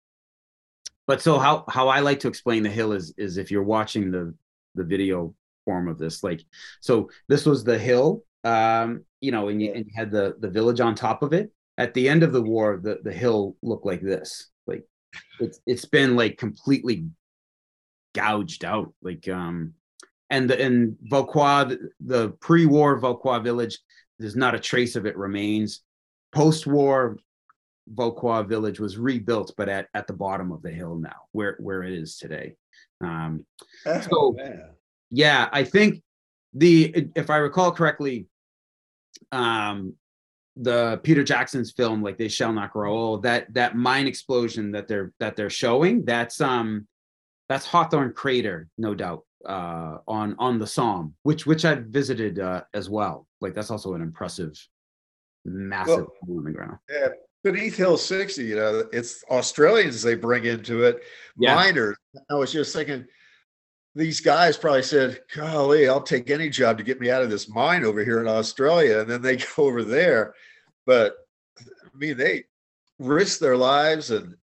but 1.05 1.21
so 1.21 1.39
how 1.39 1.63
how 1.69 1.88
i 1.88 2.01
like 2.01 2.19
to 2.19 2.27
explain 2.27 2.63
the 2.63 2.69
hill 2.69 2.91
is 2.91 3.13
is 3.17 3.38
if 3.38 3.51
you're 3.51 3.63
watching 3.63 4.11
the 4.11 4.33
the 4.75 4.83
video 4.83 5.33
form 5.63 5.88
of 5.88 5.97
this 5.97 6.23
like 6.23 6.43
so 6.81 7.09
this 7.29 7.45
was 7.45 7.63
the 7.63 7.77
hill 7.77 8.23
um 8.43 9.05
you 9.21 9.31
know 9.31 9.47
and 9.47 9.61
you, 9.61 9.71
and 9.71 9.85
you 9.85 9.91
had 9.95 10.11
the 10.11 10.35
the 10.39 10.49
village 10.49 10.81
on 10.81 10.93
top 10.93 11.23
of 11.23 11.33
it. 11.33 11.51
At 11.77 11.93
the 11.93 12.09
end 12.09 12.23
of 12.23 12.33
the 12.33 12.41
war 12.41 12.81
the 12.83 12.99
the 13.03 13.13
hill 13.13 13.55
looked 13.61 13.85
like 13.85 14.01
this 14.01 14.49
like 14.65 14.83
it's 15.39 15.61
it's 15.65 15.85
been 15.85 16.15
like 16.17 16.38
completely 16.38 17.05
gouged 18.18 18.63
out 18.65 18.89
like 19.07 19.28
um 19.30 19.74
and 20.30 20.49
the 20.49 20.55
and 20.65 20.97
Vauquois 21.03 21.65
the, 21.65 21.78
the 22.13 22.30
pre-war 22.41 22.99
Vauquois 22.99 23.39
village 23.39 23.76
there's 24.20 24.36
not 24.36 24.55
a 24.55 24.59
trace 24.59 24.95
of 24.95 25.05
it 25.05 25.15
remains 25.18 25.82
post-war 26.34 27.18
Vauquois 27.99 28.43
village 28.43 28.80
was 28.80 28.97
rebuilt 28.97 29.53
but 29.57 29.70
at 29.70 29.88
at 29.93 30.07
the 30.07 30.13
bottom 30.26 30.51
of 30.51 30.61
the 30.61 30.72
hill 30.72 30.95
now 30.95 31.20
where 31.32 31.55
where 31.59 31.84
it 31.84 31.93
is 31.93 32.18
today 32.18 32.55
um 33.01 33.45
Oh, 33.86 34.01
So- 34.01 34.34
man. 34.36 34.61
yeah 35.09 35.47
i 35.51 35.63
think 35.63 36.01
the 36.53 37.07
if 37.15 37.30
i 37.30 37.38
recall 37.38 37.72
correctly 37.72 38.28
um 39.32 39.93
the 40.55 40.99
peter 41.03 41.24
jackson's 41.24 41.72
film 41.72 42.01
like 42.01 42.18
they 42.18 42.28
shall 42.28 42.51
not 42.51 42.74
grow 42.74 42.91
old 42.97 43.24
that 43.24 43.53
that 43.53 43.76
mine 43.76 44.07
explosion 44.07 44.72
that 44.72 44.88
they're 44.88 45.11
that 45.20 45.36
they're 45.36 45.49
showing 45.63 46.03
that's 46.05 46.41
um 46.41 46.88
that's 47.49 47.65
hawthorn 47.65 48.13
crater 48.13 48.67
no 48.77 48.93
doubt 48.95 49.23
uh 49.45 49.97
on 50.07 50.35
on 50.39 50.59
the 50.59 50.67
Somme, 50.67 51.13
which 51.23 51.45
which 51.45 51.63
i've 51.65 51.85
visited 51.85 52.39
uh 52.39 52.63
as 52.73 52.89
well 52.89 53.27
like 53.41 53.53
that's 53.53 53.71
also 53.71 53.93
an 53.93 54.01
impressive 54.01 54.53
massive 55.45 55.97
Well- 55.97 56.13
hole 56.25 56.39
in 56.39 56.43
the 56.45 56.51
ground 56.51 56.77
Yeah, 56.89 57.09
beneath 57.43 57.77
Hill 57.77 57.97
60, 57.97 58.43
you 58.43 58.55
know, 58.55 58.83
it's 58.91 59.23
Australians 59.29 60.01
they 60.01 60.15
bring 60.15 60.43
into 60.45 60.83
it, 60.83 61.01
Yeah. 61.37 61.55
miners. 61.55 61.95
I 62.29 62.33
was 62.33 62.51
just 62.51 62.73
thinking, 62.75 63.05
these 63.95 64.19
guys 64.19 64.57
probably 64.57 64.83
said, 64.83 65.21
Golly, 65.33 65.87
I'll 65.87 66.01
take 66.01 66.29
any 66.29 66.49
job 66.49 66.77
to 66.77 66.83
get 66.83 66.99
me 66.99 67.09
out 67.09 67.21
of 67.21 67.29
this 67.29 67.47
mine 67.47 67.85
over 67.85 68.03
here 68.03 68.19
in 68.19 68.27
Australia. 68.27 68.99
And 68.99 69.09
then 69.09 69.21
they 69.21 69.37
go 69.55 69.63
over 69.63 69.83
there. 69.83 70.33
But 70.85 71.15
I 71.61 71.97
mean, 71.97 72.17
they 72.17 72.43
risk 72.99 73.39
their 73.39 73.55
lives. 73.55 74.11
And, 74.11 74.35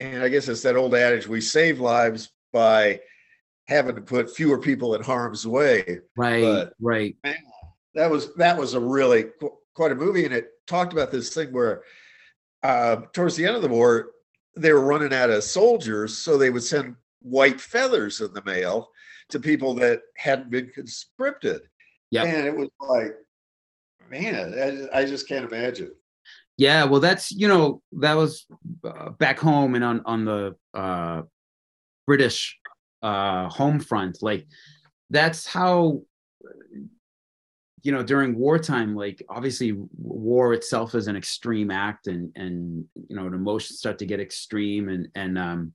and 0.00 0.22
I 0.24 0.28
guess 0.28 0.48
it's 0.48 0.62
that 0.62 0.76
old 0.76 0.94
adage 0.96 1.28
we 1.28 1.40
save 1.40 1.78
lives 1.78 2.30
by 2.58 3.00
having 3.68 3.94
to 3.94 4.00
put 4.00 4.34
fewer 4.34 4.58
people 4.58 4.94
in 4.96 5.02
harm's 5.02 5.46
way. 5.46 6.00
Right 6.16 6.42
But- 6.42 6.72
right. 6.80 7.16
that 7.94 8.10
was 8.10 8.34
that 8.34 8.56
was 8.58 8.74
a 8.74 8.80
really 8.80 9.24
qu- 9.40 9.56
quite 9.74 9.92
a 9.92 9.94
movie 10.04 10.24
and 10.24 10.34
it 10.34 10.46
talked 10.66 10.92
about 10.92 11.10
this 11.12 11.32
thing 11.32 11.52
where 11.52 11.82
uh 12.64 12.96
towards 13.12 13.36
the 13.36 13.46
end 13.46 13.54
of 13.56 13.62
the 13.62 13.68
war 13.68 14.10
they 14.56 14.72
were 14.72 14.80
running 14.92 15.14
out 15.14 15.30
of 15.30 15.44
soldiers 15.44 16.16
so 16.18 16.36
they 16.36 16.50
would 16.50 16.64
send 16.64 16.96
white 17.22 17.60
feathers 17.60 18.20
in 18.20 18.32
the 18.34 18.42
mail 18.44 18.90
to 19.28 19.38
people 19.38 19.72
that 19.74 20.00
hadn't 20.16 20.50
been 20.50 20.68
conscripted. 20.74 21.60
Yep. 22.10 22.26
and 22.26 22.46
it 22.46 22.56
was 22.56 22.70
like 22.80 23.14
man 24.10 24.54
I, 24.94 25.00
I 25.00 25.04
just 25.04 25.28
can't 25.28 25.50
imagine. 25.52 25.92
Yeah, 26.56 26.86
well, 26.90 27.00
that's 27.00 27.30
you 27.30 27.46
know 27.46 27.82
that 28.04 28.14
was 28.14 28.44
uh, 28.82 29.10
back 29.10 29.38
home 29.38 29.76
and 29.76 29.84
on 29.84 30.02
on 30.12 30.24
the 30.24 30.56
uh, 30.74 31.22
British 32.08 32.58
uh, 33.02 33.50
home 33.50 33.78
front. 33.78 34.22
Like 34.22 34.46
that's 35.10 35.46
how 35.46 36.00
you 37.82 37.92
know 37.92 38.02
during 38.02 38.38
wartime. 38.38 38.96
Like 38.96 39.22
obviously, 39.28 39.76
war 39.98 40.54
itself 40.54 40.94
is 40.94 41.06
an 41.06 41.16
extreme 41.16 41.70
act, 41.70 42.06
and 42.06 42.32
and 42.34 42.84
you 43.08 43.14
know, 43.14 43.26
emotions 43.26 43.78
start 43.78 43.98
to 43.98 44.06
get 44.06 44.20
extreme, 44.20 44.88
and 44.88 45.08
and 45.14 45.38
um, 45.38 45.72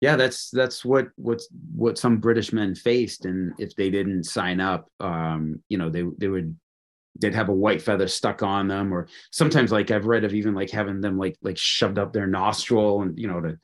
yeah, 0.00 0.14
that's 0.14 0.50
that's 0.50 0.84
what 0.84 1.08
what's 1.16 1.48
what 1.74 1.98
some 1.98 2.18
British 2.18 2.52
men 2.52 2.76
faced, 2.76 3.24
and 3.24 3.52
if 3.58 3.74
they 3.74 3.90
didn't 3.90 4.24
sign 4.24 4.60
up, 4.60 4.88
um, 5.00 5.60
you 5.68 5.78
know, 5.78 5.90
they 5.90 6.04
they 6.18 6.28
would 6.28 6.56
they'd 7.18 7.34
have 7.34 7.48
a 7.48 7.54
white 7.54 7.82
feather 7.82 8.06
stuck 8.06 8.42
on 8.42 8.68
them 8.68 8.92
or 8.94 9.08
sometimes 9.32 9.72
like 9.72 9.90
i've 9.90 10.06
read 10.06 10.24
of 10.24 10.32
even 10.32 10.54
like 10.54 10.70
having 10.70 11.00
them 11.00 11.18
like 11.18 11.36
like 11.42 11.58
shoved 11.58 11.98
up 11.98 12.12
their 12.12 12.26
nostril 12.26 13.02
and 13.02 13.18
you 13.18 13.26
know 13.26 13.40
to 13.40 13.58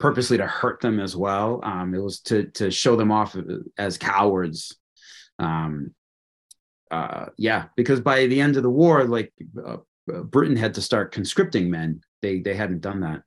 purposely 0.00 0.38
to 0.38 0.46
hurt 0.46 0.80
them 0.80 0.98
as 0.98 1.14
well. 1.14 1.60
Um 1.62 1.94
it 1.94 2.02
was 2.02 2.20
to 2.22 2.46
to 2.52 2.70
show 2.70 2.96
them 2.96 3.12
off 3.12 3.36
as 3.78 3.98
cowards. 3.98 4.76
Um 5.38 5.94
uh 6.90 7.26
yeah 7.36 7.66
because 7.76 8.00
by 8.00 8.26
the 8.26 8.40
end 8.40 8.56
of 8.56 8.64
the 8.64 8.70
war 8.70 9.04
like 9.04 9.32
uh, 9.64 9.76
uh, 10.12 10.22
britain 10.22 10.56
had 10.56 10.74
to 10.74 10.82
start 10.82 11.12
conscripting 11.12 11.70
men. 11.70 12.00
They 12.22 12.40
they 12.40 12.54
hadn't 12.54 12.80
done 12.80 13.00
that 13.00 13.22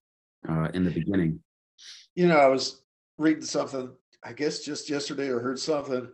uh 0.50 0.70
in 0.74 0.84
the 0.84 0.92
beginning. 0.92 1.40
You 2.16 2.28
know 2.28 2.38
i 2.38 2.48
was 2.48 2.82
reading 3.18 3.44
something 3.44 3.92
i 4.24 4.34
guess 4.34 4.60
just 4.60 4.90
yesterday 4.90 5.30
or 5.30 5.40
heard 5.40 5.60
something. 5.60 6.10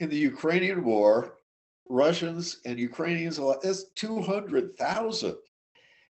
In 0.00 0.08
the 0.08 0.16
ukrainian 0.16 0.82
war 0.84 1.37
russians 1.88 2.60
and 2.64 2.78
ukrainians 2.78 3.40
that's 3.62 3.84
200000 3.96 5.36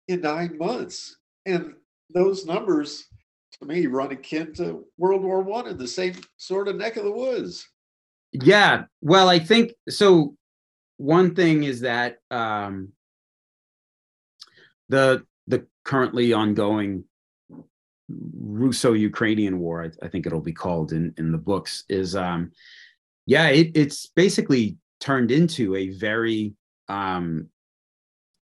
in 0.07 0.21
nine 0.21 0.57
months 0.57 1.17
and 1.45 1.73
those 2.13 2.45
numbers 2.45 3.05
to 3.51 3.65
me 3.65 3.87
run 3.87 4.11
akin 4.11 4.53
to 4.53 4.85
world 4.97 5.23
war 5.23 5.41
one 5.41 5.67
in 5.67 5.77
the 5.77 5.87
same 5.87 6.13
sort 6.37 6.67
of 6.67 6.75
neck 6.75 6.97
of 6.97 7.03
the 7.03 7.11
woods 7.11 7.67
Yeah, 8.43 8.85
well, 9.01 9.29
I 9.29 9.39
think 9.39 9.73
so. 9.87 10.35
One 10.97 11.35
thing 11.35 11.63
is 11.63 11.81
that 11.81 12.17
um, 12.31 12.89
the 14.89 15.23
the 15.47 15.65
currently 15.83 16.33
ongoing 16.33 17.05
Russo-Ukrainian 18.09 19.59
war, 19.59 19.83
I, 19.83 20.05
I 20.05 20.09
think 20.09 20.25
it'll 20.25 20.41
be 20.41 20.53
called 20.53 20.91
in 20.91 21.13
in 21.17 21.31
the 21.31 21.37
books, 21.37 21.85
is 21.87 22.15
um, 22.15 22.51
yeah, 23.25 23.47
it, 23.47 23.71
it's 23.73 24.07
basically 24.07 24.77
turned 25.05 25.31
into 25.31 25.75
a 25.75 25.89
very 25.89 26.55
um, 26.89 27.47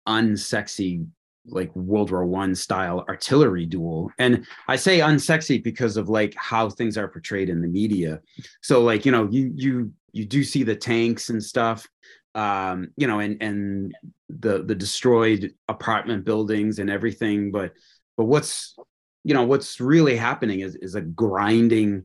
unsexy 0.07 1.07
like 1.49 1.73
World 1.75 2.11
War 2.11 2.25
One 2.25 2.55
style 2.55 3.05
artillery 3.07 3.65
duel. 3.65 4.11
And 4.19 4.45
I 4.67 4.75
say 4.75 4.99
unsexy 4.99 5.63
because 5.63 5.95
of 5.95 6.09
like 6.09 6.33
how 6.35 6.69
things 6.69 6.97
are 6.97 7.07
portrayed 7.07 7.49
in 7.49 7.61
the 7.61 7.67
media. 7.67 8.21
So 8.61 8.81
like, 8.83 9.05
you 9.05 9.11
know, 9.11 9.29
you 9.29 9.51
you 9.55 9.93
you 10.11 10.25
do 10.25 10.43
see 10.43 10.63
the 10.63 10.75
tanks 10.75 11.29
and 11.29 11.41
stuff, 11.41 11.87
um, 12.35 12.89
you 12.97 13.07
know, 13.07 13.19
and 13.19 13.41
and 13.41 13.95
the 14.29 14.63
the 14.63 14.75
destroyed 14.75 15.53
apartment 15.69 16.25
buildings 16.25 16.79
and 16.79 16.89
everything, 16.89 17.51
but 17.51 17.73
but 18.17 18.25
what's 18.25 18.75
you 19.23 19.33
know 19.33 19.43
what's 19.43 19.79
really 19.79 20.17
happening 20.17 20.61
is 20.61 20.75
is 20.75 20.95
a 20.95 21.01
grinding 21.01 22.03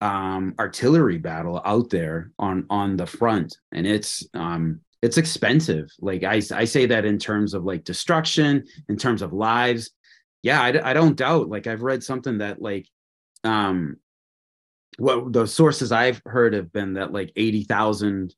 um 0.00 0.54
artillery 0.58 1.18
battle 1.18 1.60
out 1.64 1.90
there 1.90 2.30
on 2.38 2.66
on 2.70 2.96
the 2.96 3.06
front. 3.06 3.56
And 3.72 3.86
it's 3.86 4.26
um 4.34 4.80
it's 5.02 5.18
expensive. 5.18 5.90
Like 6.00 6.24
i 6.24 6.40
i 6.54 6.64
say 6.64 6.86
that 6.86 7.04
in 7.04 7.18
terms 7.18 7.54
of 7.54 7.64
like 7.64 7.84
destruction 7.84 8.64
in 8.88 8.96
terms 8.96 9.22
of 9.22 9.32
lives. 9.32 9.90
Yeah 10.42 10.60
i, 10.60 10.90
I 10.90 10.92
don't 10.92 11.16
doubt. 11.16 11.48
Like 11.48 11.66
i've 11.66 11.82
read 11.82 12.02
something 12.02 12.38
that 12.38 12.60
like 12.60 12.86
um 13.44 13.96
what 14.98 15.32
the 15.32 15.46
sources 15.46 15.92
i've 15.92 16.20
heard 16.26 16.52
have 16.52 16.72
been 16.72 16.94
that 16.94 17.12
like 17.12 17.32
80,000 17.36 18.34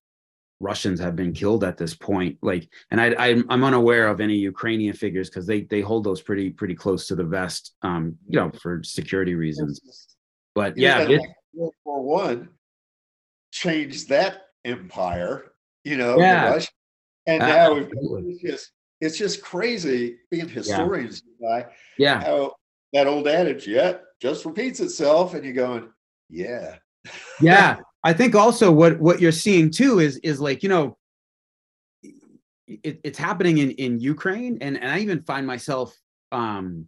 Russians 0.63 1.01
have 1.01 1.17
been 1.17 1.33
killed 1.33 1.65
at 1.65 1.77
this 1.77 1.95
point. 1.95 2.39
Like, 2.41 2.69
and 2.91 3.01
I, 3.01 3.09
I 3.19 3.43
I'm 3.51 3.65
unaware 3.65 4.07
of 4.07 4.21
any 4.21 4.37
Ukrainian 4.37 4.95
figures 4.95 5.29
because 5.29 5.47
they 5.47 5.63
they 5.63 5.81
hold 5.81 6.05
those 6.05 6.23
pretty 6.23 6.51
pretty 6.51 6.77
close 6.77 7.09
to 7.09 7.17
the 7.17 7.25
vest, 7.25 7.75
um, 7.83 8.17
you 8.29 8.39
know, 8.39 8.51
for 8.63 8.81
security 8.85 9.35
reasons. 9.35 9.81
But 10.55 10.79
yeah, 10.79 11.01
it, 11.01 11.21
World 11.55 11.75
War 11.85 12.03
One 12.03 12.49
changed 13.51 14.09
that 14.09 14.43
empire, 14.65 15.53
you 15.85 15.97
know, 15.97 16.19
yeah. 16.19 16.59
and 17.27 17.43
uh, 17.43 17.47
now 17.47 17.77
it's 17.77 18.43
just 18.43 18.73
it's 19.01 19.19
just 19.19 19.43
crazy 19.43 20.17
being 20.31 20.49
historians, 20.49 21.23
yeah. 21.41 21.65
yeah. 21.99 22.21
How 22.21 22.55
that 22.93 23.07
old 23.07 23.27
adage, 23.27 23.67
yeah, 23.67 23.95
just 24.21 24.45
repeats 24.45 24.81
itself, 24.81 25.35
and 25.35 25.45
you're 25.45 25.55
going, 25.55 25.91
yeah, 26.31 26.77
yeah. 27.41 27.77
I 28.05 28.13
think 28.13 28.35
also 28.35 28.73
what 28.73 29.01
what 29.01 29.21
you're 29.21 29.33
seeing 29.33 29.71
too 29.71 30.01
is 30.01 30.17
is 30.19 30.41
like 30.41 30.63
you 30.63 30.69
know 30.69 30.97
it, 32.67 33.01
it's 33.05 33.19
happening 33.19 33.59
in 33.59 33.71
in 33.73 34.01
Ukraine 34.01 34.59
and 34.61 34.77
and 34.77 34.91
I 34.91 34.99
even 34.99 35.23
find 35.23 35.47
myself 35.47 35.97
um 36.33 36.87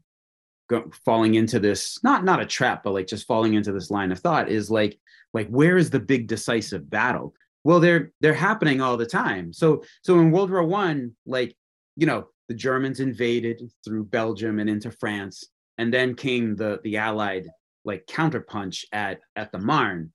go, 0.68 0.90
falling 1.04 1.34
into 1.34 1.58
this 1.58 2.02
not 2.02 2.24
not 2.24 2.40
a 2.40 2.46
trap 2.46 2.82
but 2.82 2.92
like 2.92 3.06
just 3.06 3.26
falling 3.26 3.54
into 3.54 3.72
this 3.72 3.90
line 3.90 4.12
of 4.12 4.18
thought 4.18 4.48
is 4.48 4.70
like 4.70 4.98
like 5.32 5.48
where 5.48 5.76
is 5.76 5.90
the 5.90 6.00
big 6.00 6.26
decisive 6.26 6.88
battle? 6.88 7.34
Well 7.64 7.80
they're 7.80 8.12
they're 8.20 8.34
happening 8.34 8.80
all 8.80 8.96
the 8.96 9.06
time. 9.06 9.52
So 9.52 9.82
so 10.02 10.18
in 10.20 10.30
world 10.30 10.50
war 10.50 10.64
1 10.64 11.12
like 11.26 11.54
you 11.96 12.06
know 12.06 12.28
the 12.48 12.54
germans 12.54 13.00
invaded 13.00 13.62
through 13.82 14.04
belgium 14.04 14.58
and 14.58 14.68
into 14.68 14.90
france 14.90 15.48
and 15.78 15.92
then 15.92 16.14
came 16.14 16.56
the 16.56 16.78
the 16.84 16.98
allied 16.98 17.48
like 17.84 18.06
counterpunch 18.06 18.84
at 18.92 19.20
at 19.36 19.52
the 19.52 19.58
marne. 19.58 20.12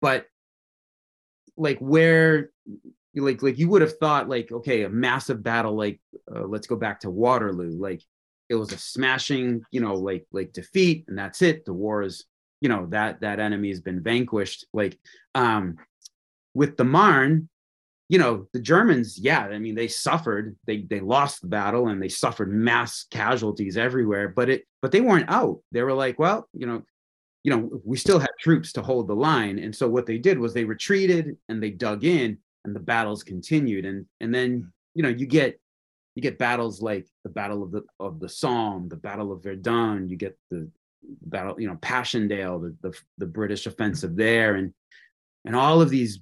But 0.00 0.26
like 1.56 1.78
where 1.78 2.50
like 3.14 3.42
like 3.42 3.58
you 3.58 3.68
would 3.68 3.82
have 3.82 3.98
thought 3.98 4.28
like 4.28 4.52
okay 4.52 4.84
a 4.84 4.88
massive 4.88 5.42
battle 5.42 5.74
like 5.74 6.00
uh, 6.34 6.44
let's 6.44 6.68
go 6.68 6.76
back 6.76 7.00
to 7.00 7.10
waterloo 7.10 7.70
like 7.70 8.02
it 8.48 8.54
was 8.54 8.72
a 8.72 8.78
smashing 8.78 9.62
you 9.70 9.80
know 9.80 9.94
like 9.94 10.26
like 10.32 10.52
defeat 10.52 11.04
and 11.08 11.18
that's 11.18 11.42
it. 11.42 11.64
The 11.64 11.72
war 11.72 12.02
is 12.02 12.24
you 12.60 12.68
know 12.68 12.86
that 12.90 13.20
that 13.20 13.40
enemy 13.40 13.68
has 13.68 13.80
been 13.80 14.02
vanquished. 14.02 14.66
Like 14.72 14.98
um 15.34 15.76
with 16.54 16.76
the 16.76 16.84
marne 16.84 17.48
you 18.08 18.18
know 18.18 18.46
the 18.54 18.60
germans 18.60 19.18
yeah 19.18 19.40
i 19.40 19.58
mean 19.58 19.74
they 19.74 19.88
suffered. 19.88 20.56
They 20.66 20.82
they 20.82 21.00
lost 21.00 21.42
the 21.42 21.48
battle 21.48 21.88
and 21.88 22.02
they 22.02 22.08
suffered 22.08 22.50
mass 22.50 23.04
casualties 23.10 23.76
everywhere 23.76 24.28
but 24.28 24.48
it 24.48 24.66
but 24.80 24.92
they 24.92 25.00
weren't 25.00 25.30
out. 25.30 25.60
They 25.72 25.82
were 25.82 25.94
like 25.94 26.18
well 26.18 26.48
you 26.54 26.66
know 26.66 26.82
you 27.44 27.56
know, 27.56 27.80
we 27.84 27.96
still 27.96 28.18
had 28.18 28.30
troops 28.38 28.72
to 28.74 28.82
hold 28.82 29.08
the 29.08 29.14
line. 29.14 29.58
And 29.58 29.74
so 29.74 29.88
what 29.88 30.04
they 30.04 30.18
did 30.18 30.38
was 30.38 30.52
they 30.52 30.64
retreated 30.64 31.36
and 31.48 31.62
they 31.62 31.70
dug 31.70 32.04
in 32.04 32.36
and 32.64 32.74
the 32.76 32.80
battles 32.80 33.22
continued. 33.22 33.84
And 33.84 34.06
and 34.20 34.34
then, 34.34 34.70
you 34.94 35.02
know, 35.02 35.08
you 35.08 35.26
get 35.26 35.60
you 36.18 36.22
get 36.22 36.36
battles 36.36 36.82
like 36.82 37.06
the 37.22 37.30
Battle 37.30 37.62
of 37.62 37.70
the 37.70 37.84
of 38.00 38.18
the 38.18 38.28
Somme, 38.28 38.88
the 38.88 38.96
Battle 38.96 39.30
of 39.30 39.44
Verdun, 39.44 40.08
you 40.08 40.16
get 40.16 40.36
the 40.50 40.68
battle, 41.22 41.60
you 41.60 41.68
know, 41.68 41.76
Passchendaele, 41.80 42.58
the, 42.58 42.76
the, 42.82 42.98
the 43.18 43.26
British 43.26 43.66
offensive 43.66 44.16
there, 44.16 44.56
and 44.56 44.74
and 45.44 45.54
all 45.54 45.80
of 45.80 45.90
these 45.90 46.18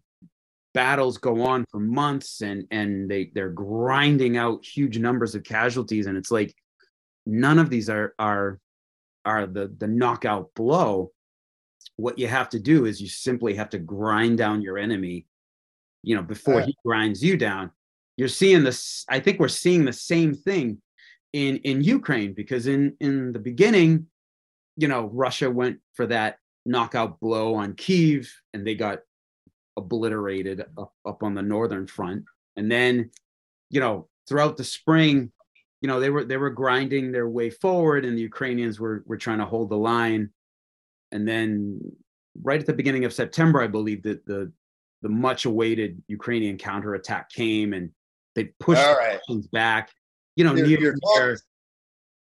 battles 0.75 1.17
go 1.17 1.41
on 1.47 1.65
for 1.71 1.81
months 1.81 2.43
and 2.43 2.67
and 2.71 3.11
they 3.11 3.31
they're 3.35 3.49
grinding 3.49 4.37
out 4.37 4.67
huge 4.67 4.99
numbers 4.99 5.35
of 5.35 5.45
casualties. 5.45 6.05
And 6.05 6.19
it's 6.19 6.31
like 6.31 6.55
none 7.25 7.59
of 7.59 7.71
these 7.71 7.89
are 7.89 8.13
are 8.19 8.61
are 9.25 9.47
the 9.47 9.75
the 9.79 9.89
knockout 9.89 10.51
blow 10.55 11.11
what 11.97 12.19
you 12.19 12.29
have 12.29 12.51
to 12.51 12.61
do 12.61 12.85
is 12.85 13.01
you 13.01 13.09
simply 13.09 13.55
have 13.55 13.71
to 13.71 13.79
grind 13.79 14.37
down 14.37 14.61
your 14.61 14.77
enemy 14.77 15.25
you 16.03 16.15
know 16.15 16.23
before 16.23 16.61
uh, 16.61 16.67
he 16.67 16.77
grinds 16.85 17.23
you 17.23 17.39
down 17.39 17.71
you're 18.17 18.29
seeing 18.29 18.65
this 18.65 19.05
i 19.09 19.21
think 19.21 19.39
we're 19.39 19.49
seeing 19.49 19.85
the 19.85 19.93
same 19.93 20.35
thing 20.35 20.81
in 21.33 21.57
in 21.59 21.83
ukraine 21.83 22.33
because 22.33 22.67
in 22.67 22.97
in 23.01 23.33
the 23.33 23.39
beginning 23.39 24.07
you 24.77 24.89
know 24.89 25.07
russia 25.13 25.51
went 25.51 25.79
for 25.95 26.07
that 26.07 26.39
knockout 26.65 27.21
blow 27.21 27.55
on 27.55 27.75
kiev 27.75 28.31
and 28.53 28.67
they 28.67 28.75
got 28.75 29.01
obliterated 29.77 30.65
up, 30.79 30.93
up 31.07 31.23
on 31.23 31.35
the 31.35 31.43
northern 31.43 31.87
front. 31.87 32.25
And 32.57 32.71
then 32.71 33.11
you 33.71 33.81
know 33.81 34.09
throughout 34.29 34.57
the 34.57 34.65
spring 34.65 35.31
you 35.81 35.89
know 35.89 36.01
they 36.01 36.11
were 36.11 36.25
they 36.25 36.37
were 36.37 36.51
grinding 36.51 37.13
their 37.13 37.29
way 37.29 37.51
forward 37.51 38.05
and 38.05 38.17
the 38.17 38.23
ukrainians 38.23 38.79
were 38.81 39.03
were 39.07 39.17
trying 39.17 39.39
to 39.39 39.45
hold 39.45 39.71
the 39.71 39.77
line. 39.77 40.31
And 41.13 41.27
then 41.27 41.81
right 42.43 42.61
at 42.61 42.67
the 42.67 42.73
beginning 42.73 43.05
of 43.05 43.15
september 43.15 43.63
i 43.63 43.67
believe 43.67 44.03
that 44.03 44.27
the 44.27 44.53
the 45.03 45.09
much 45.09 45.47
awaited 45.47 46.03
ukrainian 46.07 46.59
counterattack 46.59 47.31
came 47.31 47.73
and 47.73 47.91
they 48.37 48.45
pushed 48.61 48.81
All 48.81 48.97
right. 48.97 49.19
the 49.27 49.45
back 49.53 49.91
you 50.37 50.45
know 50.45 50.55
you're, 50.55 50.67
you're 50.67 50.95
talking, 50.95 51.37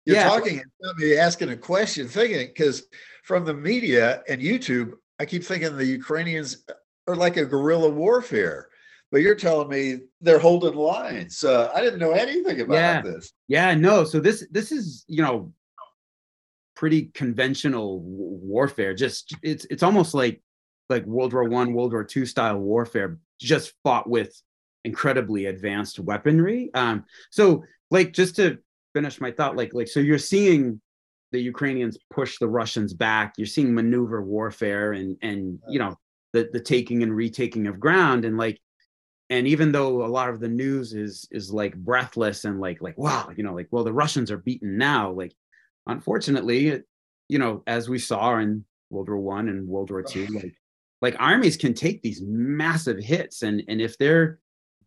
you're 0.05 0.15
yeah. 0.15 0.23
talking 0.23 0.61
and 0.81 0.97
me 0.97 1.17
asking 1.17 1.49
a 1.49 1.57
question 1.57 2.07
thinking 2.07 2.47
because 2.47 2.87
from 3.23 3.45
the 3.45 3.53
media 3.53 4.23
and 4.27 4.41
youtube 4.41 4.93
i 5.19 5.25
keep 5.25 5.43
thinking 5.43 5.77
the 5.77 5.85
ukrainians 5.85 6.63
are 7.07 7.15
like 7.15 7.37
a 7.37 7.45
guerrilla 7.45 7.89
warfare 7.89 8.69
but 9.11 9.21
you're 9.21 9.35
telling 9.35 9.69
me 9.69 9.99
they're 10.21 10.39
holding 10.39 10.75
lines. 10.75 11.43
Uh, 11.43 11.71
I 11.73 11.81
didn't 11.81 11.99
know 11.99 12.11
anything 12.11 12.61
about 12.61 12.73
yeah. 12.73 13.01
this. 13.01 13.31
Yeah, 13.47 13.73
no. 13.73 14.03
So 14.03 14.19
this 14.19 14.45
this 14.51 14.71
is 14.71 15.05
you 15.07 15.21
know 15.21 15.53
pretty 16.75 17.09
conventional 17.13 18.01
warfare. 18.01 18.93
Just 18.93 19.33
it's 19.41 19.65
it's 19.65 19.83
almost 19.83 20.13
like 20.13 20.41
like 20.89 21.05
World 21.05 21.33
War 21.33 21.45
One, 21.45 21.73
World 21.73 21.93
War 21.93 22.03
Two 22.03 22.25
style 22.25 22.57
warfare, 22.57 23.17
just 23.39 23.73
fought 23.83 24.09
with 24.09 24.41
incredibly 24.83 25.45
advanced 25.45 25.99
weaponry. 25.99 26.69
Um, 26.73 27.05
so 27.31 27.63
like 27.91 28.13
just 28.13 28.35
to 28.37 28.59
finish 28.93 29.19
my 29.21 29.31
thought, 29.31 29.55
like 29.55 29.73
like 29.73 29.87
so 29.87 29.99
you're 29.99 30.17
seeing 30.17 30.81
the 31.31 31.39
Ukrainians 31.41 31.97
push 32.09 32.37
the 32.39 32.47
Russians 32.47 32.93
back. 32.93 33.33
You're 33.37 33.47
seeing 33.47 33.73
maneuver 33.73 34.21
warfare 34.23 34.93
and 34.93 35.17
and 35.21 35.59
you 35.69 35.79
know 35.79 35.97
the 36.33 36.49
the 36.51 36.59
taking 36.59 37.03
and 37.03 37.15
retaking 37.15 37.67
of 37.67 37.79
ground 37.79 38.25
and 38.25 38.37
like 38.37 38.59
and 39.29 39.47
even 39.47 39.71
though 39.71 40.05
a 40.05 40.07
lot 40.07 40.29
of 40.29 40.39
the 40.39 40.47
news 40.47 40.93
is 40.93 41.27
is 41.31 41.51
like 41.51 41.75
breathless 41.75 42.45
and 42.45 42.59
like 42.59 42.81
like 42.81 42.97
wow 42.97 43.29
you 43.35 43.43
know 43.43 43.53
like 43.53 43.67
well 43.71 43.83
the 43.83 43.93
russians 43.93 44.31
are 44.31 44.37
beaten 44.37 44.77
now 44.77 45.11
like 45.11 45.33
unfortunately 45.87 46.81
you 47.27 47.39
know 47.39 47.63
as 47.67 47.89
we 47.89 47.99
saw 47.99 48.37
in 48.37 48.63
world 48.89 49.09
war 49.09 49.17
one 49.17 49.49
and 49.49 49.67
world 49.67 49.91
war 49.91 50.03
two 50.03 50.27
like 50.27 50.53
like 51.01 51.15
armies 51.19 51.57
can 51.57 51.73
take 51.73 52.01
these 52.01 52.21
massive 52.21 52.97
hits 52.97 53.41
and 53.43 53.63
and 53.67 53.81
if 53.81 53.97
they're 53.97 54.39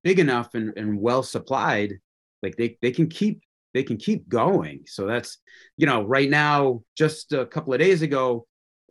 big 0.03 0.18
enough 0.18 0.55
and, 0.55 0.72
and 0.76 1.01
well 1.01 1.22
supplied 1.22 1.98
like 2.42 2.57
they 2.57 2.76
they 2.82 2.90
can 2.90 3.09
keep 3.09 3.42
they 3.74 3.82
can 3.82 3.96
keep 3.96 4.28
going 4.28 4.82
so 4.86 5.07
that's 5.07 5.38
you 5.76 5.86
know 5.86 6.03
right 6.03 6.30
now 6.30 6.82
just 6.96 7.32
a 7.32 7.46
couple 7.46 7.72
of 7.72 7.80
days 7.80 8.03
ago 8.03 8.46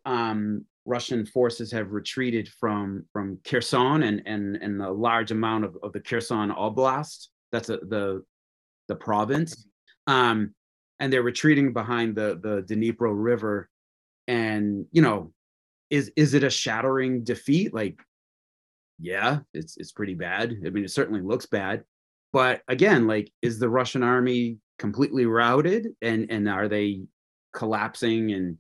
um 0.06 0.66
Russian 0.90 1.24
forces 1.26 1.72
have 1.72 1.92
retreated 1.92 2.50
from 2.60 3.06
from 3.14 3.40
Kherson 3.44 4.04
and 4.04 4.24
and 4.26 4.56
and 4.56 4.82
a 4.82 4.92
large 4.92 5.32
amount 5.32 5.66
of, 5.66 5.78
of 5.84 5.94
the 5.94 6.00
Kherson 6.00 6.50
Oblast. 6.50 7.28
That's 7.52 7.70
a, 7.70 7.78
the 7.78 8.24
the 8.88 8.96
province, 8.96 9.68
um, 10.08 10.56
and 11.00 11.14
they're 11.14 11.22
retreating 11.22 11.74
behind 11.74 12.16
the 12.16 12.40
the 12.42 12.64
Dnipro 12.64 13.14
River. 13.14 13.70
And 14.28 14.88
you 14.92 15.04
know, 15.04 15.32
is 15.92 16.12
is 16.16 16.34
it 16.34 16.44
a 16.44 16.50
shattering 16.50 17.24
defeat? 17.24 17.72
Like, 17.72 18.00
yeah, 19.00 19.40
it's 19.54 19.78
it's 19.78 19.92
pretty 19.92 20.16
bad. 20.16 20.56
I 20.66 20.70
mean, 20.70 20.84
it 20.84 20.92
certainly 20.92 21.22
looks 21.22 21.46
bad. 21.46 21.84
But 22.32 22.62
again, 22.68 23.08
like, 23.08 23.32
is 23.42 23.60
the 23.60 23.70
Russian 23.70 24.04
army 24.04 24.58
completely 24.78 25.26
routed? 25.26 25.88
And 26.02 26.30
and 26.30 26.48
are 26.48 26.68
they 26.68 27.04
collapsing 27.54 28.32
and 28.32 28.58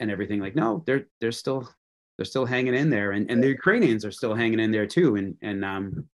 and 0.00 0.10
everything 0.10 0.40
like 0.40 0.56
no 0.56 0.82
they're 0.86 1.06
they're 1.20 1.32
still 1.32 1.68
they're 2.16 2.24
still 2.24 2.46
hanging 2.46 2.74
in 2.74 2.90
there 2.90 3.12
and 3.12 3.30
and 3.30 3.42
the 3.42 3.48
ukrainians 3.48 4.04
are 4.04 4.10
still 4.10 4.34
hanging 4.34 4.60
in 4.60 4.70
there 4.70 4.86
too 4.86 5.16
and 5.16 5.36
and 5.42 5.64
um 5.64 6.04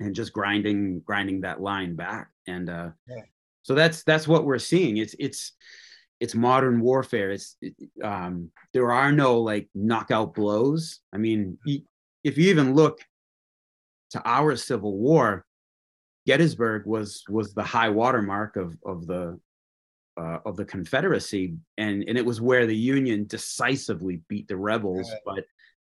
and 0.00 0.14
just 0.14 0.32
grinding 0.32 1.00
grinding 1.00 1.40
that 1.40 1.60
line 1.60 1.94
back 1.94 2.28
and 2.46 2.68
uh 2.68 2.90
yeah. 3.08 3.22
so 3.62 3.74
that's 3.74 4.02
that's 4.02 4.28
what 4.28 4.44
we're 4.44 4.58
seeing 4.58 4.98
it's 4.98 5.14
it's 5.18 5.52
it's 6.20 6.34
modern 6.34 6.80
warfare 6.80 7.30
it's 7.30 7.56
um 8.04 8.50
there 8.72 8.92
are 8.92 9.12
no 9.12 9.40
like 9.40 9.68
knockout 9.74 10.34
blows 10.34 11.00
i 11.12 11.16
mean 11.16 11.58
if 12.24 12.38
you 12.38 12.50
even 12.50 12.74
look 12.74 13.00
to 14.10 14.22
our 14.24 14.56
civil 14.56 14.96
war 14.96 15.44
gettysburg 16.26 16.86
was 16.86 17.24
was 17.28 17.54
the 17.54 17.62
high 17.62 17.88
watermark 17.88 18.56
of 18.56 18.76
of 18.84 19.06
the 19.06 19.38
uh, 20.16 20.38
of 20.44 20.56
the 20.56 20.64
Confederacy, 20.64 21.54
and 21.78 22.04
and 22.06 22.18
it 22.18 22.24
was 22.24 22.40
where 22.40 22.66
the 22.66 22.76
Union 22.76 23.26
decisively 23.26 24.20
beat 24.28 24.48
the 24.48 24.56
rebels. 24.56 25.10
But 25.24 25.44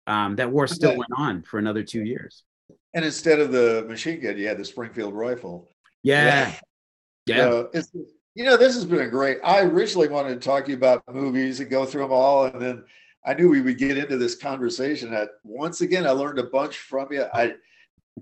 um, 0.08 0.36
that 0.38 0.52
war 0.52 0.68
still 0.68 0.98
went 0.98 1.12
on 1.18 1.44
for 1.44 1.60
another 1.60 1.84
two 1.84 2.04
years. 2.04 2.44
And 2.94 3.04
instead 3.04 3.40
of 3.40 3.52
the 3.52 3.86
machine 3.88 4.22
gun, 4.22 4.38
you 4.38 4.48
had 4.48 4.58
the 4.58 4.66
Springfield 4.66 5.14
rifle. 5.14 5.68
Yeah, 6.04 6.26
yeah. 6.26 6.56
yeah. 7.26 7.36
You, 7.36 7.50
know, 7.50 7.70
you 8.36 8.44
know, 8.46 8.58
this 8.58 8.76
has 8.76 8.86
been 8.86 9.02
a 9.02 9.10
great. 9.10 9.40
I 9.44 9.62
originally 9.62 10.08
wanted 10.08 10.42
to 10.42 10.48
talk 10.48 10.66
to 10.66 10.72
you 10.72 10.78
about 10.78 11.04
movies 11.14 11.60
and 11.60 11.70
go 11.70 11.86
through 11.86 12.04
them 12.04 12.12
all, 12.12 12.46
and 12.46 12.62
then 12.62 12.84
I 13.26 13.34
knew 13.34 13.50
we 13.50 13.62
would 13.62 13.78
get 13.78 13.98
into 13.98 14.18
this 14.18 14.36
conversation. 14.36 15.12
That 15.12 15.30
once 15.44 15.82
again, 15.82 16.06
I 16.06 16.12
learned 16.12 16.40
a 16.40 16.44
bunch 16.44 16.78
from 16.78 17.12
you. 17.12 17.26
I 17.34 17.56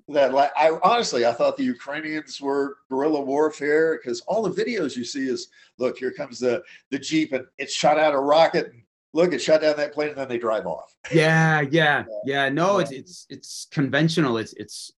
that 0.07 0.33
like 0.33 0.51
I 0.55 0.71
honestly 0.83 1.25
I 1.25 1.33
thought 1.33 1.57
the 1.57 1.63
Ukrainians 1.63 2.39
were 2.39 2.77
guerrilla 2.89 3.21
warfare 3.21 3.97
because 3.97 4.21
all 4.21 4.41
the 4.41 4.63
videos 4.63 4.95
you 4.95 5.03
see 5.03 5.27
is 5.27 5.49
look 5.77 5.97
here 5.97 6.11
comes 6.11 6.39
the 6.39 6.63
the 6.91 6.99
jeep 6.99 7.33
and 7.33 7.45
it 7.57 7.69
shot 7.69 7.99
out 7.99 8.13
a 8.13 8.19
rocket 8.19 8.67
and 8.67 8.83
look 9.13 9.33
it 9.33 9.41
shot 9.41 9.61
down 9.61 9.75
that 9.77 9.93
plane 9.93 10.09
and 10.09 10.17
then 10.17 10.29
they 10.29 10.37
drive 10.37 10.65
off. 10.65 10.95
Yeah, 11.11 11.61
yeah, 11.61 12.05
yeah. 12.25 12.49
No, 12.49 12.79
it's 12.79 12.91
it's 12.91 13.25
it's 13.29 13.67
conventional. 13.71 14.37
It's 14.37 14.53
it's 14.53 14.91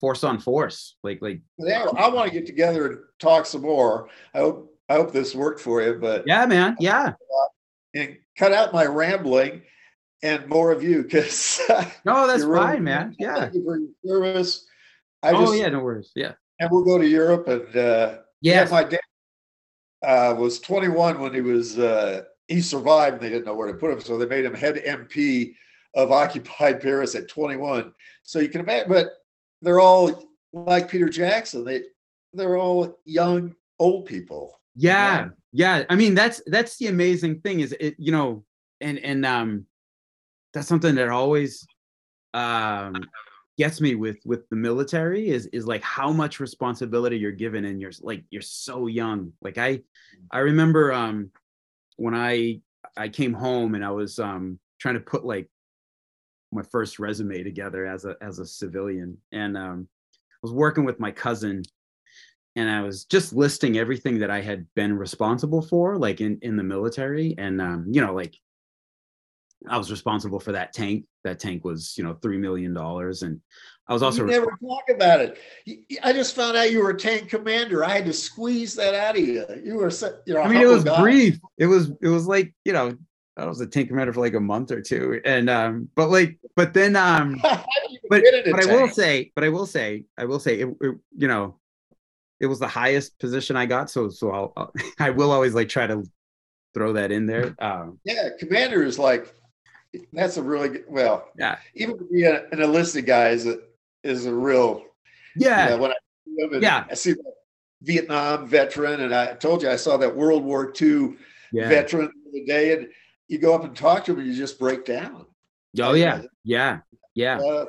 force 0.00 0.24
on 0.24 0.38
force. 0.38 0.96
Like 1.02 1.20
like. 1.20 1.40
Yeah, 1.58 1.86
I 1.96 2.08
want 2.08 2.30
to 2.30 2.38
get 2.38 2.46
together 2.46 2.86
and 2.86 2.98
talk 3.18 3.46
some 3.46 3.62
more. 3.62 4.08
I 4.34 4.38
hope 4.38 4.74
I 4.88 4.94
hope 4.94 5.12
this 5.12 5.34
worked 5.34 5.60
for 5.60 5.82
you. 5.82 5.94
But 5.94 6.24
yeah, 6.26 6.46
man, 6.46 6.76
yeah. 6.80 7.12
And 7.94 8.16
cut 8.38 8.52
out 8.52 8.72
my 8.72 8.86
rambling 8.86 9.62
and 10.22 10.46
more 10.48 10.72
of 10.72 10.82
you 10.82 11.02
because 11.02 11.60
no, 12.04 12.26
that's 12.26 12.44
fine, 12.44 12.50
really, 12.50 12.80
man. 12.80 13.16
Yeah. 13.18 13.40
Thank 13.40 13.54
you 13.54 13.64
for 13.64 13.78
your 13.78 13.88
service. 14.04 14.66
I 15.22 15.30
oh 15.30 15.46
just, 15.46 15.58
yeah, 15.58 15.68
no 15.68 15.80
worries. 15.80 16.12
Yeah. 16.14 16.32
And 16.60 16.70
we'll 16.70 16.84
go 16.84 16.98
to 16.98 17.06
Europe 17.06 17.48
and 17.48 17.76
uh 17.76 18.18
yes. 18.40 18.70
yeah, 18.70 18.76
my 18.76 18.84
dad 18.84 19.00
uh 20.02 20.34
was 20.38 20.60
21 20.60 21.20
when 21.20 21.34
he 21.34 21.40
was 21.40 21.78
uh 21.78 22.22
he 22.48 22.60
survived 22.60 23.14
and 23.14 23.22
they 23.22 23.30
didn't 23.30 23.46
know 23.46 23.54
where 23.54 23.68
to 23.68 23.78
put 23.78 23.90
him. 23.90 24.00
So 24.00 24.18
they 24.18 24.26
made 24.26 24.44
him 24.44 24.54
head 24.54 24.76
MP 24.76 25.54
of 25.94 26.10
occupied 26.12 26.80
Paris 26.80 27.14
at 27.14 27.28
21. 27.28 27.92
So 28.22 28.38
you 28.38 28.48
can 28.48 28.60
imagine, 28.60 28.88
but 28.88 29.08
they're 29.60 29.80
all 29.80 30.28
like 30.52 30.88
Peter 30.88 31.08
Jackson. 31.08 31.64
They 31.64 31.82
they're 32.34 32.56
all 32.56 32.98
young, 33.04 33.54
old 33.78 34.06
people. 34.06 34.60
Yeah. 34.74 35.28
Yeah. 35.52 35.84
I 35.88 35.96
mean, 35.96 36.14
that's 36.14 36.42
that's 36.46 36.78
the 36.78 36.86
amazing 36.86 37.40
thing 37.40 37.60
is 37.60 37.74
it, 37.78 37.94
you 37.98 38.12
know, 38.12 38.44
and 38.80 38.98
and 38.98 39.24
um 39.26 39.66
that's 40.52 40.68
something 40.68 40.94
that 40.96 41.08
always 41.08 41.66
um, 42.34 42.94
gets 43.58 43.80
me 43.80 43.94
with 43.94 44.18
with 44.24 44.48
the 44.48 44.56
military 44.56 45.28
is 45.28 45.46
is 45.46 45.66
like 45.66 45.82
how 45.82 46.10
much 46.10 46.40
responsibility 46.40 47.18
you're 47.18 47.32
given 47.32 47.66
and 47.66 47.80
you're 47.80 47.92
like 48.00 48.24
you're 48.30 48.40
so 48.40 48.86
young 48.86 49.30
like 49.42 49.58
i 49.58 49.78
i 50.30 50.38
remember 50.38 50.90
um 50.92 51.30
when 51.96 52.14
i 52.14 52.58
i 52.96 53.08
came 53.08 53.34
home 53.34 53.74
and 53.74 53.84
i 53.84 53.90
was 53.90 54.18
um 54.18 54.58
trying 54.78 54.94
to 54.94 55.00
put 55.00 55.24
like 55.24 55.48
my 56.50 56.62
first 56.62 56.98
resume 56.98 57.42
together 57.42 57.84
as 57.86 58.06
a 58.06 58.16
as 58.22 58.38
a 58.38 58.46
civilian 58.46 59.16
and 59.32 59.56
um 59.56 59.86
i 60.10 60.38
was 60.42 60.52
working 60.52 60.84
with 60.84 60.98
my 60.98 61.10
cousin 61.10 61.62
and 62.56 62.70
i 62.70 62.80
was 62.80 63.04
just 63.04 63.32
listing 63.32 63.78
everything 63.78 64.18
that 64.18 64.30
i 64.30 64.40
had 64.40 64.66
been 64.74 64.96
responsible 64.96 65.62
for 65.62 65.96
like 65.96 66.20
in 66.20 66.38
in 66.42 66.56
the 66.56 66.62
military 66.62 67.34
and 67.38 67.60
um 67.60 67.86
you 67.90 68.00
know 68.00 68.14
like 68.14 68.34
I 69.68 69.78
was 69.78 69.90
responsible 69.90 70.40
for 70.40 70.52
that 70.52 70.72
tank. 70.72 71.04
That 71.24 71.38
tank 71.38 71.64
was, 71.64 71.94
you 71.96 72.04
know, 72.04 72.14
three 72.14 72.38
million 72.38 72.74
dollars, 72.74 73.22
and 73.22 73.40
I 73.86 73.92
was 73.92 74.02
also 74.02 74.24
you 74.24 74.30
never 74.30 74.58
talk 74.60 74.84
about 74.90 75.20
it. 75.20 75.38
I 76.02 76.12
just 76.12 76.34
found 76.34 76.56
out 76.56 76.70
you 76.70 76.82
were 76.82 76.90
a 76.90 76.96
tank 76.96 77.28
commander. 77.28 77.84
I 77.84 77.90
had 77.90 78.04
to 78.06 78.12
squeeze 78.12 78.74
that 78.74 78.94
out 78.94 79.16
of 79.16 79.22
you. 79.22 79.44
You 79.62 79.76
were, 79.76 79.90
you 80.26 80.34
know, 80.34 80.42
I 80.42 80.48
mean, 80.48 80.60
it 80.60 80.66
was 80.66 80.84
guy. 80.84 81.00
brief. 81.00 81.38
It 81.58 81.66
was, 81.66 81.90
it 82.00 82.08
was 82.08 82.26
like, 82.26 82.52
you 82.64 82.72
know, 82.72 82.96
I 83.36 83.46
was 83.46 83.60
a 83.60 83.66
tank 83.66 83.88
commander 83.88 84.12
for 84.12 84.20
like 84.20 84.34
a 84.34 84.40
month 84.40 84.72
or 84.72 84.80
two, 84.80 85.20
and 85.24 85.48
um, 85.48 85.88
but 85.94 86.10
like, 86.10 86.38
but 86.56 86.74
then 86.74 86.96
um, 86.96 87.40
but 87.42 87.64
but 88.10 88.62
I 88.62 88.66
will 88.66 88.88
say, 88.88 89.32
but 89.34 89.44
I 89.44 89.48
will 89.48 89.66
say, 89.66 90.04
I 90.18 90.24
will 90.24 90.40
say, 90.40 90.60
it, 90.60 90.68
it, 90.80 90.96
you 91.16 91.28
know, 91.28 91.56
it 92.42 92.46
was 92.46 92.58
the 92.58 92.68
highest 92.68 93.18
position 93.20 93.56
I 93.56 93.66
got, 93.66 93.88
so 93.88 94.08
so 94.10 94.30
I'll, 94.30 94.52
I'll 94.56 94.72
I 94.98 95.10
will 95.10 95.30
always 95.30 95.54
like 95.54 95.68
try 95.68 95.86
to 95.86 96.04
throw 96.74 96.92
that 96.94 97.10
in 97.10 97.26
there. 97.26 97.54
Um, 97.62 98.00
yeah, 98.04 98.28
commander 98.38 98.82
is 98.82 98.98
like 98.98 99.34
that's 100.12 100.36
a 100.36 100.42
really 100.42 100.68
good, 100.70 100.84
well, 100.88 101.28
yeah. 101.38 101.58
Even 101.74 101.96
to 101.96 102.04
be 102.04 102.24
a, 102.24 102.48
an 102.50 102.60
enlisted 102.60 103.06
guy 103.06 103.28
is 103.28 103.46
a 103.46 103.58
is 104.02 104.26
a 104.26 104.34
real 104.34 104.82
yeah. 105.36 105.64
You 105.64 105.70
know, 105.70 105.82
when 105.82 105.92
I 105.92 106.58
yeah, 106.58 106.84
I 106.90 106.94
see 106.94 107.12
that 107.12 107.32
Vietnam 107.82 108.48
veteran, 108.48 109.00
and 109.02 109.14
I 109.14 109.34
told 109.34 109.62
you 109.62 109.70
I 109.70 109.76
saw 109.76 109.96
that 109.98 110.14
World 110.14 110.44
War 110.44 110.72
II 110.80 111.14
yeah. 111.52 111.68
veteran 111.68 112.10
the 112.32 112.44
day, 112.44 112.74
and 112.74 112.88
you 113.28 113.38
go 113.38 113.54
up 113.54 113.64
and 113.64 113.76
talk 113.76 114.04
to 114.06 114.12
him, 114.12 114.18
and 114.18 114.28
you 114.28 114.34
just 114.34 114.58
break 114.58 114.84
down. 114.84 115.26
Oh 115.80 115.94
yeah, 115.94 116.22
yeah, 116.42 116.80
yeah. 117.14 117.38
Uh, 117.38 117.66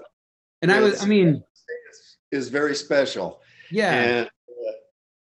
and 0.63 0.71
I 0.71 0.80
was, 0.80 1.03
I 1.03 1.05
mean, 1.05 1.43
is 2.32 2.49
very 2.49 2.76
special. 2.76 3.41
Yeah. 3.69 3.93
And 3.93 4.28
uh, 4.28 4.30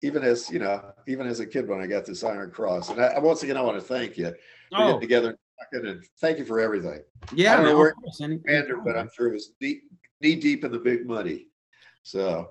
even 0.03 0.23
as 0.23 0.51
you 0.51 0.59
know, 0.59 0.93
even 1.07 1.27
as 1.27 1.41
a 1.41 1.47
kid 1.47 1.69
when 1.69 1.81
I 1.81 1.87
got 1.87 2.05
this 2.05 2.25
Iron 2.25 2.51
Cross, 2.51 2.91
and 2.91 3.01
I, 3.01 3.19
once 3.19 3.43
again 3.43 3.57
I 3.57 3.63
want 3.63 3.79
to 3.79 3.85
thank 3.85 4.17
you 4.17 4.31
for 4.71 4.83
oh. 4.83 4.87
getting 4.87 5.01
together 5.01 5.39
and 5.73 6.05
thank 6.21 6.39
you 6.39 6.45
for 6.45 6.61
everything. 6.61 7.01
Yeah, 7.35 7.53
I 7.53 7.57
don't 7.57 7.67
know 7.67 7.77
where 7.77 7.95
commander, 8.19 8.79
but 8.79 8.97
I'm 8.97 9.11
sure 9.15 9.29
it 9.29 9.35
was 9.35 9.53
deep, 9.61 9.83
knee 10.21 10.37
deep 10.37 10.65
in 10.65 10.73
the 10.73 10.79
big 10.79 11.07
muddy. 11.07 11.49
So. 12.03 12.51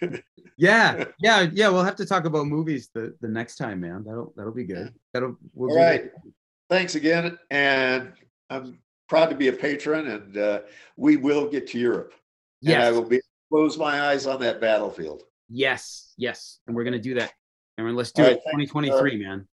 yeah, 0.56 1.04
yeah, 1.20 1.46
yeah. 1.52 1.68
We'll 1.68 1.84
have 1.84 1.96
to 1.96 2.06
talk 2.06 2.24
about 2.24 2.46
movies 2.46 2.90
the, 2.94 3.16
the 3.20 3.28
next 3.28 3.56
time, 3.56 3.80
man. 3.80 4.04
That'll 4.04 4.32
that'll 4.36 4.52
be 4.52 4.64
good. 4.64 4.94
That'll 5.12 5.36
we'll 5.54 5.70
All 5.70 5.76
right. 5.76 6.04
That. 6.04 6.32
Thanks 6.68 6.94
again, 6.94 7.38
and 7.50 8.12
I'm 8.48 8.78
proud 9.08 9.30
to 9.30 9.36
be 9.36 9.48
a 9.48 9.52
patron, 9.52 10.06
and 10.06 10.36
uh, 10.36 10.60
we 10.96 11.16
will 11.16 11.48
get 11.48 11.66
to 11.68 11.78
Europe. 11.78 12.14
Yes. 12.60 12.74
And 12.74 12.84
I 12.84 12.92
will 12.92 13.08
be 13.08 13.20
close 13.50 13.76
my 13.76 14.02
eyes 14.02 14.26
on 14.26 14.40
that 14.40 14.60
battlefield. 14.60 15.24
Yes, 15.50 16.14
yes, 16.16 16.60
and 16.66 16.76
we're 16.76 16.84
gonna 16.84 16.98
do 16.98 17.14
that. 17.14 17.32
And 17.76 17.96
let's 17.96 18.12
do 18.12 18.22
All 18.22 18.28
it. 18.28 18.40
Right, 18.46 18.54
uh, 18.54 18.64
2023, 18.64 19.16
man. 19.16 19.48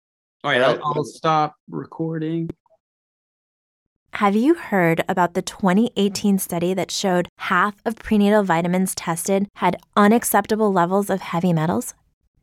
All 0.44 0.50
right, 0.50 0.60
I'll, 0.60 0.80
I'll 0.84 1.04
stop 1.04 1.56
recording. 1.70 2.50
Have 4.12 4.34
you 4.34 4.54
heard 4.54 5.04
about 5.08 5.34
the 5.34 5.42
2018 5.42 6.38
study 6.38 6.72
that 6.74 6.90
showed 6.90 7.28
half 7.36 7.74
of 7.84 7.96
prenatal 7.96 8.42
vitamins 8.44 8.94
tested 8.94 9.48
had 9.56 9.76
unacceptable 9.94 10.72
levels 10.72 11.10
of 11.10 11.20
heavy 11.20 11.52
metals? 11.52 11.94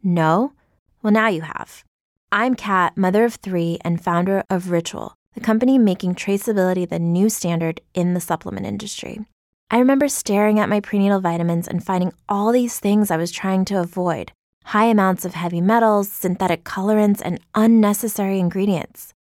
No? 0.04 0.54
Well, 1.02 1.14
now 1.14 1.30
you 1.30 1.42
have. 1.42 1.84
I'm 2.32 2.56
Kat, 2.56 2.96
mother 2.96 3.26
of 3.26 3.36
three 3.36 3.80
and 3.82 4.04
founder 4.04 4.44
of 4.50 4.70
Ritual, 4.70 5.16
the 5.34 5.42
company 5.42 5.78
making 5.78 6.16
traceability 6.16 6.88
the 6.88 7.00
new 7.00 7.30
standard 7.30 7.82
in 7.94 8.14
the 8.14 8.22
supplement 8.22 8.66
industry. 8.66 9.26
I 9.74 9.80
remember 9.80 10.08
staring 10.08 10.60
at 10.60 10.70
my 10.70 10.82
prenatal 10.82 11.20
vitamins 11.20 11.68
and 11.68 11.84
finding 11.84 12.14
all 12.30 12.52
these 12.52 12.80
things 12.80 13.10
I 13.10 13.18
was 13.18 13.32
trying 13.32 13.66
to 13.66 13.80
avoid 13.80 14.32
high 14.66 14.86
amounts 14.86 15.26
of 15.26 15.34
heavy 15.34 15.62
metals, 15.62 16.12
synthetic 16.12 16.64
colorants, 16.64 17.24
and 17.26 17.40
unnecessary 17.56 18.40
ingredients. 18.40 19.16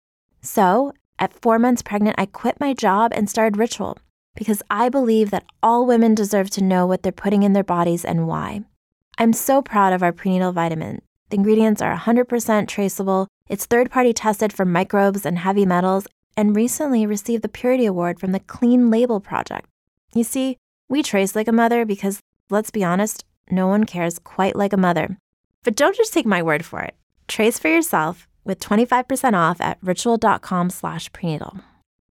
So, 0.42 0.94
at 1.20 1.40
four 1.40 1.60
months 1.60 1.84
pregnant, 1.84 2.16
I 2.18 2.26
quit 2.26 2.60
my 2.60 2.74
job 2.74 3.12
and 3.14 3.30
started 3.30 3.60
Ritual 3.60 4.00
because 4.36 4.64
I 4.72 4.90
believe 4.90 5.30
that 5.30 5.46
all 5.62 5.86
women 5.86 6.16
deserve 6.16 6.50
to 6.52 6.64
know 6.64 6.88
what 6.88 7.04
they're 7.04 7.12
putting 7.12 7.44
in 7.44 7.54
their 7.54 7.64
bodies 7.64 8.04
and 8.04 8.28
why. 8.28 8.64
I'm 9.20 9.34
so 9.34 9.62
proud 9.62 9.94
of 9.94 10.02
our 10.02 10.12
prenatal 10.12 10.52
vitamin. 10.52 11.04
The 11.30 11.38
ingredients 11.38 11.80
are 11.80 11.96
100% 11.96 12.68
traceable, 12.68 13.28
it's 13.48 13.68
third 13.68 13.92
party 13.92 14.14
tested 14.14 14.52
for 14.52 14.66
microbes 14.66 15.28
and 15.28 15.38
heavy 15.38 15.68
metals, 15.68 16.08
and 16.36 16.56
recently 16.56 17.06
received 17.06 17.44
the 17.44 17.50
Purity 17.50 17.86
Award 17.86 18.20
from 18.20 18.32
the 18.32 18.40
Clean 18.40 18.90
Label 18.90 19.20
Project. 19.20 19.68
You 20.14 20.24
see, 20.24 20.58
we 20.90 21.04
trace 21.04 21.36
like 21.36 21.48
a 21.48 21.54
mother 21.54 21.86
because, 21.86 22.20
let's 22.50 22.72
be 22.72 22.84
honest, 22.84 23.26
no 23.52 23.68
one 23.68 23.84
cares 23.84 24.20
quite 24.20 24.56
like 24.56 24.74
a 24.74 24.78
mother. 24.78 25.18
But 25.64 25.76
don't 25.76 25.96
just 25.96 26.14
take 26.14 26.26
my 26.26 26.42
word 26.42 26.66
for 26.66 26.82
it. 26.82 26.96
Trace 27.28 27.60
for 27.60 27.68
yourself 27.68 28.28
with 28.44 28.60
25% 28.60 29.34
off 29.34 29.62
at 29.62 29.78
ritual.com 29.82 30.70
slash 30.70 31.12
prenatal. 31.12 31.60